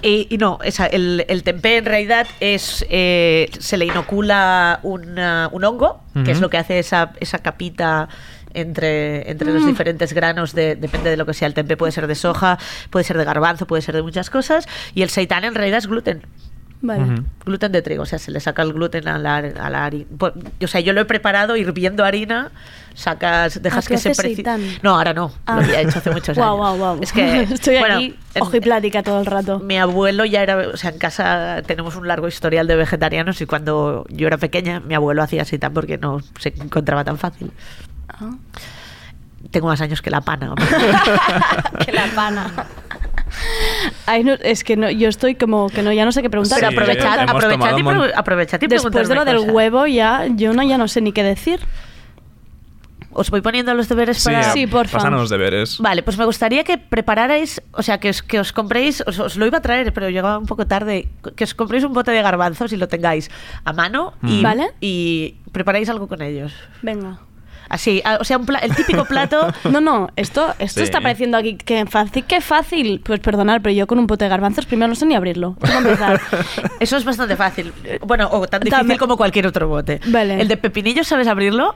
Y, 0.02 0.28
y 0.30 0.38
no, 0.38 0.60
esa, 0.64 0.86
el, 0.88 1.26
el 1.28 1.44
tempeh 1.44 1.78
en 1.78 1.86
realidad 1.86 2.26
es 2.40 2.86
eh, 2.90 3.50
se 3.60 3.76
le 3.78 3.86
inocula 3.86 4.80
una- 4.84 5.50
un 5.52 5.64
hongo, 5.66 6.02
que 6.24 6.32
es 6.32 6.40
lo 6.40 6.50
que 6.50 6.58
hace 6.58 6.80
esa, 6.80 7.12
esa 7.20 7.40
capita 7.40 8.08
entre, 8.54 9.30
entre 9.30 9.52
los 9.54 9.66
diferentes 9.66 10.14
granos, 10.14 10.54
de, 10.54 10.76
depende 10.76 11.10
de 11.10 11.18
lo 11.18 11.26
que 11.26 11.34
sea 11.34 11.48
el 11.48 11.54
tempeh, 11.54 11.78
puede 11.78 11.92
ser 11.92 12.08
de 12.08 12.16
soja, 12.16 12.58
puede 12.90 13.04
ser 13.04 13.18
de 13.18 13.26
garbanzo, 13.26 13.66
puede 13.68 13.82
ser 13.82 13.96
de 13.96 14.02
muchas 14.04 14.30
cosas, 14.30 14.68
y 14.94 15.02
el 15.02 15.10
seitán 15.10 15.44
en 15.44 15.56
realidad 15.56 15.80
es 15.80 15.88
gluten. 15.88 16.22
Vale. 16.82 17.04
Ujú. 17.04 17.24
Gluten 17.46 17.74
de 17.74 17.82
trigo, 17.82 18.04
o 18.04 18.06
sea, 18.06 18.20
se 18.20 18.32
le 18.32 18.40
saca 18.40 18.62
el 18.62 18.72
gluten 18.72 19.06
a 19.10 19.18
la, 19.18 19.36
a 19.38 19.70
la 19.70 19.84
harina. 19.84 20.06
O 20.64 20.68
sea, 20.68 20.80
yo 20.80 20.94
lo 20.94 21.02
he 21.02 21.06
preparado 21.06 21.58
hirviendo 21.58 22.06
harina, 22.06 22.52
sacas, 22.94 23.62
dejas 23.62 23.86
Ah, 23.86 23.88
que 23.90 23.96
¿tú 23.96 24.14
se? 24.16 24.44
No, 24.82 24.96
ahora 24.96 25.14
no, 25.14 25.30
Ah. 25.46 25.56
lo 25.58 25.62
había 25.64 25.82
hecho 25.82 26.00
hace 26.00 26.10
muchos 26.10 26.38
años. 26.38 26.56
guau, 26.56 26.78
guau. 26.78 27.00
Es 27.02 27.12
que 27.12 27.42
Estoy 27.52 27.80
bueno, 27.80 27.96
aquí, 27.96 28.16
en- 28.34 28.42
ojo 28.44 28.56
y 28.56 28.62
plática 28.62 29.04
todo 29.04 29.20
el 29.20 29.26
rato. 29.26 29.60
mi 29.60 29.78
abuelo 29.78 30.24
ya 30.24 30.42
era, 30.42 30.58
o 30.70 30.78
sea, 30.78 30.92
en 30.92 31.00
casa 31.00 31.62
tenemos 31.68 31.98
un 31.98 32.08
largo 32.08 32.30
historial 32.30 32.66
de 32.66 32.78
vegetarianos 32.78 33.42
y 33.42 33.46
cuando 33.46 34.06
yo 34.10 34.28
era 34.28 34.38
pequeña, 34.38 34.80
mi 34.80 34.96
abuelo 34.96 35.22
hacía 35.22 35.44
seitán 35.44 35.74
porque 35.74 35.98
no 35.98 36.22
se 36.40 36.54
encontraba 36.62 37.04
tan 37.04 37.18
fácil. 37.18 37.52
Ah. 38.22 38.32
Tengo 39.52 39.68
más 39.68 39.80
años 39.82 40.02
que 40.02 40.10
la 40.10 40.22
pana. 40.22 40.54
que 41.86 41.92
la 41.92 42.06
pana. 42.14 42.52
Ay, 44.06 44.24
no, 44.24 44.34
es 44.34 44.64
que 44.64 44.76
no, 44.76 44.90
yo 44.90 45.08
estoy 45.08 45.36
como 45.36 45.70
que 45.70 45.82
no, 45.82 45.92
ya 45.94 46.04
no 46.06 46.12
sé 46.12 46.22
qué 46.22 46.30
preguntar. 46.30 46.60
Pero 46.60 46.72
Sí, 46.72 46.78
aprovechad, 46.78 47.20
hemos 47.24 47.36
aprovechad, 47.36 47.52
tomado 47.52 47.80
y, 47.80 47.84
mon- 47.84 48.12
aprovechad 48.16 48.62
y 48.62 48.68
Después 48.68 49.08
de 49.08 49.16
lo 49.16 49.24
del 49.26 49.40
huevo 49.52 49.88
ya, 49.88 50.26
yo 50.36 50.54
no, 50.54 50.64
ya 50.64 50.78
no 50.78 50.88
sé 50.88 51.02
ni 51.02 51.12
qué 51.14 51.24
decir. 51.24 51.60
Os 53.12 53.32
voy 53.32 53.42
poniendo 53.42 53.74
los 53.74 53.90
deberes 53.90 54.18
Sí, 54.20 54.26
para... 54.26 54.54
Sí, 54.54 54.68
porfa. 54.68 54.98
Pásanos 54.98 55.22
los 55.22 55.30
deberes. 55.32 55.80
Vale, 55.80 56.04
pues 56.04 56.18
me 56.18 56.26
gustaría 56.26 56.64
que 56.64 56.78
prepararais, 56.78 57.62
o 57.72 57.82
sea, 57.82 58.00
que 58.00 58.10
os, 58.12 58.22
que 58.22 58.40
os 58.40 58.54
compréis, 58.54 59.02
os, 59.08 59.18
os 59.20 59.36
lo 59.36 59.48
iba 59.48 59.58
a 59.58 59.62
traer, 59.62 59.92
pero 59.94 60.10
llegaba 60.10 60.38
un 60.38 60.46
poco 60.46 60.68
tarde, 60.68 61.08
que 61.36 61.44
os 61.44 61.56
compréis 61.56 61.84
un 61.84 61.94
bote 61.94 62.12
de 62.12 62.22
garbanzos 62.22 62.72
y 62.72 62.78
lo 62.78 62.88
tengáis 62.88 63.32
a 63.66 63.74
mano 63.74 64.14
y, 64.22 64.40
Mm. 64.40 64.44
Vale. 64.44 64.72
y 64.80 65.36
preparáis 65.52 65.90
algo 65.90 66.08
con 66.08 66.22
ellos. 66.22 66.54
Venga. 66.84 67.18
Así, 67.70 68.02
o 68.20 68.24
sea, 68.24 68.38
un 68.38 68.46
pla- 68.46 68.60
el 68.60 68.76
típico 68.76 69.06
plato... 69.06 69.48
No, 69.70 69.80
no, 69.82 70.10
esto, 70.16 70.54
esto 70.60 70.80
Sí. 70.80 70.84
está 70.84 71.02
pareciendo 71.02 71.38
aquí 71.38 71.56
que 71.56 71.86
fácil, 71.86 72.24
qué 72.26 72.42
fácil. 72.42 73.02
Pues 73.04 73.20
perdonar, 73.20 73.62
pero 73.62 73.74
yo 73.76 73.86
con 73.88 74.00
un 74.00 74.08
pote 74.08 74.26
de 74.26 74.30
garbanzos 74.30 74.66
primero 74.66 74.88
no 74.88 74.96
sé 74.96 75.06
ni 75.06 75.16
abrirlo. 75.16 75.56
Eso 76.80 76.98
es 76.98 77.06
bastante 77.06 77.36
fácil. 77.36 77.72
Bueno, 78.06 78.28
o 78.32 78.48
tan 78.48 78.62
difícil 78.62 78.78
También- 78.80 78.98
como 79.00 79.18
cualquier 79.18 79.48
otro 79.48 79.68
bote. 79.68 80.00
Vale. 80.08 80.42
El 80.42 80.48
de 80.48 80.58
pepinillos, 80.58 81.08
¿sabes 81.08 81.28
abrirlo? 81.28 81.76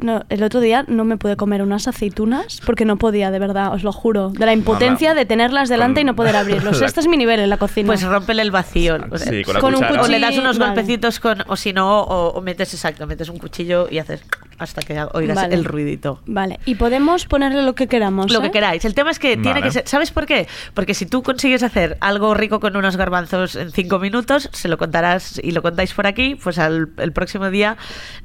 No, 0.00 0.24
el 0.28 0.42
otro 0.42 0.60
día 0.60 0.84
no 0.88 1.04
me 1.04 1.16
pude 1.16 1.36
comer 1.36 1.62
unas 1.62 1.88
aceitunas 1.88 2.60
porque 2.66 2.84
no 2.84 2.96
podía, 2.98 3.30
de 3.30 3.38
verdad, 3.38 3.72
os 3.72 3.82
lo 3.82 3.92
juro. 3.92 4.30
De 4.30 4.44
la 4.46 4.52
impotencia 4.52 5.14
de 5.14 5.24
tenerlas 5.26 5.68
delante 5.68 6.00
y 6.00 6.04
no 6.04 6.14
poder 6.14 6.36
abrirlos. 6.36 6.80
La- 6.80 6.86
Este 6.86 7.00
es 7.00 7.08
mi 7.08 7.16
nivel 7.16 7.40
en 7.40 7.50
la 7.50 7.56
cocina. 7.56 7.86
Pues 7.86 8.02
rómpele 8.02 8.42
el 8.42 8.50
vacío. 8.50 8.98
O 9.10 9.18
sea, 9.18 9.32
Sí, 9.32 9.44
con 9.44 9.54
la 9.54 9.60
con 9.60 9.74
un 9.74 9.80
cuchara. 9.80 10.02
o 10.02 10.08
le 10.08 10.18
das 10.20 10.28
cuchillo, 10.30 10.42
unos 10.42 10.58
vale. 10.58 10.72
golpecitos 10.74 11.20
con, 11.20 11.38
o 11.46 11.56
si 11.56 11.72
no, 11.72 12.00
o, 12.02 12.28
o 12.34 12.40
metes 12.40 12.72
exacto, 12.74 13.06
metes 13.06 13.28
un 13.28 13.38
cuchillo 13.38 13.88
y 13.90 13.98
haces 13.98 14.22
hasta 14.58 14.82
que 14.82 15.00
oigas 15.14 15.36
Vale. 15.36 15.54
el 15.54 15.64
ruidito. 15.64 16.20
Vale, 16.26 16.58
y 16.64 16.74
podemos 16.74 17.26
ponerle 17.26 17.62
lo 17.62 17.74
que 17.74 17.86
queramos. 17.86 18.32
Lo 18.32 18.40
¿eh? 18.40 18.42
que 18.42 18.50
queráis. 18.50 18.84
El 18.84 18.94
tema 18.94 19.10
es 19.12 19.18
que 19.20 19.34
tiene 19.36 19.50
Vale. 19.60 19.62
que 19.62 19.70
ser. 19.70 19.82
¿Sabes 19.86 20.10
por 20.10 20.26
qué? 20.26 20.48
Porque 20.74 20.94
si 20.94 21.06
tú 21.06 21.22
consigues 21.22 21.62
hacer 21.62 21.96
algo 22.00 22.34
rico 22.34 22.58
con 22.58 22.76
unos 22.76 22.96
garbanzos 22.96 23.54
en 23.54 23.70
cinco 23.70 23.98
minutos, 24.00 24.50
se 24.52 24.66
lo 24.68 24.76
contarás 24.76 25.40
y 25.42 25.52
lo 25.52 25.62
contáis 25.62 25.94
por 25.94 26.06
aquí, 26.08 26.34
pues 26.34 26.58
al 26.58 26.88
el 26.98 27.12
próximo 27.12 27.50
día. 27.50 27.76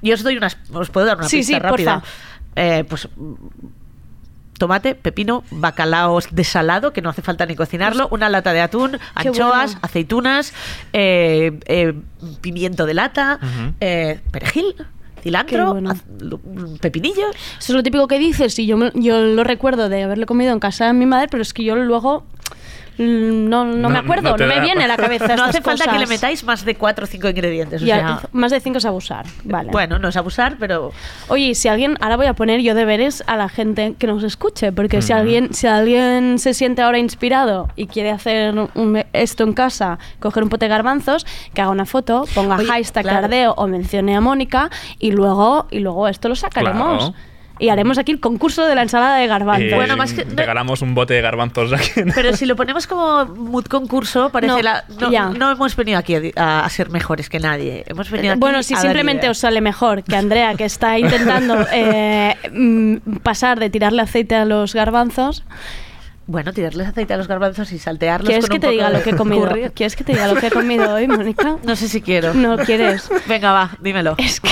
Yo 0.02 0.16
os 0.16 0.24
doy 0.24 0.36
unas. 0.38 0.58
Os 0.74 0.90
puedo 0.90 1.06
dar 1.06 1.18
una 1.18 1.28
Sí, 1.30 1.38
pista 1.38 1.53
sí, 1.56 1.60
rápida. 1.60 1.94
porfa. 2.00 2.08
Eh, 2.56 2.84
pues. 2.88 3.08
Tomate, 4.60 4.94
pepino, 4.96 5.44
bacalao 5.50 6.20
desalado, 6.32 6.94
que 6.94 7.02
no 7.02 7.10
hace 7.10 7.22
falta 7.24 7.46
ni 7.46 7.56
cocinarlo, 7.56 8.08
una 8.12 8.30
lata 8.30 8.54
de 8.54 8.62
atún, 8.62 8.98
anchoas, 9.16 9.72
bueno. 9.74 9.80
aceitunas, 9.82 10.54
eh, 10.94 11.60
eh, 11.66 11.94
pimiento 12.40 12.86
de 12.86 12.94
lata, 12.94 13.40
eh, 13.82 14.20
perejil, 14.32 14.76
cilantro, 15.22 15.74
bueno. 15.74 15.90
az- 15.90 16.04
lo- 16.20 16.40
pepinillos. 16.80 17.36
Eso 17.58 17.72
es 17.74 17.76
lo 17.76 17.82
típico 17.84 18.08
que 18.08 18.20
dices 18.20 18.58
y 18.60 18.68
yo, 18.68 18.78
yo 18.94 19.20
lo 19.22 19.44
recuerdo 19.44 19.90
de 19.90 20.04
haberle 20.04 20.28
comido 20.28 20.54
en 20.54 20.60
casa 20.60 20.86
de 20.86 20.94
mi 20.94 21.08
madre, 21.08 21.28
pero 21.30 21.42
es 21.42 21.52
que 21.52 21.64
yo 21.64 21.76
luego 21.76 22.24
no, 22.98 23.66
no, 23.66 23.76
No- 23.76 23.90
me 23.90 24.00
acuerdo, 24.00 24.38
no 24.38 24.48
me 24.48 24.56
da- 24.56 24.62
viene 24.62 24.84
a 24.84 24.88
la 24.88 24.98
cabeza 24.98 25.28
No 25.28 25.34
estas 25.34 25.50
hace 25.50 25.62
falta 25.62 25.92
que 25.92 26.00
le 26.00 26.08
metáis 26.08 26.44
más 26.44 26.64
de 26.66 26.76
cuatro 26.76 27.06
o 27.06 27.08
cinco 27.08 27.28
ingredientes. 27.30 27.82
o 27.82 27.86
Ya, 27.86 27.96
sea, 28.20 28.30
más 28.32 28.52
de 28.52 28.60
cinco 28.60 28.78
es 28.78 28.86
abusar. 28.86 29.26
Vale. 29.44 29.72
Bueno, 29.72 30.00
no 30.00 30.10
es 30.10 30.18
abusar, 30.18 30.58
pero 30.60 30.92
Oye, 31.28 31.56
si 31.56 31.68
alguien, 31.68 31.98
ahora 32.02 32.18
voy 32.18 32.28
a 32.28 32.34
poner 32.34 32.62
yo 32.62 32.76
deberes 32.76 33.24
a 33.28 33.36
la 33.38 33.50
gente 33.50 33.96
que 33.98 34.08
nos 34.08 34.24
escuche, 34.24 34.72
porque 34.72 35.02
si 35.02 35.12
alguien, 35.14 35.54
si 35.54 35.68
alguien 35.68 36.40
se 36.40 36.54
siente 36.54 36.82
ahora 36.82 37.00
inspirado 37.00 37.70
y 37.76 37.88
quiere 37.88 38.12
hacer 38.12 38.54
un- 38.76 39.04
esto 39.14 39.44
en 39.44 39.54
casa, 39.54 39.98
coger 40.20 40.44
un 40.44 40.50
pote 40.50 40.66
de 40.66 40.70
garbanzos, 40.70 41.26
que 41.54 41.62
haga 41.62 41.72
una 41.72 41.86
foto, 41.86 42.26
ponga 42.36 42.58
Oye, 42.58 42.68
hashtag 42.68 43.04
claro. 43.04 43.54
O 43.58 43.68
mencione 43.68 44.16
a 44.16 44.22
Mónica 44.22 44.70
y 45.00 45.12
luego, 45.12 45.68
y 45.72 45.80
luego 45.80 46.08
esto 46.08 46.30
lo 46.30 46.36
sacaremos. 46.36 47.10
Claro. 47.10 47.14
Y 47.60 47.70
haremos 47.70 47.98
aquí 48.00 48.12
el 48.12 48.20
concurso 48.20 48.66
de 48.66 48.74
la 48.76 48.82
ensalada 48.82 49.18
de 49.18 49.28
garbanzos. 49.28 49.72
Eh, 49.72 49.76
Bueno, 49.76 49.96
más 49.96 50.12
que- 50.14 50.24
regalamos 50.24 50.82
un 50.82 50.96
bote 50.96 51.14
de 51.14 51.22
garbanzos 51.22 51.72
aquí. 51.72 52.02
Pero 52.16 52.36
si 52.36 52.46
lo 52.46 52.56
ponemos 52.56 52.88
como 52.88 53.26
mood 53.26 53.66
concurso, 53.66 54.30
parece 54.32 54.54
No, 54.54 54.62
la. 54.62 54.84
No, 55.00 55.12
ya. 55.12 55.30
no 55.30 55.52
hemos 55.52 55.76
venido 55.76 56.00
aquí 56.00 56.16
a, 56.36 56.66
a 56.66 56.70
ser 56.70 56.90
mejores 56.90 57.30
que 57.30 57.40
nadie. 57.40 57.84
Hemos 57.88 58.10
venido 58.10 58.34
aquí 58.34 58.40
Bueno, 58.40 58.64
si 58.64 58.74
a 58.74 58.78
simplemente 58.78 59.30
os 59.30 59.38
sale 59.38 59.62
mejor 59.62 60.04
que 60.04 60.16
Andrea, 60.16 60.56
que 60.56 60.66
está 60.66 60.98
intentando 60.98 61.66
eh, 61.72 62.36
mm, 62.52 63.18
pasar 63.22 63.60
de 63.60 63.70
tirarle 63.70 64.02
aceite 64.02 64.36
a 64.36 64.46
los 64.46 64.74
garbanzos, 64.74 65.44
Bueno, 66.26 66.54
tirarles 66.54 66.88
aceite 66.88 67.14
a 67.14 67.18
los 67.18 67.28
garbanzos 67.28 67.72
y 67.74 67.80
saltearlos. 67.80 68.28
¿quieres 68.30 68.46
con 68.46 68.50
que 68.50 68.56
un 68.56 68.62
te 68.62 68.68
poco 68.68 68.72
diga 68.78 68.90
lo 68.90 69.04
que 69.04 69.10
he 69.12 69.16
comido? 69.16 69.48
curry. 69.50 69.70
¿Quieres 69.76 69.96
que 69.98 70.04
te 70.06 70.14
diga 70.14 70.28
lo 70.28 70.36
que 70.40 70.48
he 70.48 70.52
comido 70.52 70.94
hoy, 70.96 71.06
Mónica? 71.20 71.58
No 71.64 71.76
sé 71.76 71.88
si 71.90 72.02
quiero. 72.02 72.34
No 72.34 72.58
quieres. 72.58 73.10
Venga, 73.28 73.52
va, 73.52 73.72
dímelo. 73.82 74.16
Es 74.18 74.40
que 74.40 74.50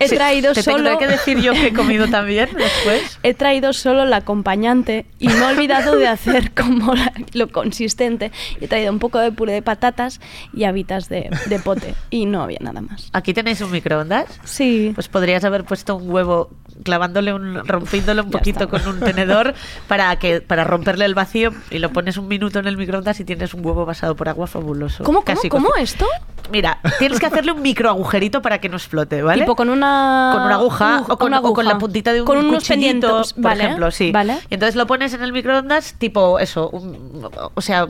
he 0.00 0.08
traído 0.08 0.52
te 0.52 0.62
solo 0.62 0.76
tendré 0.84 0.98
que 0.98 1.06
decir 1.12 1.38
yo 1.40 1.52
que 1.52 1.68
he 1.68 1.72
comido 1.72 2.06
también 2.10 2.48
después. 2.56 3.18
he 3.22 3.34
traído 3.34 3.72
solo 3.72 4.02
el 4.04 4.12
acompañante 4.12 5.06
y 5.18 5.28
me 5.28 5.34
he 5.38 5.44
olvidado 5.44 5.96
de 5.96 6.06
hacer 6.08 6.52
como 6.52 6.94
la- 6.94 7.12
lo 7.32 7.48
consistente. 7.48 8.30
He 8.60 8.68
traído 8.68 8.92
un 8.92 8.98
poco 8.98 9.18
de 9.18 9.32
puré 9.32 9.52
de 9.52 9.62
patatas 9.62 10.20
y 10.52 10.64
habitas 10.64 11.08
de, 11.08 11.30
de 11.46 11.58
pote 11.58 11.94
y 12.10 12.26
no 12.26 12.42
había 12.42 12.58
nada 12.60 12.80
más. 12.80 13.08
Aquí 13.12 13.32
tenéis 13.34 13.60
un 13.60 13.70
microondas. 13.70 14.26
Sí. 14.44 14.92
Pues 14.94 15.08
podrías 15.08 15.44
haber 15.44 15.64
puesto 15.64 15.96
un 15.96 16.10
huevo 16.10 16.50
clavándole 16.84 17.32
un, 17.32 17.66
rompiéndole 17.66 18.20
un 18.22 18.30
poquito 18.30 18.68
con 18.68 18.86
un 18.86 19.00
tenedor 19.00 19.54
para 19.88 20.14
que 20.16 20.40
para 20.40 20.64
romperle 20.64 21.04
el 21.04 21.14
vacío 21.14 21.52
y 21.70 21.78
lo 21.78 21.90
pones 21.92 22.16
un 22.16 22.28
minuto 22.28 22.58
en 22.58 22.66
el 22.66 22.76
microondas 22.76 23.18
y 23.20 23.24
tienes 23.24 23.54
un 23.54 23.64
huevo 23.64 23.84
basado 23.86 24.16
por 24.16 24.28
agua 24.28 24.46
fabuloso. 24.46 25.04
¿Cómo, 25.04 25.22
Casi 25.22 25.48
cómo 25.48 25.70
esto? 25.76 26.06
Mira, 26.50 26.80
tienes 26.98 27.20
que 27.20 27.26
hacerle 27.26 27.52
un 27.52 27.60
micro 27.60 27.90
agujerito 27.90 28.40
para 28.40 28.58
que 28.58 28.70
no 28.70 28.76
explote, 28.78 29.22
¿vale? 29.22 29.42
Tipo 29.42 29.54
con 29.54 29.68
una... 29.68 30.30
con 30.34 30.42
una 30.44 30.54
aguja 30.54 31.00
Uj, 31.02 31.10
o, 31.12 31.18
con, 31.18 31.26
una 31.28 31.40
o 31.40 31.52
con 31.52 31.66
la 31.66 31.76
puntita 31.76 32.12
de 32.14 32.20
un 32.22 32.26
Con 32.26 32.38
unos 32.38 32.66
pendientes, 32.66 33.34
por 33.34 33.42
vale, 33.42 33.64
ejemplo, 33.64 33.90
sí. 33.90 34.12
Vale. 34.12 34.38
Y 34.48 34.54
entonces 34.54 34.74
lo 34.74 34.86
pones 34.86 35.12
en 35.12 35.22
el 35.22 35.32
microondas, 35.34 35.94
tipo 35.98 36.38
eso, 36.38 36.70
un- 36.70 37.28
o 37.54 37.60
sea, 37.60 37.86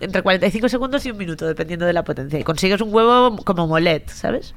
entre 0.00 0.22
45 0.22 0.68
segundos 0.68 1.06
y 1.06 1.12
un 1.12 1.16
minuto, 1.16 1.46
dependiendo 1.46 1.86
de 1.86 1.92
la 1.92 2.02
potencia. 2.02 2.40
Y 2.40 2.42
consigues 2.44 2.80
un 2.80 2.92
huevo 2.92 3.36
como 3.44 3.68
molet, 3.68 4.08
¿sabes? 4.10 4.54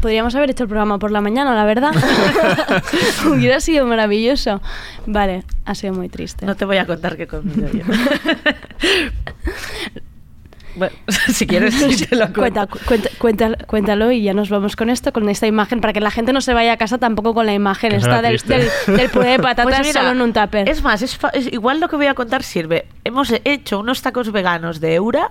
Podríamos 0.00 0.34
haber 0.34 0.50
hecho 0.50 0.64
el 0.64 0.68
programa 0.68 0.98
por 0.98 1.10
la 1.10 1.20
mañana, 1.20 1.54
la 1.54 1.64
verdad. 1.64 1.92
Hubiera 3.26 3.60
sido 3.60 3.86
maravilloso. 3.86 4.60
Vale, 5.06 5.44
ha 5.64 5.74
sido 5.74 5.94
muy 5.94 6.08
triste. 6.08 6.46
No 6.46 6.54
te 6.54 6.64
voy 6.64 6.76
a 6.78 6.86
contar 6.86 7.16
qué 7.16 7.24
he 7.24 7.26
comido 7.26 7.68
yo. 7.72 7.84
bueno, 10.76 10.94
si 11.32 11.46
quieres, 11.46 11.74
sí 11.74 12.06
te 12.06 12.16
lo 12.16 12.32
cuento. 12.32 12.66
Cuenta, 13.18 13.50
cuéntalo 13.66 14.10
y 14.10 14.22
ya 14.22 14.34
nos 14.34 14.48
vamos 14.50 14.74
con 14.76 14.90
esto, 14.90 15.12
con 15.12 15.28
esta 15.28 15.46
imagen, 15.46 15.80
para 15.80 15.92
que 15.92 16.00
la 16.00 16.10
gente 16.10 16.32
no 16.32 16.40
se 16.40 16.52
vaya 16.54 16.72
a 16.72 16.76
casa 16.76 16.98
tampoco 16.98 17.32
con 17.34 17.46
la 17.46 17.54
imagen 17.54 17.92
esta 17.92 18.22
del, 18.22 18.38
del, 18.38 18.68
del 18.96 19.10
puré 19.10 19.30
de 19.30 19.38
patatas 19.38 19.64
Pues 19.64 19.86
mira, 19.86 20.00
solo 20.00 20.12
en 20.12 20.20
un 20.20 20.32
tupper. 20.32 20.68
Es 20.68 20.82
más, 20.82 21.02
es 21.02 21.16
fa- 21.16 21.28
es- 21.30 21.52
igual 21.52 21.80
lo 21.80 21.88
que 21.88 21.96
voy 21.96 22.06
a 22.06 22.14
contar 22.14 22.42
sirve. 22.42 22.86
Hemos 23.04 23.32
hecho 23.44 23.78
unos 23.78 24.02
tacos 24.02 24.32
veganos 24.32 24.80
de 24.80 24.94
Eura 24.94 25.30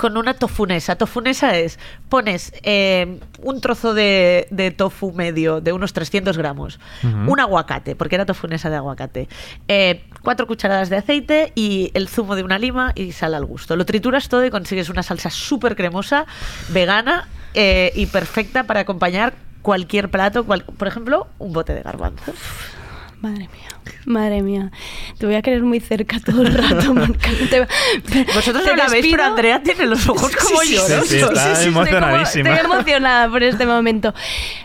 con 0.00 0.16
una 0.16 0.32
tofunesa. 0.34 0.96
Tofunesa 0.96 1.56
es, 1.58 1.78
pones 2.08 2.52
eh, 2.62 3.18
un 3.42 3.60
trozo 3.60 3.92
de, 3.92 4.46
de 4.50 4.70
tofu 4.70 5.12
medio 5.12 5.60
de 5.60 5.72
unos 5.74 5.92
300 5.92 6.38
gramos, 6.38 6.80
un 7.28 7.38
aguacate, 7.38 7.94
porque 7.96 8.14
era 8.14 8.24
tofunesa 8.24 8.70
de 8.70 8.76
aguacate, 8.76 9.28
eh, 9.68 10.04
cuatro 10.22 10.46
cucharadas 10.46 10.88
de 10.88 10.96
aceite 10.96 11.52
y 11.54 11.90
el 11.94 12.08
zumo 12.08 12.34
de 12.34 12.42
una 12.42 12.58
lima 12.58 12.92
y 12.94 13.12
sal 13.12 13.34
al 13.34 13.44
gusto. 13.44 13.76
Lo 13.76 13.84
trituras 13.84 14.28
todo 14.30 14.44
y 14.46 14.50
consigues 14.50 14.88
una 14.88 15.02
salsa 15.02 15.28
súper 15.30 15.76
cremosa, 15.76 16.24
vegana 16.70 17.28
eh, 17.52 17.92
y 17.94 18.06
perfecta 18.06 18.64
para 18.64 18.80
acompañar 18.80 19.34
cualquier 19.60 20.08
plato, 20.10 20.44
cual- 20.46 20.64
por 20.64 20.88
ejemplo, 20.88 21.26
un 21.38 21.52
bote 21.52 21.74
de 21.74 21.82
garbanzos. 21.82 22.34
Madre 23.20 23.48
mía, 23.52 23.68
madre 24.06 24.42
mía. 24.42 24.70
Te 25.18 25.26
voy 25.26 25.34
a 25.34 25.42
querer 25.42 25.62
muy 25.62 25.80
cerca 25.80 26.18
todo 26.24 26.42
el 26.42 26.54
rato. 26.54 26.94
Te- 27.50 27.66
Vosotros 28.34 28.64
te 28.64 28.70
no 28.70 28.76
la 28.76 28.88
veis, 28.88 29.06
pero 29.10 29.24
Andrea 29.24 29.62
tiene 29.62 29.86
los 29.86 30.08
ojos 30.08 30.34
como 30.36 30.62
yo. 30.62 30.86
sí, 30.86 30.92
¿no? 30.94 31.02
sí, 31.02 31.16
está 31.18 31.52
estoy 31.52 31.72
como- 31.72 31.82
emocionadísima. 31.86 32.50
Estoy 32.54 32.70
emocionada 32.70 33.28
por 33.28 33.42
este 33.42 33.66
momento. 33.66 34.14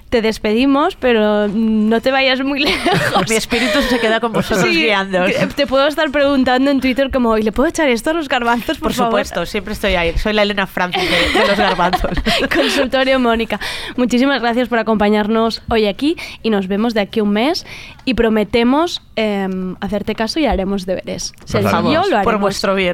Te 0.09 0.21
despedimos, 0.21 0.95
pero 0.95 1.47
no 1.49 1.99
te 1.99 2.11
vayas 2.11 2.39
muy 2.41 2.59
lejos. 2.63 3.23
Mi 3.29 3.35
espíritu 3.35 3.81
se 3.81 3.99
queda 3.99 4.19
con 4.19 4.31
vosotros 4.31 4.65
Sí, 4.65 4.83
guiando. 4.83 5.25
Te 5.55 5.67
puedo 5.67 5.87
estar 5.87 6.09
preguntando 6.11 6.71
en 6.71 6.79
Twitter 6.79 7.09
como, 7.11 7.37
¿y 7.37 7.43
le 7.43 7.51
puedo 7.51 7.67
echar 7.67 7.89
esto 7.89 8.11
a 8.11 8.13
los 8.13 8.29
garbanzos, 8.29 8.77
por, 8.77 8.89
Por 8.89 8.93
supuesto, 8.93 9.45
siempre 9.45 9.73
estoy 9.73 9.95
ahí. 9.95 10.17
Soy 10.17 10.33
la 10.33 10.43
Elena 10.43 10.67
Francis 10.67 11.03
de, 11.03 11.39
de 11.39 11.47
los 11.47 11.57
garbanzos. 11.57 12.11
Consultorio 12.55 13.19
Mónica. 13.19 13.59
Muchísimas 13.97 14.41
gracias 14.41 14.69
por 14.69 14.79
acompañarnos 14.79 15.61
hoy 15.69 15.85
aquí 15.87 16.15
y 16.43 16.49
nos 16.49 16.67
vemos 16.67 16.93
de 16.93 17.01
aquí 17.01 17.19
a 17.19 17.23
un 17.23 17.31
mes 17.31 17.65
y 18.05 18.13
prometemos 18.13 19.01
em, 19.25 19.75
hacerte 19.79 20.15
caso 20.15 20.39
y 20.39 20.45
haremos 20.45 20.85
deberes. 20.85 21.33
Sergio 21.45 21.89
y 21.89 21.93
yo 21.93 22.01
lo 22.01 22.17
haremos. 22.17 22.23
por 22.23 22.37
vuestro 22.37 22.75
bien. 22.75 22.93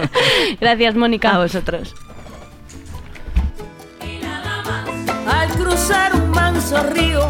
Gracias, 0.60 0.94
Mónica. 0.94 1.34
A 1.34 1.38
vosotros. 1.38 1.94
al 5.26 5.48
cruzar 5.50 6.14
un 6.14 6.30
manso 6.30 6.82
río 6.82 7.24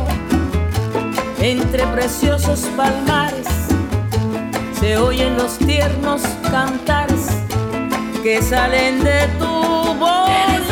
entre 1.41 1.87
preciosos 1.89 2.61
palmares 2.77 3.47
se 4.79 4.97
oyen 4.97 5.37
los 5.37 5.59
tiernos 5.59 6.23
cantares 6.51 7.29
que 8.23 8.41
salen 8.41 9.05
de 9.05 9.29
tu 9.39 9.61
Tienes 10.27 10.70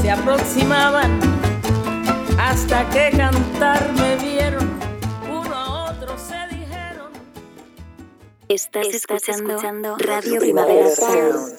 se 0.00 0.10
aproximaban 0.10 1.20
hasta 2.38 2.88
que 2.90 3.10
cantar 3.16 3.92
me 3.92 4.16
vieron. 4.16 4.70
Uno 5.30 5.54
a 5.54 5.90
otro 5.90 6.16
se 6.18 6.54
dijeron. 6.54 7.12
Estás, 8.48 8.86
escuchando, 8.88 9.96
Radio 9.98 10.40
Primavera 10.40 10.90
Sound. 10.90 11.56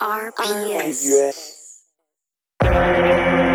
RPS. 0.00 1.06
Let 2.62 3.51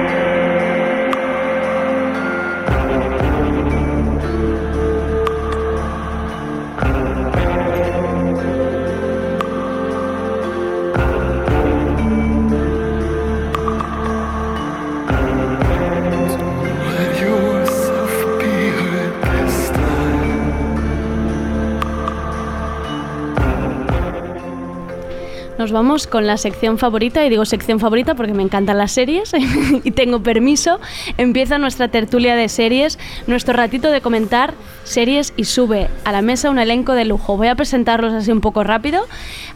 Nos 25.67 25.73
vamos 25.73 26.07
con 26.07 26.25
la 26.25 26.37
sección 26.37 26.77
favorita, 26.77 27.25
y 27.25 27.29
digo 27.29 27.43
sección 27.43 27.81
favorita 27.81 28.15
porque 28.15 28.33
me 28.33 28.41
encantan 28.41 28.77
las 28.77 28.93
series 28.93 29.33
y 29.83 29.91
tengo 29.91 30.23
permiso. 30.23 30.79
Empieza 31.17 31.57
nuestra 31.57 31.89
tertulia 31.89 32.37
de 32.37 32.47
series, 32.47 32.97
nuestro 33.27 33.53
ratito 33.53 33.91
de 33.91 33.99
comentar 33.99 34.53
series 34.85 35.33
y 35.35 35.43
sube 35.43 35.89
a 36.05 36.13
la 36.13 36.21
mesa 36.21 36.49
un 36.49 36.57
elenco 36.57 36.93
de 36.93 37.03
lujo. 37.03 37.35
Voy 37.35 37.49
a 37.49 37.55
presentarlos 37.55 38.13
así 38.13 38.31
un 38.31 38.39
poco 38.39 38.63
rápido. 38.63 39.05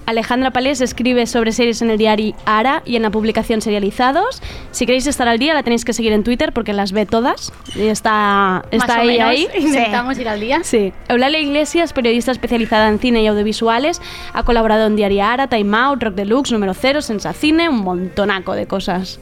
Alejandra 0.05 0.51
Palés 0.51 0.81
escribe 0.81 1.25
sobre 1.27 1.53
series 1.53 1.81
en 1.81 1.91
el 1.91 1.97
diario 1.97 2.35
Ara 2.45 2.81
y 2.85 2.97
en 2.97 3.03
la 3.03 3.09
publicación 3.09 3.61
Serializados. 3.61 4.41
Si 4.71 4.85
queréis 4.85 5.07
estar 5.07 5.27
al 5.27 5.39
día, 5.39 5.53
la 5.53 5.63
tenéis 5.63 5.85
que 5.85 5.93
seguir 5.93 6.11
en 6.11 6.23
Twitter 6.23 6.51
porque 6.51 6.73
las 6.73 6.91
ve 6.91 7.05
todas. 7.05 7.53
Y 7.75 7.87
está, 7.87 8.65
está 8.71 8.87
Más 8.87 8.97
o 8.97 8.99
ahí, 8.99 9.07
menos, 9.07 9.27
ahí. 9.29 9.47
Intentamos 9.59 10.17
ir 10.19 10.27
al 10.27 10.41
día. 10.41 10.59
Sí. 10.63 10.91
Eulalia 11.07 11.39
Iglesias, 11.39 11.93
periodista 11.93 12.31
especializada 12.31 12.89
en 12.89 12.99
cine 12.99 13.21
y 13.23 13.27
audiovisuales, 13.27 14.01
ha 14.33 14.43
colaborado 14.43 14.87
en 14.87 14.95
Diario 14.95 15.23
Ara, 15.23 15.47
Time 15.47 15.77
Out, 15.77 16.00
Rock 16.01 16.15
Deluxe, 16.15 16.51
Número 16.51 16.73
Cero, 16.73 17.01
Sensacine, 17.01 17.69
un 17.69 17.81
montonaco 17.83 18.53
de 18.53 18.65
cosas. 18.67 19.19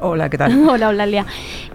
Hola, 0.00 0.28
¿qué 0.28 0.36
tal? 0.38 0.68
Hola, 0.68 0.86
Eulalia. 0.86 1.24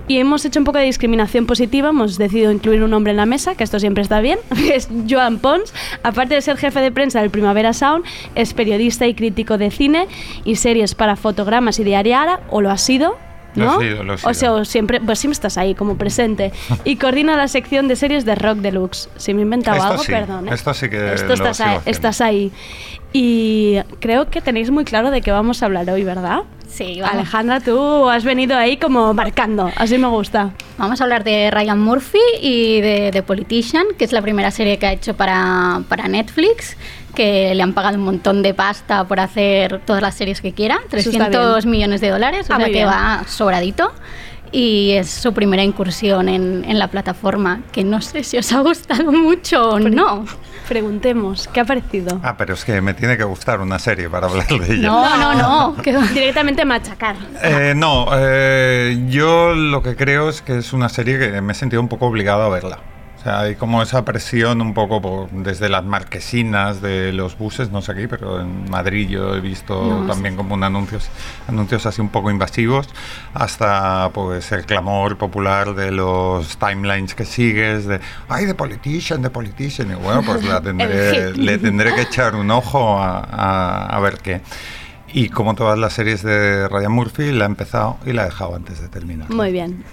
Y 0.07 0.17
hemos 0.17 0.43
hecho 0.45 0.59
un 0.59 0.65
poco 0.65 0.77
de 0.77 0.83
discriminación 0.85 1.45
positiva, 1.45 1.89
hemos 1.89 2.17
decidido 2.17 2.51
incluir 2.51 2.83
un 2.83 2.93
hombre 2.93 3.11
en 3.11 3.17
la 3.17 3.25
mesa, 3.25 3.55
que 3.55 3.63
esto 3.63 3.79
siempre 3.79 4.03
está 4.03 4.19
bien, 4.19 4.37
que 4.55 4.75
es 4.75 4.89
Joan 5.09 5.39
Pons. 5.39 5.73
Aparte 6.03 6.33
de 6.35 6.41
ser 6.41 6.57
jefe 6.57 6.81
de 6.81 6.91
prensa 6.91 7.21
del 7.21 7.29
Primavera 7.29 7.73
Sound, 7.73 8.03
es 8.35 8.53
periodista 8.53 9.07
y 9.07 9.13
crítico 9.13 9.57
de 9.57 9.71
cine 9.71 10.07
y 10.43 10.55
series 10.57 10.95
para 10.95 11.15
fotogramas 11.15 11.79
y 11.79 11.83
Diario 11.83 12.17
Ara, 12.17 12.41
o 12.49 12.61
lo 12.61 12.69
ha 12.71 12.77
sido, 12.77 13.17
Lo 13.55 13.65
¿no? 13.65 13.79
sido, 13.79 14.03
lo 14.03 14.13
he 14.13 14.15
O 14.15 14.19
sido. 14.19 14.33
sea, 14.33 14.53
o 14.53 14.65
siempre, 14.65 14.99
pues 15.01 15.17
siempre 15.19 15.33
estás 15.33 15.57
ahí 15.57 15.73
como 15.75 15.97
presente. 15.97 16.51
Y 16.83 16.97
coordina 16.97 17.35
la 17.37 17.47
sección 17.47 17.87
de 17.87 17.95
series 17.95 18.25
de 18.25 18.35
Rock 18.35 18.57
Deluxe. 18.59 19.09
Si 19.17 19.33
me 19.33 19.41
he 19.41 19.43
inventado 19.43 19.77
Esto 19.77 19.89
algo, 19.91 20.03
sí, 20.03 20.11
perdón. 20.11 20.47
¿eh? 20.47 20.51
esto 20.53 20.73
sí 20.73 20.89
que 20.89 21.13
Esto 21.13 21.27
lo 21.27 21.33
estás, 21.35 21.57
sigo 21.57 21.69
ahí, 21.69 21.75
haciendo. 21.77 21.91
estás 21.97 22.21
ahí. 22.21 22.51
Y 23.13 23.77
creo 23.99 24.29
que 24.29 24.41
tenéis 24.41 24.71
muy 24.71 24.85
claro 24.85 25.11
de 25.11 25.21
qué 25.21 25.31
vamos 25.31 25.61
a 25.61 25.65
hablar 25.65 25.89
hoy, 25.89 26.03
¿verdad? 26.03 26.39
Sí, 26.69 26.99
vamos. 27.01 27.15
Alejandra, 27.15 27.59
tú 27.59 28.09
has 28.09 28.23
venido 28.23 28.55
ahí 28.55 28.77
como 28.77 29.13
marcando. 29.13 29.69
Así 29.75 29.97
me 29.97 30.07
gusta. 30.07 30.51
Vamos 30.77 31.01
a 31.01 31.03
hablar 31.03 31.25
de 31.25 31.51
Ryan 31.51 31.79
Murphy 31.81 32.19
y 32.41 32.79
de 32.79 33.09
The 33.11 33.23
Politician, 33.23 33.83
que 33.97 34.05
es 34.05 34.13
la 34.13 34.21
primera 34.21 34.51
serie 34.51 34.77
que 34.79 34.87
ha 34.87 34.93
hecho 34.93 35.13
para, 35.13 35.81
para 35.89 36.07
Netflix, 36.07 36.77
que 37.13 37.53
le 37.53 37.61
han 37.61 37.73
pagado 37.73 37.97
un 37.97 38.05
montón 38.05 38.41
de 38.41 38.53
pasta 38.53 39.03
por 39.03 39.19
hacer 39.19 39.81
todas 39.85 40.01
las 40.01 40.15
series 40.15 40.39
que 40.39 40.53
quiera, 40.53 40.75
Eso 40.89 41.09
está 41.09 41.25
300 41.29 41.65
bien. 41.65 41.71
millones 41.71 41.99
de 41.99 42.09
dólares, 42.09 42.49
o 42.49 42.53
Ah, 42.53 42.57
sea 42.57 42.65
que 42.67 42.71
bien. 42.71 42.87
va 42.87 43.23
sobradito. 43.27 43.91
Y 44.53 44.91
es 44.91 45.09
su 45.09 45.33
primera 45.33 45.63
incursión 45.63 46.27
en, 46.27 46.65
en 46.65 46.77
la 46.77 46.89
plataforma, 46.89 47.61
que 47.71 47.83
no 47.85 48.01
sé 48.01 48.23
si 48.23 48.37
os 48.37 48.51
ha 48.51 48.59
gustado 48.61 49.11
mucho 49.11 49.69
o 49.69 49.79
no. 49.79 50.25
Preguntemos, 50.67 51.47
¿qué 51.47 51.59
ha 51.61 51.65
parecido? 51.65 52.19
Ah, 52.23 52.35
pero 52.37 52.53
es 52.53 52.63
que 52.65 52.79
me 52.81 52.93
tiene 52.93 53.17
que 53.17 53.23
gustar 53.23 53.59
una 53.61 53.79
serie 53.79 54.09
para 54.09 54.27
hablar 54.27 54.47
de 54.47 54.73
ella. 54.75 54.87
No, 54.87 55.17
no, 55.17 55.33
no. 55.75 55.75
que- 55.81 55.97
Directamente 56.13 56.63
machacar. 56.65 57.15
Eh, 57.43 57.73
no, 57.75 58.07
eh, 58.13 59.05
yo 59.09 59.53
lo 59.53 59.81
que 59.83 59.95
creo 59.95 60.29
es 60.29 60.41
que 60.41 60.57
es 60.57 60.71
una 60.73 60.89
serie 60.89 61.17
que 61.19 61.41
me 61.41 61.53
he 61.53 61.55
sentido 61.55 61.81
un 61.81 61.87
poco 61.89 62.05
obligado 62.07 62.43
a 62.43 62.49
verla. 62.49 62.79
O 63.21 63.23
sea, 63.23 63.41
hay 63.41 63.53
como 63.53 63.83
esa 63.83 64.03
presión 64.03 64.61
un 64.61 64.73
poco 64.73 64.99
por- 64.99 65.29
desde 65.29 65.69
las 65.69 65.83
marquesinas 65.85 66.81
de 66.81 67.13
los 67.13 67.37
buses, 67.37 67.69
no 67.69 67.83
sé 67.83 67.91
aquí, 67.91 68.07
pero 68.07 68.41
en 68.41 68.67
Madrid 68.67 69.07
yo 69.09 69.35
he 69.35 69.39
visto 69.41 69.79
No, 70.01 70.07
también 70.07 70.35
como 70.35 70.55
un 70.55 70.63
anuncios, 70.63 71.07
anuncios 71.47 71.85
así 71.85 72.01
un 72.01 72.09
poco 72.09 72.31
invasivos, 72.31 72.89
hasta 73.35 74.09
pues 74.11 74.51
el 74.51 74.65
clamor 74.65 75.17
popular 75.19 75.75
de 75.75 75.91
los 75.91 76.57
timelines 76.57 77.13
que 77.13 77.25
sigues, 77.25 77.85
de 77.85 77.99
¡ay, 78.27 78.45
de 78.45 78.55
politician, 78.55 79.21
de 79.21 79.29
politician! 79.29 79.91
Y 79.91 79.95
bueno, 79.95 80.23
pues 80.25 80.43
la 80.43 80.59
tendré, 80.63 81.35
le 81.37 81.59
tendré 81.59 81.93
que 81.93 82.01
echar 82.01 82.33
un 82.35 82.49
ojo 82.49 82.97
a, 82.97 83.19
a- 83.19 83.85
a 83.85 83.99
ver 83.99 84.17
qué. 84.17 84.41
Y 85.13 85.29
como 85.29 85.53
todas 85.53 85.77
las 85.77 85.93
series 85.93 86.23
de 86.23 86.67
Ryan 86.69 86.91
Murphy, 86.91 87.31
la 87.33 87.43
he 87.43 87.47
empezado 87.47 87.97
y 88.03 88.13
la 88.13 88.23
he 88.23 88.25
dejado 88.25 88.55
antes 88.55 88.81
de 88.81 88.87
terminar. 88.87 89.29
Muy 89.29 89.51
bien. 89.51 89.83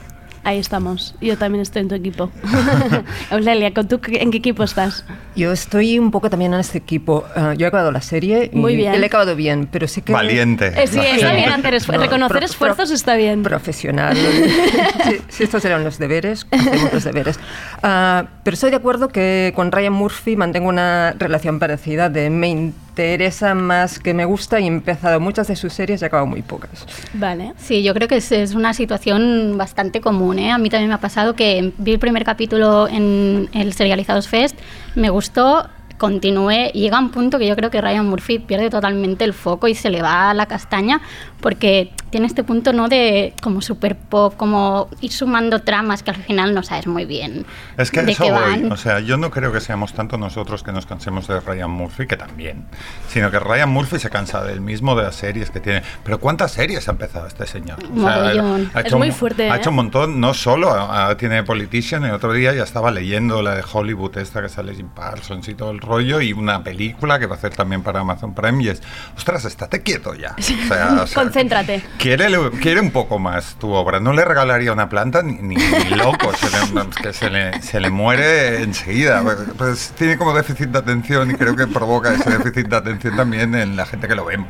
Ahí 0.45 0.59
estamos. 0.59 1.15
Yo 1.21 1.37
también 1.37 1.63
estoy 1.63 1.83
en 1.83 1.89
tu 1.89 1.95
equipo. 1.95 2.31
Eulalia, 3.31 3.75
¿con 3.75 3.87
tú 3.89 4.01
en 4.07 4.31
qué 4.31 4.39
equipo 4.39 4.63
estás? 4.63 5.05
Yo 5.37 5.53
estoy 5.53 5.99
un 5.99 6.11
poco 6.11 6.31
también 6.31 6.55
en 6.55 6.61
este 6.61 6.79
equipo. 6.79 7.25
Ah, 7.37 7.55
yo 7.57 7.67
he 7.67 7.69
acabado 7.69 7.93
la 7.93 8.01
serie 8.01 8.51
y 8.53 8.57
Muy 8.57 8.77
bien. 8.77 8.93
la 8.93 8.99
he 8.99 9.07
acabado 9.07 9.37
bien, 9.37 9.69
pero 9.71 9.87
sí 9.89 10.03
que... 10.03 10.13
Valiente. 10.13 10.69
Eh, 10.79 10.87
sí, 10.87 10.99
está 11.01 11.33
bien 11.33 11.51
hacer 11.51 11.75
esfu- 11.75 11.93
No, 11.95 12.01
reconocer 12.01 12.37
pro- 12.39 12.47
esfuerzos 12.47 12.91
está 12.91 13.17
bien. 13.17 13.43
Profesional. 13.43 14.17
si, 15.05 15.21
si 15.29 15.45
estos 15.45 15.65
eran 15.65 15.85
los 15.85 15.99
deberes, 15.99 16.47
hacemos 16.51 16.93
los 16.93 17.05
deberes. 17.05 17.39
Ah, 17.83 18.27
pero 18.45 18.55
estoy 18.55 18.71
de 18.71 18.77
acuerdo 18.77 19.09
que 19.09 19.53
con 19.57 19.73
Ryan 19.73 19.93
Murphy 19.93 20.37
mantengo 20.37 20.69
una 20.69 21.15
relación 21.19 21.59
parecida 21.59 22.09
de 22.09 22.31
me 22.31 22.73
interesa 22.99 23.55
más 23.55 24.01
que 24.01 24.13
me 24.13 24.25
gusta 24.25 24.59
y 24.59 24.65
he 24.65 24.67
empezado 24.67 25.21
muchas 25.21 25.47
de 25.47 25.55
sus 25.55 25.73
series 25.73 26.03
y 26.03 26.05
he 26.05 26.07
acabado 26.07 26.27
muy 26.27 26.43
pocas. 26.43 26.85
Vale. 27.15 27.53
Sí, 27.57 27.85
yo 27.85 27.95
creo 27.95 28.09
que 28.09 28.17
es, 28.17 28.33
es 28.33 28.55
una 28.55 28.75
situación 28.75 29.55
bastante 29.57 30.01
común. 30.01 30.41
¿eh? 30.41 30.51
A 30.51 30.59
mí 30.59 30.69
también 30.69 30.89
me 30.89 30.95
ha 30.95 31.01
pasado 31.01 31.35
que 31.35 31.73
vi 31.79 31.93
el 31.93 32.01
primer 32.01 32.25
capítulo 32.25 32.89
en 32.89 33.49
el 33.53 33.73
Serializados 33.73 34.27
Fest, 34.27 34.59
me 34.97 35.11
gustó, 35.11 35.69
continué 35.97 36.73
y 36.75 36.81
llega 36.81 36.99
un 36.99 37.11
punto 37.11 37.39
que 37.39 37.47
yo 37.47 37.55
creo 37.55 37.71
que 37.71 37.81
Ryan 37.81 38.07
Murphy 38.07 38.41
pierde 38.41 38.69
totalmente 38.69 39.25
el 39.25 39.33
foco 39.33 39.69
y 39.69 39.75
se 39.75 39.91
le 39.91 40.03
va 40.03 40.31
a 40.31 40.35
la 40.35 40.47
castaña 40.47 41.01
porque 41.41 41.93
tiene 42.11 42.27
este 42.27 42.45
punto 42.45 42.73
no 42.73 42.89
de 42.89 43.35
como 43.43 43.61
super 43.63 43.97
pop, 43.97 44.35
como 44.37 44.89
ir 45.01 45.13
sumando 45.13 45.63
tramas 45.63 46.03
que 46.03 46.11
al 46.11 46.17
final 46.17 46.55
no 46.55 46.63
sabes 46.63 46.87
muy 46.87 47.05
bien 47.05 47.45
Es 47.77 47.91
que 47.91 48.03
de 48.03 48.13
eso 48.13 48.25
qué 48.25 48.31
voy. 48.33 48.41
van. 48.41 48.73
O 48.73 48.77
sea, 48.77 49.01
yo 49.01 49.17
no 49.17 49.31
creo 49.31 49.53
que 49.53 49.61
seamos 49.61 49.93
tanto 49.95 50.19
nosotros 50.19 50.63
que 50.63 50.73
nos 50.73 50.87
cansemos 50.87 51.27
de 51.29 51.41
Ryan 51.41 51.71
Murphy, 51.71 52.07
que 52.07 52.17
también, 52.17 52.67
sino 53.09 53.31
que 53.31 53.39
Ryan 53.39 53.69
Murphy 53.71 53.99
se 53.99 54.11
cansa 54.11 54.43
del 54.45 54.61
mismo 54.61 54.95
de 54.97 55.05
las 55.05 55.15
series 55.17 55.51
que 55.51 55.61
tiene. 55.61 55.83
Pero 56.05 56.19
¿cuántas 56.21 56.53
series 56.53 56.87
ha 56.89 56.93
empezado 56.93 57.27
este 57.27 57.47
señor? 57.47 57.79
Mogollón. 57.91 58.71
Es 58.85 58.93
muy 58.95 59.09
un- 59.09 59.15
fuerte, 59.15 59.51
Ha 59.51 59.57
¿eh? 59.57 59.59
hecho 59.59 59.71
un 59.71 59.77
montón, 59.77 60.21
no 60.21 60.35
solo 60.35 60.71
ah, 60.73 61.15
tiene 61.19 61.43
Politician, 61.43 62.05
el 62.05 62.13
otro 62.13 62.33
día 62.33 62.53
ya 62.55 62.63
estaba 62.65 62.91
leyendo 62.91 63.43
la 63.43 63.55
de 63.55 63.65
Hollywood, 63.71 64.17
esta 64.19 64.43
que 64.43 64.49
sale 64.49 64.75
Jim 64.75 64.89
Parsons 64.89 65.49
y 65.49 65.55
todo 65.55 65.71
el 65.71 65.81
rollo, 65.81 66.21
y 66.21 66.33
una 66.33 66.63
película 66.63 67.19
que 67.19 67.27
va 67.27 67.35
a 67.35 67.39
hacer 67.39 67.55
también 67.55 67.83
para 67.83 68.01
Amazon 68.01 68.35
Prime, 68.35 68.63
y 68.65 68.69
es, 68.69 68.83
ostras, 69.17 69.45
estate 69.45 69.83
quieto 69.83 70.15
ya. 70.15 70.35
O 70.39 70.43
sea, 70.43 71.01
o 71.03 71.07
sea, 71.07 71.23
Concéntrate. 71.23 71.83
Quiere, 71.99 72.29
quiere 72.63 72.81
un 72.81 72.93
poco 72.93 73.19
más 73.19 73.57
tu 73.57 73.73
obra. 73.73 73.99
No 73.99 74.13
le 74.13 74.25
regalaría 74.25 74.73
una 74.73 74.89
planta 74.89 75.23
ni, 75.23 75.33
ni- 75.35 75.57
ni 75.57 75.91
loco, 75.97 76.33
se 76.37 76.47
le, 76.49 76.91
que 77.03 77.13
se 77.13 77.29
le, 77.29 77.61
se 77.61 77.81
le 77.81 77.91
muere 77.91 78.63
enseguida. 78.63 79.21
Pues, 79.23 79.37
pues 79.57 79.93
tiene 79.99 80.17
como 80.17 80.33
déficit 80.33 80.69
de 80.69 80.79
atención 80.79 81.31
y 81.31 81.35
creo 81.35 81.57
que 81.57 81.67
provoca 81.67 82.15
ese 82.15 82.31
déficit 82.31 82.69
de 82.69 82.77
atención 82.77 83.17
también 83.17 83.55
en 83.57 83.75
la 83.77 83.85
gente 83.85 84.07
que 84.07 84.15
lo 84.15 84.25
vemos. 84.25 84.49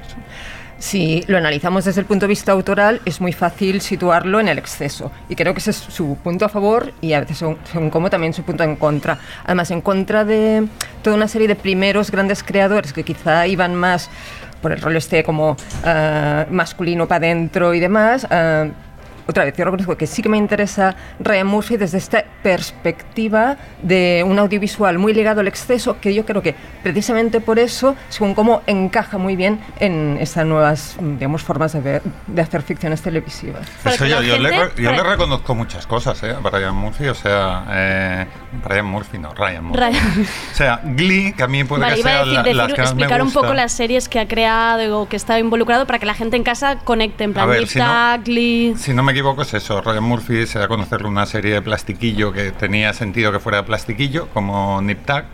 Si 0.79 1.25
lo 1.27 1.37
analizamos 1.39 1.87
desde 1.87 2.03
el 2.03 2.07
punto 2.07 2.27
de 2.27 2.29
vista 2.29 2.53
autoral, 2.53 3.01
es 3.05 3.21
muy 3.21 3.33
fácil 3.33 3.81
situarlo 3.81 4.39
en 4.39 4.47
el 4.47 4.59
exceso. 4.59 5.11
Y 5.29 5.35
creo 5.35 5.53
que 5.53 5.59
ese 5.59 5.71
es 5.71 5.77
su 5.77 6.17
punto 6.23 6.45
a 6.45 6.49
favor 6.49 6.93
y 7.01 7.15
a 7.15 7.21
veces, 7.21 7.39
según, 7.39 7.59
según 7.73 8.11
también 8.11 8.33
su 8.33 8.45
punto 8.45 8.63
en 8.63 8.77
contra. 8.77 9.19
Además, 9.45 9.73
en 9.73 9.81
contra 9.81 10.25
de 10.25 10.69
toda 11.03 11.17
una 11.17 11.27
serie 11.27 11.49
de 11.49 11.57
primeros 11.57 12.13
grandes 12.13 12.45
creadores 12.45 12.93
que 12.93 13.03
quizá 13.03 13.49
iban 13.49 13.75
más 13.75 14.09
por 14.61 14.73
el 14.73 14.81
rol 14.81 14.97
este 14.97 15.23
como 15.23 15.57
ah, 15.85 16.47
masculino 16.51 17.07
para 17.07 17.27
adentro 17.27 17.75
y 17.75 17.81
demás. 17.81 18.27
ah, 18.31 18.67
otra 19.29 19.45
vez, 19.45 19.55
yo 19.57 19.65
reconozco 19.65 19.97
que 19.97 20.07
sí 20.07 20.23
que 20.23 20.29
me 20.31 20.39
interesa 20.39 20.97
Ryan 21.21 21.47
Murphy 21.47 21.77
desde 21.77 21.99
esta 21.99 22.25
perspectiva 22.43 23.57
de 23.83 24.25
un 24.27 24.39
audiovisual 24.39 24.99
muy 24.99 25.13
ligado 25.15 25.41
al 25.41 25.49
exceso, 25.49 25.99
que 26.01 26.15
yo 26.15 26.25
creo 26.25 26.43
que 26.43 26.55
precisamente 26.83 27.41
por 27.41 27.59
eso, 27.59 27.95
según 28.09 28.35
cómo 28.35 28.63
encaja 28.67 29.19
muy 29.19 29.37
bien 29.37 29.61
en 29.81 30.17
estas 30.21 30.47
nuevas, 30.47 30.97
digamos, 31.01 31.43
formas 31.43 31.73
de, 31.73 31.81
ver, 31.81 32.03
de 32.27 32.43
hacer 32.43 32.63
ficciones 32.63 33.03
televisivas. 33.03 33.69
Que 33.99 34.09
yo, 34.09 34.21
le, 34.21 34.51
yo 34.77 34.93
le 34.93 35.03
reconozco 35.03 35.55
muchas 35.55 35.87
cosas 35.87 36.23
¿eh? 36.23 36.31
a 36.31 36.39
Brian 36.41 36.75
Murphy, 36.75 37.09
o 37.09 37.15
sea, 37.15 37.65
eh, 37.71 38.27
Brian 38.65 38.87
Murphy 38.87 39.19
no, 39.19 39.35
Ryan 39.35 39.65
Murphy. 39.65 39.81
Ryan. 39.81 40.27
O 40.53 40.55
sea, 40.55 40.81
Glee, 40.85 41.33
que 41.37 41.43
a 41.43 41.49
mí 41.49 41.65
puede 41.65 41.83
Vale, 41.83 41.97
que 41.97 42.03
sea 42.03 42.13
a 42.15 42.19
decir, 42.25 42.33
la- 42.35 42.43
decir- 42.43 42.57
las 42.57 42.67
que 42.73 42.81
más 42.83 42.95
me 42.95 43.03
explicar 43.03 43.23
un 43.23 43.33
poco 43.33 43.55
las 43.55 43.73
series 43.73 44.09
que 44.09 44.21
ha 44.21 44.29
creado 44.29 45.01
o 45.03 45.09
que 45.09 45.17
está 45.17 45.39
involucrado 45.39 45.87
para 45.87 45.99
que 45.99 46.07
la 46.07 46.15
gente 46.15 46.37
en 46.37 46.45
casa 46.45 46.79
conecte. 46.85 47.25
En 47.25 47.35
plan, 47.35 47.49
ver, 47.49 47.67
si 47.67 47.79
no- 47.79 48.19
Glee. 48.25 48.75
Si 48.77 48.93
no 48.95 49.03
me 49.03 49.13
equivoco 49.19 49.43
es 49.43 49.53
eso, 49.55 49.81
Ryan 49.81 50.05
Murphy 50.05 50.47
se 50.47 50.59
da 50.59 50.67
a 50.67 50.69
conocer 50.69 51.05
una 51.05 51.27
serie 51.27 51.55
de 51.55 51.63
plastiquillo 51.63 52.33
que 52.33 52.51
tenía 52.53 52.93
sentido 52.93 53.31
que 53.33 53.39
fuera 53.41 53.59
de 53.59 53.65
plastiquillo, 53.65 54.29
como 54.29 54.81
Nip 54.83 55.05
Tuck, 55.05 55.25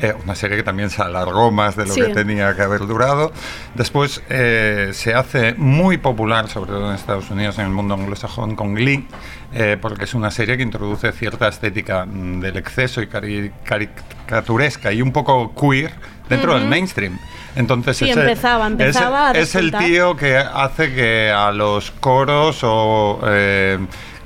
eh, 0.00 0.14
una 0.24 0.34
serie 0.34 0.56
que 0.56 0.62
también 0.62 0.90
se 0.90 1.02
alargó 1.02 1.50
más 1.50 1.76
de 1.76 1.86
lo 1.86 1.92
Sí. 1.94 2.00
que 2.00 2.08
tenía 2.14 2.54
que 2.56 2.62
haber 2.62 2.80
durado. 2.86 3.32
Después 3.74 4.22
eh, 4.28 4.90
se 4.92 5.14
hace 5.14 5.54
muy 5.54 5.98
popular, 5.98 6.48
sobre 6.48 6.70
todo 6.72 6.88
en 6.88 6.94
Estados 6.94 7.30
Unidos, 7.30 7.58
en 7.58 7.66
el 7.66 7.72
mundo 7.72 7.94
anglosajón, 7.94 8.54
con 8.56 8.74
Glee, 8.74 9.06
eh, 9.52 9.76
porque 9.80 10.04
es 10.04 10.14
una 10.14 10.30
serie 10.30 10.56
que 10.56 10.62
introduce 10.62 11.10
cierta 11.12 11.48
estética 11.48 12.04
mm, 12.06 12.40
del 12.40 12.56
exceso 12.56 13.02
y 13.02 13.06
cari- 13.06 13.52
caricaturesca 13.64 14.92
y 14.92 15.02
un 15.02 15.12
poco 15.12 15.54
queer 15.54 15.92
dentro 16.28 16.52
del 16.54 16.62
Ujú. 16.62 16.70
mainstream. 16.70 17.18
Entonces 17.54 17.96
Sí, 17.98 18.08
ese- 18.10 18.20
empezaba, 18.20 18.66
ese- 18.66 18.72
empezaba 18.72 19.28
a 19.30 19.32
es 19.32 19.54
el 19.54 19.72
tío 19.72 20.16
que 20.16 20.36
hace 20.38 20.94
que 20.94 21.30
a 21.30 21.50
los 21.52 21.90
coros 21.90 22.60
o 22.62 23.20
eh, 23.26 23.78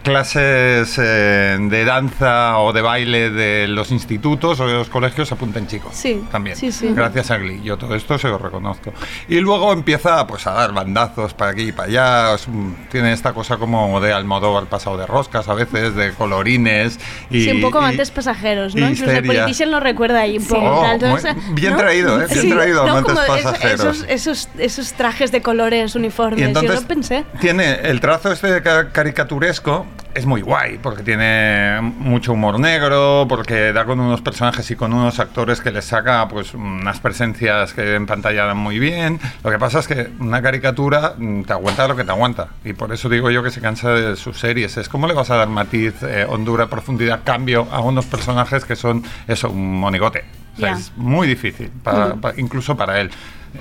clases 0.06 0.98
eh, 1.02 1.58
de 1.60 1.84
danza 1.84 2.58
o 2.60 2.72
de 2.72 2.80
baile 2.80 3.30
de 3.30 3.66
los 3.66 3.90
institutos 3.90 4.60
o 4.60 4.66
de 4.68 4.74
los 4.74 4.88
colegios 4.88 5.32
apunten 5.32 5.66
chicos. 5.66 5.94
Sí, 5.94 6.22
también. 6.30 6.56
sí, 6.56 6.70
sí. 6.70 6.90
Gracias 6.94 7.30
a 7.32 7.38
Glee. 7.38 7.60
Yo 7.62 7.76
todo 7.76 7.94
esto 7.96 8.16
se 8.16 8.28
lo 8.28 8.38
reconozco. 8.38 8.92
Y 9.28 9.40
luego 9.40 9.72
empieza 9.72 10.24
pues 10.28 10.46
a 10.46 10.52
dar 10.52 10.72
bandazos 10.72 11.34
para 11.34 11.50
aquí 11.50 11.62
y 11.68 11.72
para 11.72 11.88
allá. 11.88 12.34
Es 12.34 12.46
tiene 12.90 13.12
esta 13.12 13.32
cosa 13.32 13.56
como 13.56 14.00
de 14.00 14.12
Almodóvar 14.12 14.66
pasado 14.66 14.96
de 14.96 15.06
roscas 15.06 15.48
a 15.48 15.54
veces, 15.54 15.94
de 15.96 16.12
colorines. 16.12 16.98
Y, 17.28 17.42
sí, 17.44 17.50
un 17.50 17.60
poco 17.60 17.78
y- 17.78 17.82
amantes 17.82 18.10
pasajeros, 18.12 18.74
¿no? 18.76 18.88
Incluso 18.88 19.10
el. 19.10 19.26
Politician 19.26 19.70
lo 19.72 19.80
recuerda 19.80 20.20
ahí 20.20 20.38
un 20.38 20.46
poco. 20.46 20.64
Oh, 20.80 20.82
tal, 20.98 21.10
muy- 21.10 21.20
bien 21.54 21.72
¿no? 21.72 21.78
traído, 21.78 22.22
¿eh? 22.22 22.26
Bien 22.32 22.50
traído, 22.50 22.82
amantes 22.82 23.12
como 23.14 23.26
pasajeros. 23.26 23.80
Esos, 23.80 24.04
esos, 24.08 24.48
esos, 24.58 24.92
trajes 24.92 25.32
de 25.32 25.42
colores, 25.42 25.94
uniformes, 25.96 26.38
Y 26.40 26.44
entonces 26.44 26.74
yo 26.76 26.80
lo 26.80 26.86
pensé. 26.86 27.24
tiene 27.40 27.74
el 27.82 28.00
trazo 28.00 28.30
este 28.30 28.62
ca- 28.62 28.90
caricaturesco, 28.92 29.84
es 30.14 30.24
muy 30.26 30.40
guay, 30.40 30.78
porque 30.82 31.02
tiene 31.02 31.80
mucho 31.82 32.32
humor 32.32 32.58
negro, 32.58 33.26
porque 33.28 33.72
da 33.72 33.84
con 33.84 34.00
unos 34.00 34.20
personajes 34.22 34.70
y 34.70 34.76
con 34.76 34.92
unos 34.94 35.20
actores 35.20 35.60
que 35.60 35.70
les 35.70 35.84
saca 35.84 36.26
pues 36.28 36.54
unas 36.54 37.00
presencias 37.00 37.72
que 37.74 37.94
en 37.96 38.06
pantalla 38.06 38.46
dan 38.46 38.56
muy 38.56 38.78
bien. 38.78 39.20
Lo 39.44 39.50
que 39.50 39.58
pasa 39.58 39.78
es 39.80 39.88
que 39.88 40.10
una 40.18 40.40
caricatura 40.40 41.14
mm, 41.18 41.42
te 41.42 41.52
aguanta 41.52 41.86
lo 41.88 41.96
que 41.96 42.04
te 42.04 42.10
aguanta. 42.10 42.48
Y 42.64 42.72
por 42.72 42.92
eso 42.92 43.08
digo 43.08 43.30
yo 43.30 43.42
que 43.42 43.50
se 43.50 43.60
cansa 43.60 43.90
de 43.90 44.16
sus 44.16 44.38
series. 44.38 44.76
Es 44.78 44.88
como 44.88 45.06
le 45.06 45.14
vas 45.14 45.30
a 45.30 45.36
dar 45.36 45.48
matiz, 45.48 46.02
eh, 46.02 46.24
hondura, 46.28 46.66
profundidad, 46.68 47.20
cambio 47.24 47.66
a 47.70 47.80
unos 47.80 48.06
personajes 48.06 48.64
que 48.64 48.76
son 48.76 49.02
eso, 49.28 49.50
un 49.50 49.78
monigote. 49.80 50.24
O 50.56 50.60
sea, 50.60 50.70
Ya. 50.72 50.78
es 50.78 50.92
muy 50.96 51.26
difícil, 51.28 51.70
para- 51.82 52.14
Mm. 52.14 52.20
pa- 52.20 52.32
incluso 52.38 52.74
para 52.76 52.98
él. 53.00 53.10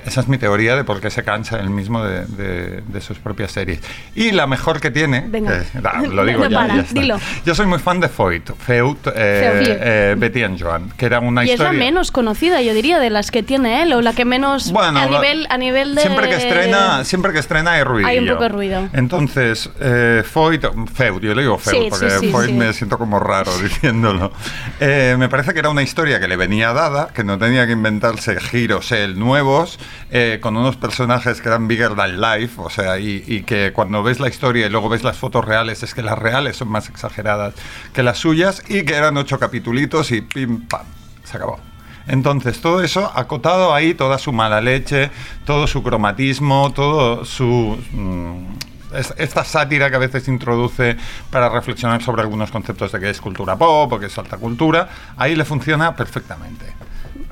Esa 0.05 0.21
es 0.21 0.27
mi 0.27 0.37
teoría 0.37 0.75
de 0.75 0.83
por 0.83 0.99
qué 1.01 1.09
se 1.09 1.23
cansa 1.23 1.59
él 1.59 1.69
mismo 1.69 2.03
de, 2.03 2.25
de- 2.25 2.81
de 2.85 3.01
sus 3.01 3.17
propias 3.17 3.51
series. 3.51 3.79
Y 4.13 4.31
la 4.31 4.45
mejor 4.47 4.79
que 4.81 4.91
tiene, 4.91 5.25
Venga. 5.27 5.63
da, 5.73 6.01
lo 6.01 6.25
digo 6.25 6.43
No 6.43 6.49
ya, 6.49 6.57
para, 6.57 6.75
ya 6.75 6.83
dilo. 6.91 7.17
Yo 7.45 7.55
soy 7.55 7.65
muy 7.65 7.79
fan 7.79 7.99
de 7.99 8.09
Foyt, 8.09 8.51
Feut, 8.57 9.07
eh, 9.15 9.61
Feut. 9.65 9.77
eh, 9.81 10.15
Betty 10.17 10.43
and 10.43 10.61
Joan, 10.61 10.89
que 10.97 11.05
era 11.05 11.19
una 11.19 11.43
y 11.43 11.47
es 11.47 11.51
historia... 11.53 11.71
la 11.73 11.79
menos 11.79 12.11
conocida, 12.11 12.61
yo 12.61 12.73
diría, 12.73 12.99
de 12.99 13.09
las 13.09 13.31
que 13.31 13.41
tiene 13.43 13.83
él, 13.83 13.93
o 13.93 14.01
la 14.01 14.13
que 14.13 14.25
menos 14.25 14.71
Bueno, 14.71 14.99
a 14.99 15.05
nivel 15.07 15.47
a 15.49 15.57
nivel 15.57 15.95
de 15.95 16.01
Siempre 16.01 16.29
que 16.29 16.35
estrena, 16.35 17.03
siempre 17.03 17.31
que 17.33 17.39
estrena 17.39 17.71
hay 17.73 17.83
ruido. 17.83 18.07
Hay 18.07 18.19
un 18.19 18.27
poco 18.27 18.43
de 18.43 18.49
ruido. 18.49 18.89
Entonces, 18.93 19.69
eh, 19.79 20.23
Foyt, 20.29 20.65
Feud, 20.93 21.21
yo 21.21 21.33
le 21.33 21.41
digo 21.43 21.57
Feud 21.57 21.73
Sí, 21.83 21.87
porque 21.89 22.09
sí, 22.09 22.17
sí, 22.21 22.31
Foyt 22.31 22.47
sí. 22.49 22.53
me 22.53 22.73
siento 22.73 22.97
como 22.97 23.19
raro 23.19 23.51
diciéndolo. 23.59 24.31
Eh, 24.79 25.15
me 25.17 25.29
parece 25.29 25.53
que 25.53 25.59
era 25.59 25.69
una 25.69 25.81
historia 25.83 26.19
que 26.19 26.27
le 26.27 26.35
venía 26.35 26.73
dada, 26.73 27.09
que 27.13 27.23
no 27.23 27.37
tenía 27.37 27.65
que 27.65 27.71
inventarse 27.73 28.39
giros 28.39 28.91
él 28.91 29.17
nuevos, 29.17 29.74
eh, 30.11 30.39
con 30.41 30.55
unos 30.57 30.75
personajes 30.75 31.41
que 31.41 31.49
eran 31.49 31.67
bigger 31.67 31.95
than 31.95 32.19
life, 32.21 32.53
o 32.61 32.69
sea, 32.69 32.99
y, 32.99 33.43
que 33.45 33.71
cuando 33.73 34.03
ves 34.03 34.19
la 34.19 34.27
historia 34.27 34.65
y 34.65 34.69
luego 34.69 34.89
ves 34.89 35.03
las 35.03 35.17
fotos 35.17 35.43
reales, 35.45 35.83
es 35.83 35.93
que 35.93 36.01
las 36.01 36.17
reales 36.17 36.57
son 36.57 36.69
más 36.69 36.89
exageradas 36.89 37.53
que 37.93 38.03
las 38.03 38.17
suyas, 38.17 38.63
y 38.67 38.83
que 38.83 38.95
eran 38.95 39.17
ocho 39.17 39.39
capitulitos 39.39 40.11
y 40.11 40.21
pim, 40.21 40.67
pam, 40.67 40.85
se 41.23 41.37
acabó. 41.37 41.59
Entonces, 42.07 42.61
todo 42.61 42.81
eso 42.83 43.11
acotado 43.15 43.73
ahí, 43.73 43.93
toda 43.95 44.17
su 44.19 44.31
mala 44.31 44.61
leche, 44.61 45.09
todo 45.45 45.65
su 45.67 45.81
cromatismo, 45.81 46.71
todo 46.71 47.25
su... 47.25 47.77
mm, 47.91 48.95
es- 48.95 49.13
esta 49.17 49.43
sátira 49.43 49.89
que 49.89 49.95
a 49.95 49.99
veces 49.99 50.27
introduce 50.27 50.97
para 51.31 51.49
reflexionar 51.49 52.03
sobre 52.03 52.21
algunos 52.21 52.51
conceptos 52.51 52.91
de 52.91 52.99
qué 52.99 53.09
es 53.09 53.19
cultura 53.19 53.55
pop 53.57 53.91
o 53.91 53.99
qué 53.99 54.05
es 54.05 54.17
alta 54.17 54.37
cultura, 54.37 54.87
ahí 55.17 55.35
le 55.35 55.45
funciona 55.45 55.95
perfectamente. 55.95 56.65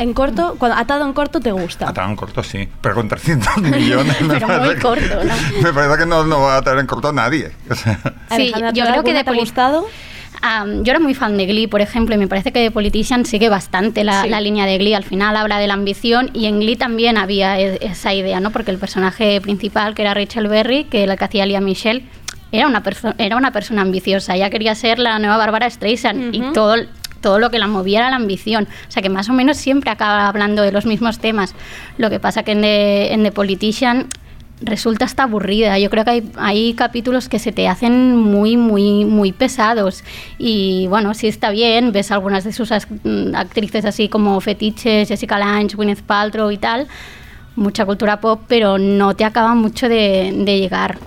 En 0.03 0.13
corto, 0.13 0.55
cuando 0.59 0.77
atado 0.77 1.05
en 1.05 1.13
corto 1.13 1.39
te 1.39 1.51
gusta. 1.51 1.89
Atado 1.89 2.09
en 2.09 2.15
corto 2.15 2.43
sí, 2.43 2.67
pero 2.81 2.95
con 2.95 3.07
300 3.07 3.57
millones 3.61 4.21
me 4.21 4.27
Pero 4.33 4.47
parece 4.47 4.65
muy 4.65 4.75
que- 4.75 4.81
corto, 4.81 5.23
¿no? 5.23 5.61
Me 5.61 5.73
parece 5.73 5.97
que 5.99 6.05
no, 6.05 6.23
no 6.25 6.41
va 6.41 6.55
a 6.55 6.57
atar 6.57 6.77
en 6.77 6.85
corto 6.87 7.11
nadie. 7.13 7.51
O 7.69 7.75
sea, 7.75 7.97
Sí, 8.29 8.51
Alejandra, 8.53 8.71
yo 8.73 8.83
¿tú 8.85 8.91
creo 8.91 9.03
que 9.03 9.13
de 9.13 9.23
te 9.23 9.29
ha 9.29 9.33
gustado? 9.33 9.85
Yo 10.81 10.91
era 10.91 10.99
muy 10.99 11.13
fan 11.13 11.37
de 11.37 11.45
Glee, 11.45 11.67
por 11.67 11.79
ejemplo, 11.79 12.13
y 12.15 12.17
me 12.17 12.27
parece 12.27 12.51
que 12.51 12.59
de 12.59 12.69
Politician 12.69 13.25
sigue 13.25 13.47
bastante 13.47 14.03
la, 14.03 14.23
Sí. 14.23 14.29
la 14.29 14.41
línea 14.41 14.65
de 14.65 14.77
Glee. 14.77 14.93
Al 14.93 15.05
final 15.05 15.37
habla 15.37 15.57
de 15.57 15.67
la 15.67 15.73
ambición 15.75 16.31
y 16.33 16.47
en 16.47 16.59
Glee 16.59 16.75
también 16.75 17.17
había 17.17 17.57
e- 17.61 17.77
esa 17.81 18.13
idea, 18.13 18.41
¿no? 18.41 18.51
Porque 18.51 18.69
el 18.71 18.77
personaje 18.77 19.39
principal, 19.39 19.95
que 19.95 20.01
era 20.01 20.13
Rachel 20.13 20.49
Berry, 20.49 20.83
que 20.83 21.07
la 21.07 21.15
que 21.15 21.23
hacía 21.23 21.45
Lia 21.45 21.61
Michelle, 21.61 22.03
era 22.51 22.67
una, 22.67 22.83
era 23.19 23.37
una 23.37 23.51
persona 23.51 23.83
ambiciosa. 23.83 24.35
Ella 24.35 24.49
quería 24.49 24.75
ser 24.75 24.99
la 24.99 25.17
nueva 25.17 25.37
Bárbara 25.37 25.69
Streisand 25.69 26.35
y 26.35 26.41
todo, 26.51 26.75
todo 27.23 27.39
lo 27.39 27.49
que 27.49 27.57
la 27.57 27.65
movía 27.65 27.99
era 27.99 28.11
la 28.11 28.17
ambición. 28.17 28.67
O 28.87 28.91
sea 28.91 29.01
que 29.01 29.09
más 29.09 29.29
o 29.29 29.33
menos 29.33 29.57
siempre 29.57 29.89
acaba 29.89 30.27
hablando 30.27 30.61
de 30.61 30.71
los 30.71 30.85
mismos 30.85 31.17
temas. 31.17 31.55
Lo 31.97 32.11
que 32.11 32.19
pasa 32.19 32.43
que 32.43 32.51
en 32.51 32.61
The, 32.61 33.13
en 33.13 33.23
The 33.23 33.31
Politician 33.31 34.09
resulta 34.61 35.05
hasta 35.05 35.23
aburrida. 35.23 35.79
Yo 35.79 35.89
creo 35.89 36.03
que 36.03 36.11
hay, 36.11 36.31
hay 36.37 36.73
capítulos 36.73 37.29
que 37.29 37.39
se 37.39 37.51
te 37.51 37.67
hacen 37.67 38.15
muy, 38.15 38.57
muy, 38.57 39.05
muy 39.05 39.31
pesados. 39.31 40.03
Y 40.37 40.87
bueno, 40.87 41.13
sí 41.13 41.27
está 41.27 41.49
bien, 41.49 41.91
ves 41.91 42.11
algunas 42.11 42.43
de 42.43 42.53
sus 42.53 42.71
mm, 42.71 43.35
actrices 43.35 43.85
así 43.85 44.09
como 44.09 44.39
fetiches, 44.41 45.07
Jessica 45.07 45.39
Lange, 45.39 45.75
Gwyneth 45.75 46.01
Paltrow 46.01 46.51
y 46.51 46.57
tal, 46.57 46.87
mucha 47.55 47.85
cultura 47.85 48.19
pop, 48.19 48.41
pero 48.47 48.77
no 48.77 49.15
te 49.15 49.25
acaba 49.25 49.55
mucho 49.55 49.89
de, 49.89 50.33
de 50.45 50.59
llegar. 50.59 50.97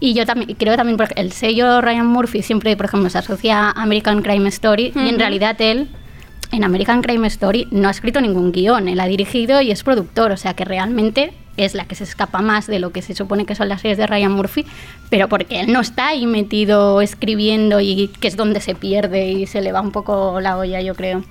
Y 0.00 0.14
yo 0.14 0.24
también 0.26 0.54
creo 0.58 0.76
también 0.76 0.96
por 0.96 1.06
ej- 1.06 1.12
el 1.16 1.32
sello 1.32 1.80
Ryan 1.80 2.06
Murphy 2.06 2.42
siempre, 2.42 2.76
por 2.76 2.86
ejemplo, 2.86 3.10
se 3.10 3.18
asocia 3.18 3.70
a 3.70 3.82
American 3.82 4.22
Crime 4.22 4.48
Story 4.48 4.92
y 4.94 5.08
en 5.08 5.18
realidad 5.18 5.56
él 5.60 5.88
en 6.52 6.64
American 6.64 7.02
Crime 7.02 7.26
Story 7.26 7.66
no 7.70 7.88
ha 7.88 7.90
escrito 7.90 8.20
ningún 8.20 8.52
guion, 8.52 8.88
él 8.88 9.00
ha 9.00 9.06
dirigido 9.06 9.60
y 9.60 9.70
es 9.70 9.82
productor, 9.82 10.30
o 10.32 10.36
sea 10.36 10.54
que 10.54 10.64
realmente 10.64 11.32
es 11.58 11.74
la 11.74 11.84
que 11.86 11.96
se 11.96 12.04
escapa 12.04 12.40
más 12.40 12.68
de 12.68 12.78
lo 12.78 12.90
que 12.92 13.02
se 13.02 13.14
supone 13.16 13.44
que 13.44 13.56
son 13.56 13.68
las 13.68 13.80
series 13.80 13.98
de 13.98 14.06
Ryan 14.06 14.30
Murphy, 14.32 14.64
pero 15.10 15.28
porque 15.28 15.58
él 15.60 15.72
no 15.72 15.80
está 15.80 16.08
ahí 16.08 16.24
metido 16.26 17.00
escribiendo 17.02 17.80
y 17.80 18.08
que 18.20 18.28
es 18.28 18.36
donde 18.36 18.60
se 18.60 18.76
pierde 18.76 19.32
y 19.32 19.46
se 19.46 19.60
le 19.60 19.72
va 19.72 19.80
un 19.80 19.90
poco 19.90 20.40
la 20.40 20.56
olla, 20.56 20.80
yo 20.80 20.94
creo. 20.94 21.24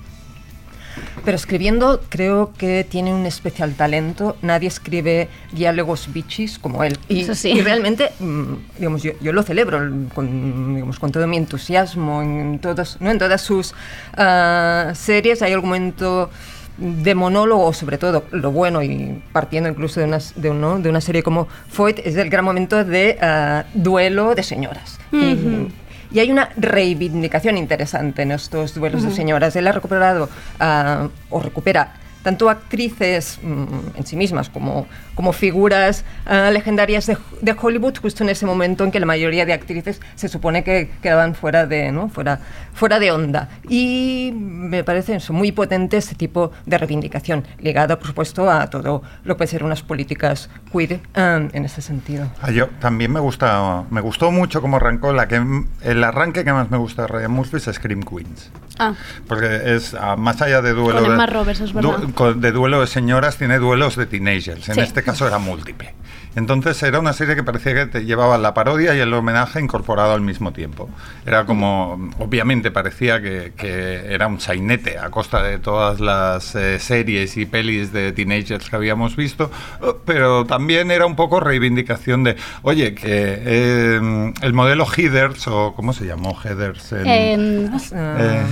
Pero 1.28 1.36
escribiendo 1.36 2.00
creo 2.08 2.54
que 2.56 2.86
tiene 2.88 3.12
un 3.12 3.26
especial 3.26 3.74
talento. 3.74 4.38
Nadie 4.40 4.66
escribe 4.68 5.28
diálogos 5.52 6.10
bichis 6.10 6.58
como 6.58 6.82
él. 6.84 6.96
Y, 7.06 7.20
Eso 7.20 7.34
sí. 7.34 7.50
y 7.50 7.60
realmente, 7.60 8.12
mm, 8.18 8.54
digamos, 8.78 9.02
yo, 9.02 9.12
yo 9.20 9.34
lo 9.34 9.42
celebro 9.42 9.78
con, 10.14 10.74
digamos, 10.74 10.98
con 10.98 11.12
todo 11.12 11.26
mi 11.26 11.36
entusiasmo 11.36 12.22
en 12.22 12.58
todas, 12.60 12.96
¿no? 13.02 13.10
en 13.10 13.18
todas 13.18 13.42
sus 13.42 13.74
ah, 14.16 14.92
series. 14.94 15.42
Hay 15.42 15.52
algún 15.52 15.68
momento 15.68 16.30
de 16.78 17.14
monólogo, 17.14 17.74
sobre 17.74 17.98
todo 17.98 18.24
lo 18.30 18.50
bueno 18.50 18.82
y 18.82 19.20
partiendo 19.30 19.68
incluso 19.68 20.00
de 20.00 20.06
una, 20.06 20.20
de, 20.34 20.80
de 20.82 20.88
una 20.88 21.00
serie 21.02 21.22
como 21.22 21.46
Foyt, 21.68 21.98
es 22.06 22.16
el 22.16 22.30
gran 22.30 22.46
momento 22.46 22.82
de 22.86 23.18
ah, 23.20 23.64
duelo 23.74 24.34
de 24.34 24.42
señoras. 24.42 24.98
Y- 25.12 25.34
Ujú. 25.34 25.48
y 25.50 25.72
hay 26.16 26.30
una 26.30 26.50
reivindicación 26.56 27.58
interesante 27.58 28.22
en 28.22 28.32
estos 28.32 28.74
duelos 28.74 29.02
de 29.02 29.10
señoras. 29.10 29.56
Él 29.56 29.66
ha 29.66 29.72
recuperado 29.72 30.28
ah, 30.58 31.08
o 31.30 31.40
recupera 31.40 31.94
tanto 32.22 32.50
actrices 32.50 33.38
mm, 33.42 33.96
en 33.96 34.06
sí 34.06 34.16
mismas 34.16 34.48
como, 34.48 34.86
como 35.18 35.32
figuras 35.32 36.04
ah, 36.26 36.48
legendarias 36.52 37.06
de, 37.06 37.18
de 37.42 37.56
Hollywood 37.60 37.96
justo 38.00 38.22
en 38.22 38.28
ese 38.30 38.46
momento 38.46 38.84
en 38.84 38.92
que 38.92 39.00
la 39.00 39.06
mayoría 39.06 39.44
de 39.44 39.52
actrices 39.52 40.00
se 40.14 40.28
supone 40.28 40.62
que 40.62 40.90
quedaban 41.02 41.34
fuera 41.34 41.66
de, 41.66 41.90
¿no? 41.90 42.08
fuera, 42.08 42.38
fuera 42.72 43.00
de 43.00 43.10
onda. 43.10 43.48
Y 43.68 44.30
me 44.32 44.84
parece 44.84 45.16
eso, 45.16 45.32
muy 45.32 45.50
potente 45.50 45.96
este 45.96 46.14
tipo 46.14 46.52
de 46.66 46.78
reivindicación, 46.78 47.44
ligada 47.58 47.98
por 47.98 48.06
supuesto 48.06 48.48
a 48.48 48.70
todo 48.70 49.02
lo 49.24 49.34
que 49.34 49.38
puede 49.38 49.48
ser 49.50 49.64
unas 49.64 49.82
políticas 49.82 50.50
queer 50.72 51.00
ah, 51.16 51.40
en 51.52 51.64
ese 51.64 51.82
sentido. 51.82 52.30
Ah, 52.40 52.52
yo 52.52 52.68
también 52.78 53.10
me 53.12 53.18
gusta, 53.18 53.82
me 53.90 54.00
gustó 54.00 54.30
mucho 54.30 54.60
cómo 54.62 54.76
arrancó 54.76 55.12
la 55.12 55.26
que 55.26 55.42
el 55.82 56.04
arranque 56.04 56.44
que 56.44 56.52
más 56.52 56.70
me 56.70 56.76
gusta 56.76 57.02
de 57.02 57.08
Ryan 57.08 57.32
Murphy 57.32 57.56
es 57.56 57.64
Scream 57.64 58.04
Queens. 58.04 58.52
Ah, 58.80 58.94
Porque 59.26 59.74
es 59.74 59.92
ah, 59.94 60.14
más 60.14 60.40
allá 60.40 60.62
de 60.62 60.72
duelo 60.72 61.02
Con 61.04 61.18
de, 61.18 61.26
Roberts, 61.26 61.60
es 61.62 61.72
verdad. 61.72 61.98
du- 61.98 62.14
con- 62.14 62.40
de 62.40 62.52
duelo 62.52 62.80
de 62.80 62.86
señoras, 62.86 63.36
tiene 63.36 63.58
duelos 63.58 63.96
de 63.96 64.06
teenagers. 64.06 64.68
En 64.68 64.76
Sí. 64.76 64.80
este 64.82 65.02
caso 65.08 65.26
era 65.26 65.38
múltiple. 65.38 65.94
Entonces 66.38 66.82
era 66.82 66.98
una 67.00 67.12
serie 67.12 67.34
que 67.34 67.42
parecía 67.42 67.74
que 67.74 67.86
te 67.86 68.04
llevaba 68.04 68.38
la 68.38 68.54
parodia 68.54 68.94
y 68.94 69.00
el 69.00 69.12
homenaje 69.12 69.60
incorporado 69.60 70.12
al 70.14 70.20
mismo 70.20 70.52
tiempo. 70.52 70.88
Era 71.26 71.44
como, 71.44 72.10
obviamente 72.18 72.70
parecía 72.70 73.20
que, 73.20 73.52
que 73.56 74.12
era 74.14 74.26
un 74.28 74.40
sainete 74.40 74.98
a 74.98 75.10
costa 75.10 75.42
de 75.42 75.58
todas 75.58 76.00
las 76.00 76.54
eh, 76.54 76.78
series 76.78 77.36
y 77.36 77.44
pelis 77.46 77.92
de 77.92 78.12
teenagers 78.12 78.70
que 78.70 78.76
habíamos 78.76 79.16
visto, 79.16 79.50
eh, 79.82 79.92
pero 80.04 80.44
también 80.46 80.90
era 80.90 81.04
un 81.06 81.16
poco 81.16 81.40
reivindicación 81.40 82.24
de, 82.24 82.36
oye, 82.62 82.94
que 82.94 83.04
eh, 83.08 84.32
el 84.40 84.52
modelo 84.54 84.86
Heathers, 84.86 85.46
o 85.48 85.74
¿cómo 85.74 85.92
se 85.92 86.06
llamó 86.06 86.34
Heathers? 86.40 86.92
en- 86.92 87.06
Em, 87.08 87.74
eh, 87.94 88.42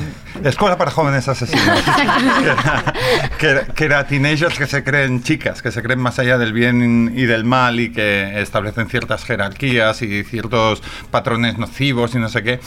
Escuela 0.45 0.77
para 0.77 0.91
jóvenes 0.91 1.29
asesinos. 1.29 1.81
que, 1.83 2.47
era, 2.51 2.93
que 3.39 3.47
era- 3.49 3.65
que 3.67 3.85
era 3.85 4.07
teenagers 4.07 4.59
que 4.59 4.67
se 4.67 4.83
creen 4.85 5.23
chicas, 5.23 5.63
que 5.63 5.71
se 5.71 5.83
creen 5.83 6.01
más 6.01 6.19
allá 6.19 6.37
del 6.37 6.53
bien 6.53 7.13
y 7.17 7.25
del 7.27 7.45
mal 7.45 7.76
y 7.81 7.91
que 7.91 8.41
establecen 8.41 8.89
ciertas 8.89 9.25
jerarquías 9.25 10.03
y 10.03 10.25
ciertos 10.25 10.83
patrones 11.11 11.59
nocivos 11.59 12.15
y 12.15 12.19
no 12.19 12.29
sé 12.29 12.43
qué. 12.43 12.61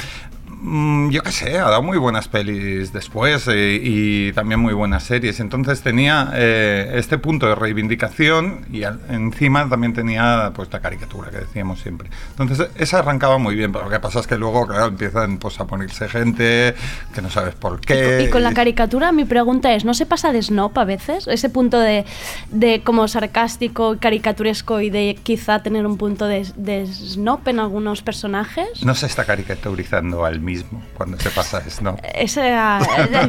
Mm, 0.61 1.09
Yo 1.09 1.21
qué 1.23 1.31
sé, 1.31 1.57
ha 1.57 1.69
dado 1.69 1.81
muy 1.81 1.97
buenas 1.97 2.27
pelis 2.27 2.91
después 2.91 3.47
eh, 3.47 3.79
y 3.81 4.33
también 4.33 4.59
muy 4.59 4.73
buenas 4.73 5.03
series. 5.03 5.39
Entonces 5.39 5.81
tenía 5.81 6.31
eh, 6.35 6.91
este 6.95 7.17
punto 7.17 7.47
de 7.47 7.55
reivindicación 7.55 8.65
y 8.69 8.83
al- 8.83 8.99
encima 9.09 9.69
también 9.69 9.93
tenía 9.93 10.51
pues 10.53 10.67
la 10.73 10.81
caricatura 10.81 11.31
que 11.31 11.37
decíamos 11.37 11.79
siempre. 11.79 12.09
Entonces 12.37 12.67
esa 12.75 12.99
arrancaba 12.99 13.37
muy 13.37 13.55
bien, 13.55 13.71
pero 13.71 13.85
lo 13.85 13.91
que 13.91 14.01
pasa 14.01 14.19
es 14.19 14.27
que 14.27 14.35
luego, 14.37 14.67
claro, 14.67 14.87
empiezan 14.87 15.37
pues, 15.37 15.57
a 15.61 15.65
ponerse 15.65 16.09
gente 16.09 16.75
que 17.15 17.21
no 17.21 17.29
sabes 17.29 17.55
por 17.55 17.79
qué. 17.79 18.25
Y 18.27 18.29
con 18.29 18.43
la 18.43 18.53
caricatura 18.53 19.13
mi 19.13 19.23
pregunta 19.23 19.73
es, 19.73 19.85
¿no 19.85 19.93
se 19.93 20.05
pasa 20.05 20.33
de 20.33 20.41
snob 20.43 20.77
a 20.77 20.83
veces? 20.83 21.25
Ese 21.29 21.49
punto 21.49 21.79
de, 21.79 22.03
de 22.51 22.81
como 22.83 23.07
sarcástico, 23.07 23.95
caricaturesco 23.97 24.81
y 24.81 24.89
de 24.89 25.17
quizá 25.23 25.63
tener 25.63 25.85
un 25.85 25.95
punto 25.97 26.25
de, 26.25 26.45
de 26.57 26.85
snob 26.85 27.47
en 27.47 27.59
algunos 27.59 28.01
personajes. 28.01 28.83
No 28.83 28.93
se 28.93 29.05
está 29.05 29.23
caricaturizando 29.23 30.25
al 30.25 30.41
mismo 30.41 30.48
cuando 30.97 31.17
se 31.19 31.29
pasa 31.29 31.61
eso, 31.65 31.81
¿no? 31.83 31.97
Ese, 32.13 32.51
ah, 32.53 32.79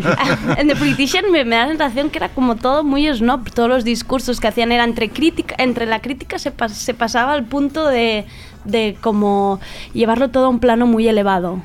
en 0.58 0.68
The 0.68 0.76
Politician 0.76 1.30
me, 1.30 1.44
me 1.44 1.56
da 1.56 1.62
la 1.64 1.68
sensación 1.68 2.10
que 2.10 2.18
era 2.18 2.28
como 2.30 2.56
todo 2.56 2.84
muy 2.84 3.06
snob, 3.12 3.50
todos 3.52 3.68
los 3.68 3.84
discursos 3.84 4.40
que 4.40 4.48
hacían 4.48 4.72
era 4.72 4.84
entre 4.84 5.08
crítica, 5.10 5.54
entre 5.58 5.86
la 5.86 6.00
crítica 6.00 6.38
se, 6.38 6.54
pas- 6.54 6.70
se 6.70 6.94
pasaba 6.94 7.32
al 7.32 7.44
punto 7.44 7.86
de, 7.88 8.26
de 8.64 8.96
como 9.00 9.60
llevarlo 9.92 10.28
todo 10.30 10.46
a 10.46 10.48
un 10.48 10.60
plano 10.60 10.86
muy 10.86 11.06
elevado. 11.08 11.60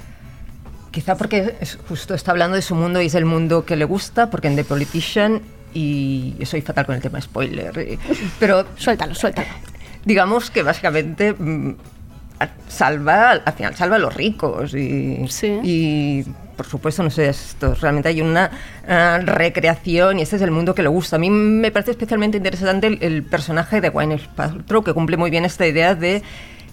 Quizá 0.92 1.18
porque 1.18 1.56
es- 1.60 1.78
justo 1.90 2.14
está 2.14 2.32
hablando 2.32 2.56
de 2.56 2.62
su 2.62 2.74
mundo 2.76 3.02
y 3.02 3.08
es 3.08 3.16
el 3.16 3.26
mundo 3.26 3.66
que 3.66 3.76
le 3.76 3.86
gusta, 3.86 4.30
porque 4.30 4.48
en 4.48 4.56
The 4.56 4.64
Politician, 4.64 5.42
y 5.74 6.36
yo 6.40 6.46
soy 6.46 6.62
fatal 6.62 6.86
con 6.86 6.96
el 6.96 7.02
tema 7.02 7.20
spoiler, 7.20 7.78
eh, 7.78 8.00
pero... 8.40 8.66
Suéltalo, 8.78 9.14
suéltalo. 9.14 9.48
Digamos 10.06 10.50
que 10.52 10.64
básicamente 10.64 11.34
mm, 11.34 11.76
salva, 12.68 13.32
al 13.32 13.54
final 13.54 13.76
salva 13.76 13.96
a 13.96 14.00
los 14.00 14.14
ricos 14.14 14.74
y, 14.74 15.26
y 15.64 16.26
por 16.56 16.66
supuesto, 16.66 17.04
no 17.04 17.10
sé, 17.10 17.30
esto 17.30 17.76
realmente 17.76 18.10
hay 18.10 18.22
una 18.22 18.50
ah, 18.88 19.20
recreación 19.24 20.20
y 20.20 20.22
este 20.22 20.38
es 20.38 20.42
el 20.42 20.52
mundo 20.52 20.74
que 20.74 20.82
le 20.82 20.90
gusta. 20.90 21.18
A 21.18 21.20
mí 21.20 21.30
me 21.30 21.72
parece 21.72 21.92
especialmente 21.92 22.38
interesante 22.38 22.88
el, 22.88 22.98
el 23.02 23.24
personaje 23.24 23.82
de 23.82 23.90
Gwyneth 23.90 24.28
Paltrow, 24.30 24.84
que 24.84 24.94
cumple 24.94 25.18
muy 25.18 25.30
bien 25.30 25.46
esta 25.46 25.68
idea 25.68 25.96
de 25.96 26.24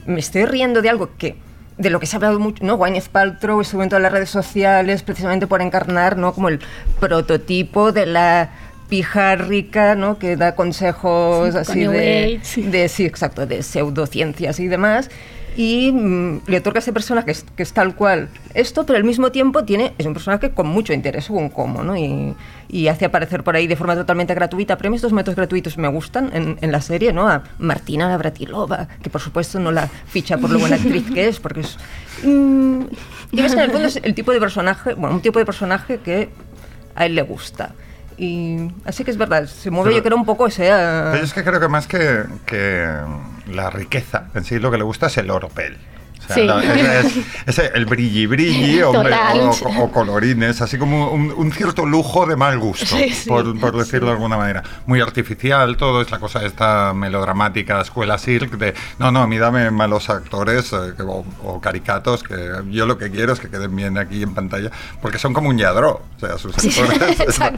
me 0.06 0.20
estoy 0.20 0.44
riendo 0.46 0.82
de 0.82 0.90
algo 0.90 1.10
que 1.16 1.36
de 1.78 1.90
lo 1.90 2.00
que 2.00 2.06
se 2.06 2.16
ha 2.16 2.18
hablado 2.18 2.38
mucho, 2.38 2.64
¿no? 2.64 2.76
Gwyneth 2.76 3.08
Paltrow 3.08 3.60
estuvo 3.60 3.82
en 3.82 3.88
todas 3.88 4.02
las 4.02 4.12
redes 4.12 4.30
sociales 4.30 5.02
precisamente 5.02 5.46
por 5.46 5.62
encarnar, 5.62 6.16
¿no? 6.16 6.32
Como 6.32 6.48
el 6.48 6.60
prototipo 7.00 7.92
de 7.92 8.06
la 8.06 8.50
pija 8.88 9.36
rica, 9.36 9.94
¿no? 9.94 10.18
Que 10.18 10.36
da 10.36 10.54
consejos 10.54 11.52
Sí, 11.52 11.58
así 11.58 11.86
de, 12.62 12.88
sí, 12.88 13.06
exacto, 13.06 13.46
de 13.46 13.62
pseudociencias 13.62 14.60
y 14.60 14.68
demás. 14.68 15.10
Y 15.56 15.92
mm, 15.92 16.42
le 16.46 16.58
otorga 16.58 16.78
a 16.78 16.82
ese 16.82 16.92
personaje 16.92 17.26
que 17.26 17.32
es, 17.32 17.44
que 17.56 17.62
es 17.62 17.72
tal 17.72 17.94
cual 17.94 18.28
esto, 18.54 18.86
pero 18.86 18.96
al 18.96 19.04
mismo 19.04 19.30
tiempo 19.32 19.64
tiene, 19.64 19.92
es 19.98 20.06
un 20.06 20.14
personaje 20.14 20.50
con 20.50 20.66
mucho 20.66 20.92
interés, 20.92 21.26
según 21.26 21.50
cómo, 21.50 21.82
¿no? 21.84 21.96
Y, 21.96 22.34
y 22.68 22.88
hace 22.88 23.04
aparecer 23.04 23.44
por 23.44 23.54
ahí 23.54 23.66
de 23.66 23.76
forma 23.76 23.94
totalmente 23.94 24.34
gratuita. 24.34 24.76
Pero 24.76 24.88
a 24.88 24.90
mí 24.90 24.96
estos 24.96 25.12
métodos 25.12 25.36
gratuitos 25.36 25.76
me 25.76 25.88
gustan 25.88 26.30
en, 26.32 26.58
en 26.60 26.72
la 26.72 26.80
serie, 26.80 27.12
¿no? 27.12 27.28
A 27.28 27.42
Martina 27.58 28.08
Navratilova, 28.08 28.88
que 29.02 29.10
por 29.10 29.20
supuesto 29.20 29.60
no 29.60 29.70
la 29.72 29.88
ficha 29.88 30.38
por 30.38 30.50
lo 30.50 30.58
buena 30.58 30.76
actriz 30.76 31.04
que 31.12 31.28
es, 31.28 31.38
porque 31.38 31.60
es... 31.60 31.76
mm, 32.24 32.82
y 33.32 33.42
ves 33.42 33.54
que 33.54 33.58
en 33.60 33.64
el 33.64 33.70
fondo 33.70 33.88
es 33.88 33.96
el 33.96 34.14
tipo 34.14 34.32
de 34.32 34.40
personaje, 34.40 34.94
bueno, 34.94 35.16
un 35.16 35.22
tipo 35.22 35.38
de 35.38 35.44
personaje 35.44 35.98
que 35.98 36.30
a 36.94 37.06
él 37.06 37.14
le 37.14 37.22
gusta. 37.22 37.74
Y 38.22 38.70
así 38.84 39.02
que 39.02 39.10
es 39.10 39.16
verdad, 39.16 39.46
se 39.46 39.68
mueve 39.72 39.90
Pero- 39.90 39.96
yo 39.98 40.04
creo 40.04 40.16
un 40.16 40.24
poco 40.24 40.46
ese... 40.46 40.68
Pero 40.68 41.24
es 41.24 41.32
que 41.34 41.42
creo 41.42 41.58
que 41.58 41.66
más 41.66 41.88
que, 41.88 42.22
que 42.46 42.86
la 43.52 43.68
riqueza 43.68 44.26
en 44.34 44.44
sí, 44.44 44.60
lo 44.60 44.70
que 44.70 44.78
le 44.78 44.84
gusta 44.84 45.06
es 45.06 45.16
el 45.18 45.28
oropel. 45.28 45.76
O 46.22 46.26
sea, 46.26 46.36
Sí. 46.36 46.44
la- 46.44 46.62
es, 47.00 47.16
es- 47.46 47.58
es 47.58 47.70
el 47.74 47.86
brilli 47.86 48.26
brilli 48.26 48.82
o, 48.82 48.90
o- 48.90 49.82
o 49.84 49.90
colorines, 49.92 50.60
así 50.62 50.78
como 50.78 51.10
un, 51.10 51.32
un 51.36 51.52
cierto 51.52 51.84
lujo 51.86 52.26
de 52.26 52.36
mal 52.36 52.58
gusto, 52.58 52.86
Sí, 52.86 53.10
sí. 53.10 53.28
por, 53.28 53.58
por 53.58 53.76
decirlo 53.76 54.06
de 54.08 54.12
alguna 54.14 54.36
manera. 54.36 54.62
Muy 54.86 55.00
artificial, 55.00 55.76
todo 55.76 56.00
es 56.02 56.10
la 56.10 56.18
cosa 56.18 56.44
esta 56.44 56.92
melodramática, 56.94 57.80
escuela 57.80 58.18
cirque, 58.18 58.56
de 58.56 58.74
no, 58.98 59.10
no, 59.10 59.22
a 59.22 59.26
mí 59.26 59.38
dame 59.38 59.70
malos 59.70 60.08
actores 60.10 60.72
eh, 60.72 60.92
que- 60.96 61.02
o, 61.02 61.24
o 61.44 61.60
caricatos, 61.60 62.22
que 62.22 62.34
yo 62.70 62.86
lo 62.86 62.98
que 62.98 63.10
quiero 63.10 63.32
es 63.32 63.40
que 63.40 63.48
queden 63.48 63.74
bien 63.74 63.98
aquí 63.98 64.22
en 64.22 64.34
pantalla, 64.34 64.70
porque 65.00 65.18
son 65.18 65.32
como 65.32 65.48
un 65.48 65.58
yadro. 65.58 66.02
O 66.16 66.20
sea, 66.26 66.38
sus 66.38 66.56
actores 66.56 67.20
están, 67.28 67.56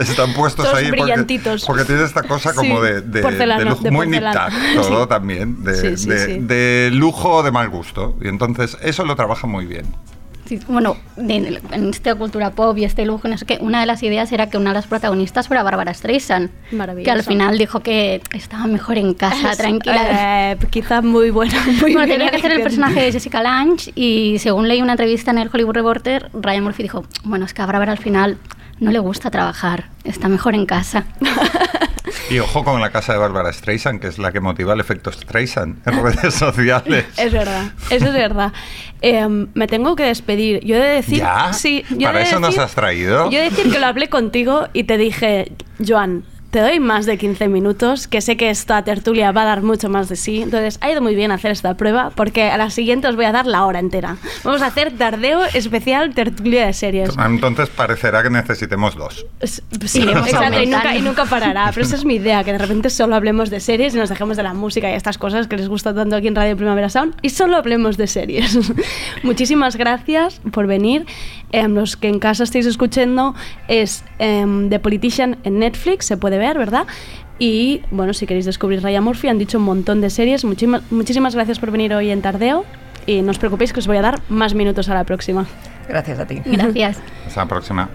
están 0.00 0.32
puestos 0.34 0.64
Todos 0.64 0.78
ahí 0.78 0.86
porque, 0.88 1.02
brillantitos. 1.02 1.64
porque 1.64 1.84
tiene 1.84 2.04
esta 2.04 2.22
cosa 2.24 2.52
como 2.54 2.80
de, 2.80 3.00
de, 3.00 3.22
porcelana, 3.22 3.62
de 3.62 3.70
lujo, 3.70 3.82
de 3.82 3.90
muy 3.90 4.06
nip-tuck, 4.08 4.52
todo 4.74 5.06
también, 5.08 5.62
de, 5.62 5.96
de 6.40 6.90
lujo 6.92 7.42
de 7.42 7.50
mal 7.52 7.68
gusto. 7.68 7.91
Y 8.22 8.28
entonces 8.28 8.76
eso 8.82 9.04
lo 9.04 9.16
trabaja 9.16 9.46
muy 9.46 9.66
bien. 9.66 9.86
Sí, 10.44 10.58
bueno, 10.68 10.96
de- 11.16 11.60
en 11.70 11.90
esta 11.90 12.14
cultura 12.16 12.50
pop 12.50 12.76
y 12.76 12.84
este 12.84 13.06
lujo, 13.06 13.28
no 13.28 13.38
sé 13.38 13.46
qué, 13.46 13.58
una 13.60 13.78
de 13.80 13.86
las 13.86 14.02
ideas 14.02 14.32
era 14.32 14.50
que 14.50 14.56
una 14.58 14.70
de 14.70 14.74
las 14.74 14.86
protagonistas 14.88 15.46
fuera 15.46 15.62
Bárbara 15.62 15.94
Streisand. 15.94 16.50
Maravilloso. 16.72 17.04
Que 17.04 17.10
al 17.12 17.22
final 17.22 17.56
dijo 17.58 17.80
que 17.80 18.20
estaba 18.32 18.66
mejor 18.66 18.98
en 18.98 19.14
casa, 19.14 19.52
tranquila. 19.56 20.52
Eh, 20.52 20.56
quizá 20.70 21.00
muy 21.00 21.30
buena. 21.30 21.54
Muy 21.80 21.92
bueno, 21.94 22.12
tenía 22.12 22.30
que 22.30 22.36
hacer 22.38 22.52
el 22.52 22.62
personaje 22.62 23.00
de 23.00 23.12
Jessica 23.12 23.40
Lange 23.42 23.92
y 23.94 24.38
según 24.40 24.66
leí 24.68 24.82
una 24.82 24.92
entrevista 24.92 25.30
en 25.30 25.38
el 25.38 25.48
Hollywood 25.52 25.74
Reporter, 25.74 26.28
Ryan 26.34 26.64
Murphy 26.64 26.82
dijo, 26.82 27.04
bueno, 27.22 27.44
es 27.46 27.54
que 27.54 27.62
a 27.62 27.66
Bárbara 27.66 27.92
al 27.92 27.98
final 27.98 28.36
no 28.80 28.90
le 28.90 28.98
gusta 28.98 29.30
trabajar, 29.30 29.90
está 30.02 30.28
mejor 30.28 30.54
en 30.56 30.66
casa. 30.66 31.04
Y 32.32 32.38
ojo 32.38 32.64
con 32.64 32.80
la 32.80 32.88
casa 32.88 33.12
de 33.12 33.18
Bárbara 33.18 33.52
Streisand, 33.52 34.00
que 34.00 34.06
es 34.06 34.18
la 34.18 34.32
que 34.32 34.40
motiva 34.40 34.72
el 34.72 34.80
efecto 34.80 35.12
Streisand 35.12 35.86
en 35.86 36.02
redes 36.02 36.32
sociales. 36.32 37.04
Es 37.18 37.30
verdad, 37.30 37.72
eso 37.90 38.06
es 38.06 38.12
verdad. 38.14 38.54
Em, 39.02 39.48
me 39.52 39.66
tengo 39.66 39.94
que 39.96 40.04
despedir. 40.04 40.64
Yo 40.64 40.76
he 40.76 40.78
de 40.78 40.94
decir. 40.94 41.18
¿Ya? 41.18 41.52
Sí, 41.52 41.84
yo 41.90 41.98
he 41.98 42.04
¿Para 42.04 42.20
de 42.20 42.24
eso 42.24 42.40
nos 42.40 42.56
has 42.56 42.74
traído? 42.74 43.30
Yo 43.30 43.38
he 43.38 43.42
de 43.42 43.50
decir 43.50 43.70
que 43.70 43.78
lo 43.78 43.84
hablé 43.84 44.08
contigo 44.08 44.66
y 44.72 44.84
te 44.84 44.96
dije, 44.96 45.52
Joan, 45.86 46.24
te 46.52 46.60
doy 46.60 46.80
más 46.80 47.06
de 47.06 47.16
15 47.16 47.48
minutos, 47.48 48.06
que 48.06 48.20
sé 48.20 48.36
que 48.36 48.50
esta 48.50 48.84
tertulia 48.84 49.32
va 49.32 49.40
a 49.40 49.44
dar 49.46 49.62
mucho 49.62 49.88
más 49.88 50.10
de 50.10 50.16
sí. 50.16 50.42
Entonces, 50.42 50.76
ha 50.82 50.90
ido 50.90 51.00
muy 51.00 51.14
bien 51.14 51.32
hacer 51.32 51.50
esta 51.50 51.78
prueba, 51.78 52.10
porque 52.14 52.50
a 52.50 52.58
la 52.58 52.68
siguiente 52.68 53.08
os 53.08 53.16
voy 53.16 53.24
a 53.24 53.32
dar 53.32 53.46
la 53.46 53.64
hora 53.64 53.78
entera. 53.78 54.18
Vamos 54.44 54.60
a 54.60 54.66
hacer 54.66 54.92
tardeo 54.98 55.42
especial 55.54 56.14
tertulia 56.14 56.66
de 56.66 56.74
series. 56.74 57.16
Entonces 57.16 57.70
parecerá 57.70 58.22
que 58.22 58.28
necesitemos 58.28 58.94
dos. 58.96 59.24
Sí, 59.86 60.02
exacto, 60.02 60.62
y 60.62 60.66
nunca, 60.66 60.94
y 60.94 61.00
nunca 61.00 61.24
parará. 61.24 61.70
Pero 61.72 61.86
esa 61.86 61.96
es 61.96 62.04
mi 62.04 62.16
idea, 62.16 62.44
que 62.44 62.52
de 62.52 62.58
repente 62.58 62.90
solo 62.90 63.16
hablemos 63.16 63.48
de 63.48 63.58
series 63.58 63.94
y 63.94 63.96
nos 63.96 64.10
dejemos 64.10 64.36
de 64.36 64.42
la 64.42 64.52
música 64.52 64.90
y 64.90 64.92
estas 64.92 65.16
cosas 65.16 65.46
que 65.46 65.56
les 65.56 65.70
gusta 65.70 65.94
tanto 65.94 66.16
aquí 66.16 66.28
en 66.28 66.36
Radio 66.36 66.54
Primavera 66.54 66.90
Sound 66.90 67.14
y 67.22 67.30
solo 67.30 67.56
hablemos 67.56 67.96
de 67.96 68.06
series. 68.06 68.58
Muchísimas 69.22 69.76
gracias 69.76 70.42
por 70.52 70.66
venir. 70.66 71.06
Em, 71.52 71.74
los 71.74 71.96
que 71.96 72.08
en 72.08 72.18
casa 72.18 72.44
estáis 72.44 72.66
escuchando 72.66 73.34
es 73.68 74.04
em, 74.18 74.70
The 74.70 74.78
Politician 74.78 75.36
en 75.44 75.58
Netflix, 75.58 76.06
se 76.06 76.16
puede 76.16 76.38
ver, 76.38 76.58
¿verdad? 76.58 76.86
Y 77.38 77.82
bueno, 77.90 78.14
si 78.14 78.26
queréis 78.26 78.46
descubrir 78.46 78.82
Raya 78.82 79.00
Murphy, 79.00 79.28
han 79.28 79.38
dicho 79.38 79.58
un 79.58 79.64
montón 79.64 80.00
de 80.00 80.10
series. 80.10 80.44
Muchísimas, 80.44 80.90
muchísimas 80.90 81.34
gracias 81.34 81.58
por 81.58 81.70
venir 81.70 81.92
hoy 81.94 82.10
en 82.10 82.22
Tardeo 82.22 82.64
y 83.06 83.22
no 83.22 83.30
os 83.30 83.38
preocupéis 83.38 83.72
que 83.72 83.80
os 83.80 83.86
voy 83.86 83.96
a 83.96 84.02
dar 84.02 84.20
más 84.28 84.54
minutos 84.54 84.88
a 84.88 84.94
la 84.94 85.04
próxima. 85.04 85.46
Gracias 85.88 86.18
a 86.18 86.26
ti. 86.26 86.40
Gracias. 86.44 87.00
Hasta 87.26 87.40
la 87.40 87.48
próxima. 87.48 87.88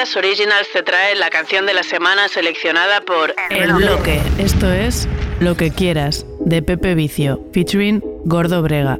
Adidas 0.00 0.16
Originals 0.16 0.68
te 0.72 0.82
trae 0.82 1.14
la 1.14 1.28
canción 1.28 1.66
de 1.66 1.74
la 1.74 1.82
semana 1.82 2.26
seleccionada 2.28 3.02
por 3.02 3.34
El 3.50 3.74
bloque. 3.74 4.18
Esto 4.38 4.72
es 4.72 5.06
Lo 5.40 5.58
que 5.58 5.70
quieras, 5.70 6.24
de 6.38 6.62
Pepe 6.62 6.94
Vicio, 6.94 7.44
featuring 7.52 8.00
Gordo 8.24 8.62
Brega. 8.62 8.98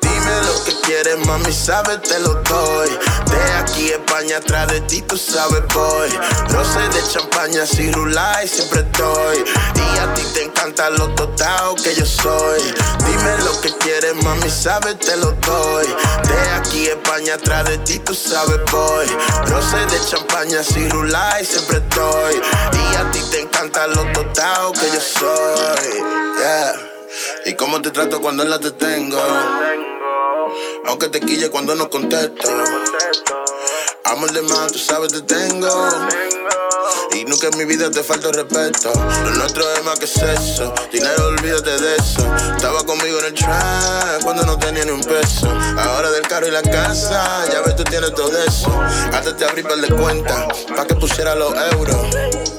Dime 0.00 0.34
lo 0.46 0.64
que 0.64 0.72
quieres, 0.86 1.26
mami, 1.26 1.52
sabes, 1.52 2.00
te 2.00 2.18
lo 2.20 2.33
aquí 4.24 4.32
a 4.32 4.36
España, 4.36 4.36
atrás 4.38 4.72
de 4.72 4.80
ti, 4.82 5.02
tú 5.02 5.16
sabes, 5.16 5.62
voy. 5.74 6.10
Rosé 6.48 6.80
de 6.88 7.08
champaña, 7.12 7.66
sin 7.66 7.92
y 7.92 8.48
siempre 8.48 8.80
estoy. 8.80 9.44
Y 9.74 9.98
a 9.98 10.14
ti 10.14 10.22
te 10.32 10.44
encanta 10.44 10.90
lo 10.90 11.08
total 11.14 11.74
que 11.82 11.94
yo 11.94 12.06
soy. 12.06 12.62
Dime 13.06 13.38
lo 13.44 13.60
que 13.60 13.70
quieres, 13.78 14.14
mami, 14.22 14.48
sabes, 14.48 14.98
te 14.98 15.16
lo 15.16 15.32
doy. 15.32 15.86
De 15.86 16.50
aquí 16.56 16.86
España, 16.86 17.34
atrás 17.34 17.68
de 17.68 17.78
ti, 17.78 17.98
tú 17.98 18.14
sabes, 18.14 18.60
voy. 18.70 19.06
Rosé 19.46 19.84
de 19.86 20.00
champaña, 20.06 20.62
sin 20.62 20.88
y 20.88 21.44
siempre 21.44 21.78
estoy. 21.78 22.34
Y 22.34 22.96
a 22.96 23.10
ti 23.10 23.20
te 23.30 23.40
encanta 23.40 23.86
lo 23.88 24.04
total 24.12 24.72
que 24.72 24.86
yo 24.90 25.00
soy. 25.00 26.02
Yeah. 26.38 26.74
Y 27.46 27.54
cómo 27.54 27.80
te 27.82 27.90
trato 27.90 28.20
cuando 28.20 28.42
en 28.42 28.50
la 28.50 28.58
te 28.58 28.70
tengo. 28.70 29.20
Aunque 30.86 31.08
te 31.08 31.20
quille 31.20 31.50
cuando 31.50 31.74
no 31.74 31.90
contesto. 31.90 32.48
Amor 34.06 34.32
de 34.32 34.42
más, 34.42 34.70
tú 34.70 34.78
sabes 34.78 35.12
te 35.12 35.22
tengo. 35.22 35.68
Y 37.14 37.24
nunca 37.24 37.48
en 37.48 37.56
mi 37.56 37.64
vida 37.64 37.90
te 37.90 38.02
falta 38.02 38.28
el 38.28 38.34
respeto. 38.34 38.92
Lo 39.24 39.30
nuestro 39.30 39.64
es 39.72 39.82
más 39.82 39.98
que 39.98 40.06
sexo. 40.06 40.74
Dinero, 40.92 41.28
olvídate 41.28 41.70
de 41.78 41.96
eso. 41.96 42.20
Estaba 42.54 42.84
conmigo 42.84 43.18
en 43.20 43.24
el 43.26 43.34
track 43.34 44.22
cuando 44.22 44.44
no 44.44 44.58
tenía 44.58 44.84
ni 44.84 44.90
un 44.90 45.02
peso. 45.02 45.48
Ahora 45.78 46.10
del 46.10 46.26
carro 46.28 46.46
y 46.46 46.50
la 46.50 46.62
casa, 46.62 47.44
ya 47.50 47.62
ves, 47.62 47.76
tú 47.76 47.84
tienes 47.84 48.14
todo 48.14 48.36
eso. 48.46 48.68
Hasta 49.12 49.34
te 49.34 49.44
abrí 49.46 49.62
para 49.62 49.76
de 49.76 49.88
cuenta, 49.88 50.48
pa' 50.76 50.86
que 50.86 50.94
pusiera 50.96 51.34
los 51.34 51.54
euros. 51.72 52.53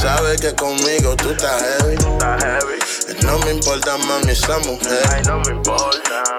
Sabes 0.00 0.40
que 0.40 0.54
conmigo 0.54 1.16
tú 1.16 1.30
estás 1.30 1.62
heavy. 1.62 1.96
No 3.22 3.38
me 3.40 3.52
importa, 3.52 3.96
mami, 3.98 4.32
esa 4.32 4.58
mujer. 4.60 5.22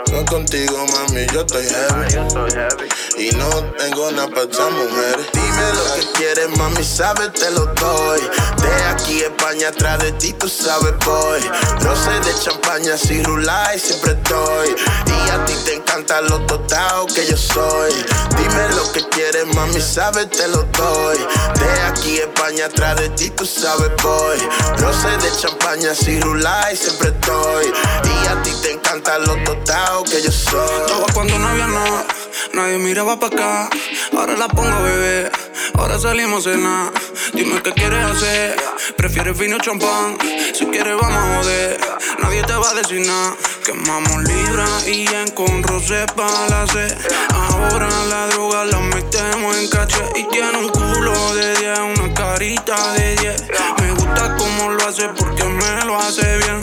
Yo 0.07 0.25
contigo, 0.25 0.85
mami, 0.87 1.25
yo 1.33 1.41
estoy 1.41 1.67
heavy. 1.67 2.89
Y 3.17 3.31
no 3.35 3.49
tengo 3.77 4.11
nada 4.11 4.27
para 4.29 4.43
esa 4.43 4.69
mujer. 4.69 5.17
Dime 5.33 5.73
lo 5.73 5.95
que 5.95 6.11
quieres, 6.13 6.57
mami, 6.57 6.83
sabes, 6.83 7.33
te 7.33 7.51
lo 7.51 7.65
doy. 7.65 8.21
De 8.61 8.83
aquí 8.85 9.21
España 9.21 9.69
atrás 9.69 9.99
de 9.99 10.11
ti, 10.13 10.33
tú 10.33 10.47
sabes, 10.47 10.93
voy. 11.05 11.41
Roce 11.81 12.11
de 12.11 12.39
champaña, 12.41 12.97
si 12.97 13.15
y 13.15 13.79
siempre 13.79 14.13
estoy. 14.13 14.75
Y 15.05 15.29
a 15.29 15.45
ti 15.45 15.53
te 15.65 15.75
encanta 15.75 16.21
lo 16.21 16.39
total 16.45 17.05
que 17.13 17.27
yo 17.27 17.37
soy. 17.37 17.93
Dime 18.37 18.69
lo 18.75 18.91
que 18.93 19.07
quieres, 19.09 19.45
mami, 19.53 19.81
sabes, 19.81 20.29
te 20.29 20.47
lo 20.47 20.63
doy. 20.63 21.17
De 21.59 21.81
aquí 21.81 22.17
España 22.17 22.65
atrás 22.65 22.97
de 22.97 23.09
ti, 23.09 23.18
tú 23.31 23.45
sabes, 23.45 23.91
voy. 24.01 24.37
Roce 24.77 25.09
de 25.09 25.31
champaña, 25.41 25.93
si 25.93 26.11
y 26.71 26.75
siempre 26.75 27.09
estoy. 27.09 27.65
Y 27.65 28.27
a 28.27 28.41
ti 28.41 28.51
te 28.61 28.71
encanta 28.71 29.19
lo 29.19 29.35
total 29.43 30.03
que 30.09 30.21
yo 30.21 30.31
soy. 30.31 30.81
Estaba 30.85 31.05
cuando 31.13 31.37
no 31.37 31.47
había 31.49 31.67
nada, 31.67 32.05
nadie 32.53 32.77
miraba 32.77 33.19
para 33.19 33.35
acá. 33.35 33.69
Ahora 34.17 34.37
la 34.37 34.47
pongo 34.47 34.69
a 34.69 34.79
beber, 34.81 35.31
ahora 35.75 35.99
salimos 35.99 36.45
a 36.45 36.51
cenar. 36.51 36.91
Dime 37.33 37.61
qué 37.61 37.71
quieres 37.73 38.05
hacer, 38.05 38.55
prefieres 38.97 39.37
vino 39.37 39.57
o 39.57 39.59
champán. 39.59 40.17
Si 40.53 40.65
quieres, 40.65 40.95
vamos 40.99 41.17
a 41.17 41.37
joder, 41.37 41.79
nadie 42.21 42.43
te 42.43 42.53
va 42.53 42.69
a 42.69 42.73
decir 42.75 43.05
nada. 43.05 43.35
Quemamos 43.65 44.23
libra 44.23 44.65
y 44.87 45.07
en 45.07 45.31
con 45.31 45.63
rosé 45.63 46.05
sed. 46.73 46.97
Ahora 47.33 47.89
la 48.09 48.27
droga 48.27 48.65
la 48.65 48.79
metemos 48.79 49.57
en 49.57 49.69
caché 49.69 50.03
y 50.15 50.23
tiene 50.29 50.57
un 50.57 50.69
culo 50.69 51.35
de 51.35 51.55
10, 51.55 51.79
una 51.97 52.13
carita 52.13 52.93
de 52.93 53.15
10. 53.15 53.43
Me 53.81 53.91
gusta 53.91 54.35
cómo 54.37 54.69
lo 54.71 54.78
hace 54.89 55.07
porque 55.09 55.43
me 55.43 55.85
lo 55.85 55.99
hace 55.99 56.37
bien. 56.37 56.59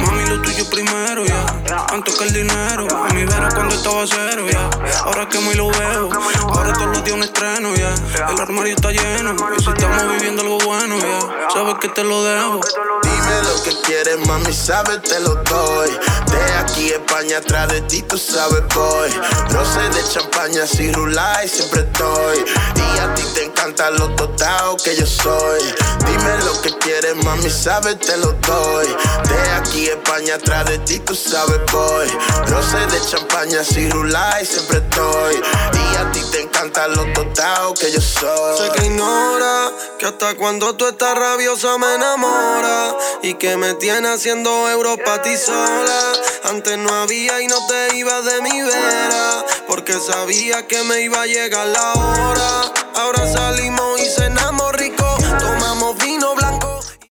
Mami, 0.00 0.26
lo 0.26 0.42
tuyo 0.42 0.68
primero, 0.68 1.24
ya. 1.24 1.46
Antes 1.90 2.14
que 2.16 2.24
el 2.24 2.32
dinero. 2.34 2.86
A 2.90 3.12
mi 3.14 3.24
vera 3.24 3.48
cuando 3.54 3.74
estaba 3.74 4.04
cero, 4.06 4.44
ya. 4.50 4.68
Ahora 5.04 5.26
que 5.26 5.38
me 5.40 5.54
lo 5.54 5.70
veo. 5.70 6.10
Ahora 6.48 6.72
todos 6.74 6.88
los 6.88 7.04
días 7.04 7.16
un 7.16 7.22
estreno, 7.22 7.74
ya. 7.74 7.94
El 8.28 8.40
armario 8.40 8.74
está 8.74 8.90
lleno. 8.90 9.34
Y 9.56 9.62
si 9.62 9.70
estamos 9.70 10.12
viviendo 10.12 10.42
algo 10.42 10.58
bueno, 10.58 10.98
ya. 10.98 11.48
Sabes 11.50 11.76
que 11.80 11.88
te 11.88 12.04
lo 12.04 12.22
debo. 12.22 12.60
Dime 13.02 13.42
lo 13.42 13.62
que 13.62 13.80
quieres, 13.82 14.18
mami, 14.26 14.52
sabes, 14.52 15.02
te 15.02 15.18
lo 15.20 15.34
doy. 15.36 15.90
De 16.30 16.52
aquí 16.54 16.90
España 16.90 17.38
atrás 17.38 17.68
de 17.68 17.80
ti, 17.82 18.02
tú 18.02 18.18
sabes, 18.18 18.62
voy. 18.74 19.10
Roce 19.50 19.80
de 19.80 20.08
champaña, 20.12 20.66
si 20.66 20.84
y 20.84 21.48
siempre 21.48 21.82
estoy. 21.82 22.44
Y 22.76 22.98
a 22.98 23.14
ti 23.14 23.22
te 23.34 23.44
encanta 23.44 23.90
lo 23.90 24.10
total 24.14 24.76
que 24.84 24.94
yo 24.96 25.06
soy. 25.06 25.62
Dime 26.06 26.44
lo 26.44 26.60
que 26.60 26.76
quieres, 26.78 27.16
mami, 27.24 27.50
sabes, 27.62 27.98
te 28.00 28.16
lo 28.16 28.32
doy. 28.32 28.86
De 29.28 29.50
aquí 29.52 29.86
España 29.86 30.34
atrás 30.34 30.64
de 30.66 30.78
ti, 30.78 30.98
tú 30.98 31.14
sabes, 31.14 31.60
voy. 31.72 32.08
Roce 32.46 32.78
de 32.78 33.00
champaña, 33.06 33.62
si 33.62 33.82
y 33.82 34.46
siempre 34.46 34.78
estoy. 34.78 35.36
Y 35.36 35.96
a 35.96 36.10
ti 36.12 36.20
te 36.32 36.40
encanta 36.42 36.88
lo 36.88 37.04
total 37.12 37.74
que 37.78 37.92
yo 37.92 38.00
soy. 38.00 38.58
Sé 38.58 38.72
que 38.76 38.86
ignora 38.86 39.70
que 39.98 40.06
hasta 40.06 40.34
cuando 40.34 40.74
tú 40.74 40.88
estás 40.88 41.16
rabiosa 41.16 41.78
me 41.78 41.94
enamora 41.94 42.96
y 43.22 43.34
que 43.34 43.56
me 43.56 43.74
tiene 43.74 44.08
haciendo 44.08 44.68
euros 44.68 44.98
pa' 45.04 45.22
ti 45.22 45.36
sola. 45.36 46.12
Antes 46.44 46.76
no 46.78 46.92
había 46.94 47.40
y 47.40 47.46
no 47.46 47.64
te 47.68 47.96
ibas 47.96 48.24
de 48.24 48.42
mi 48.42 48.62
vera 48.62 49.44
porque 49.68 49.92
sabía 50.00 50.66
que 50.66 50.82
me 50.82 51.02
iba 51.02 51.22
a 51.22 51.26
llegar 51.26 51.68
la 51.68 51.92
hora. 51.92 52.72
Ahora 52.94 53.32
salimos 53.32 53.91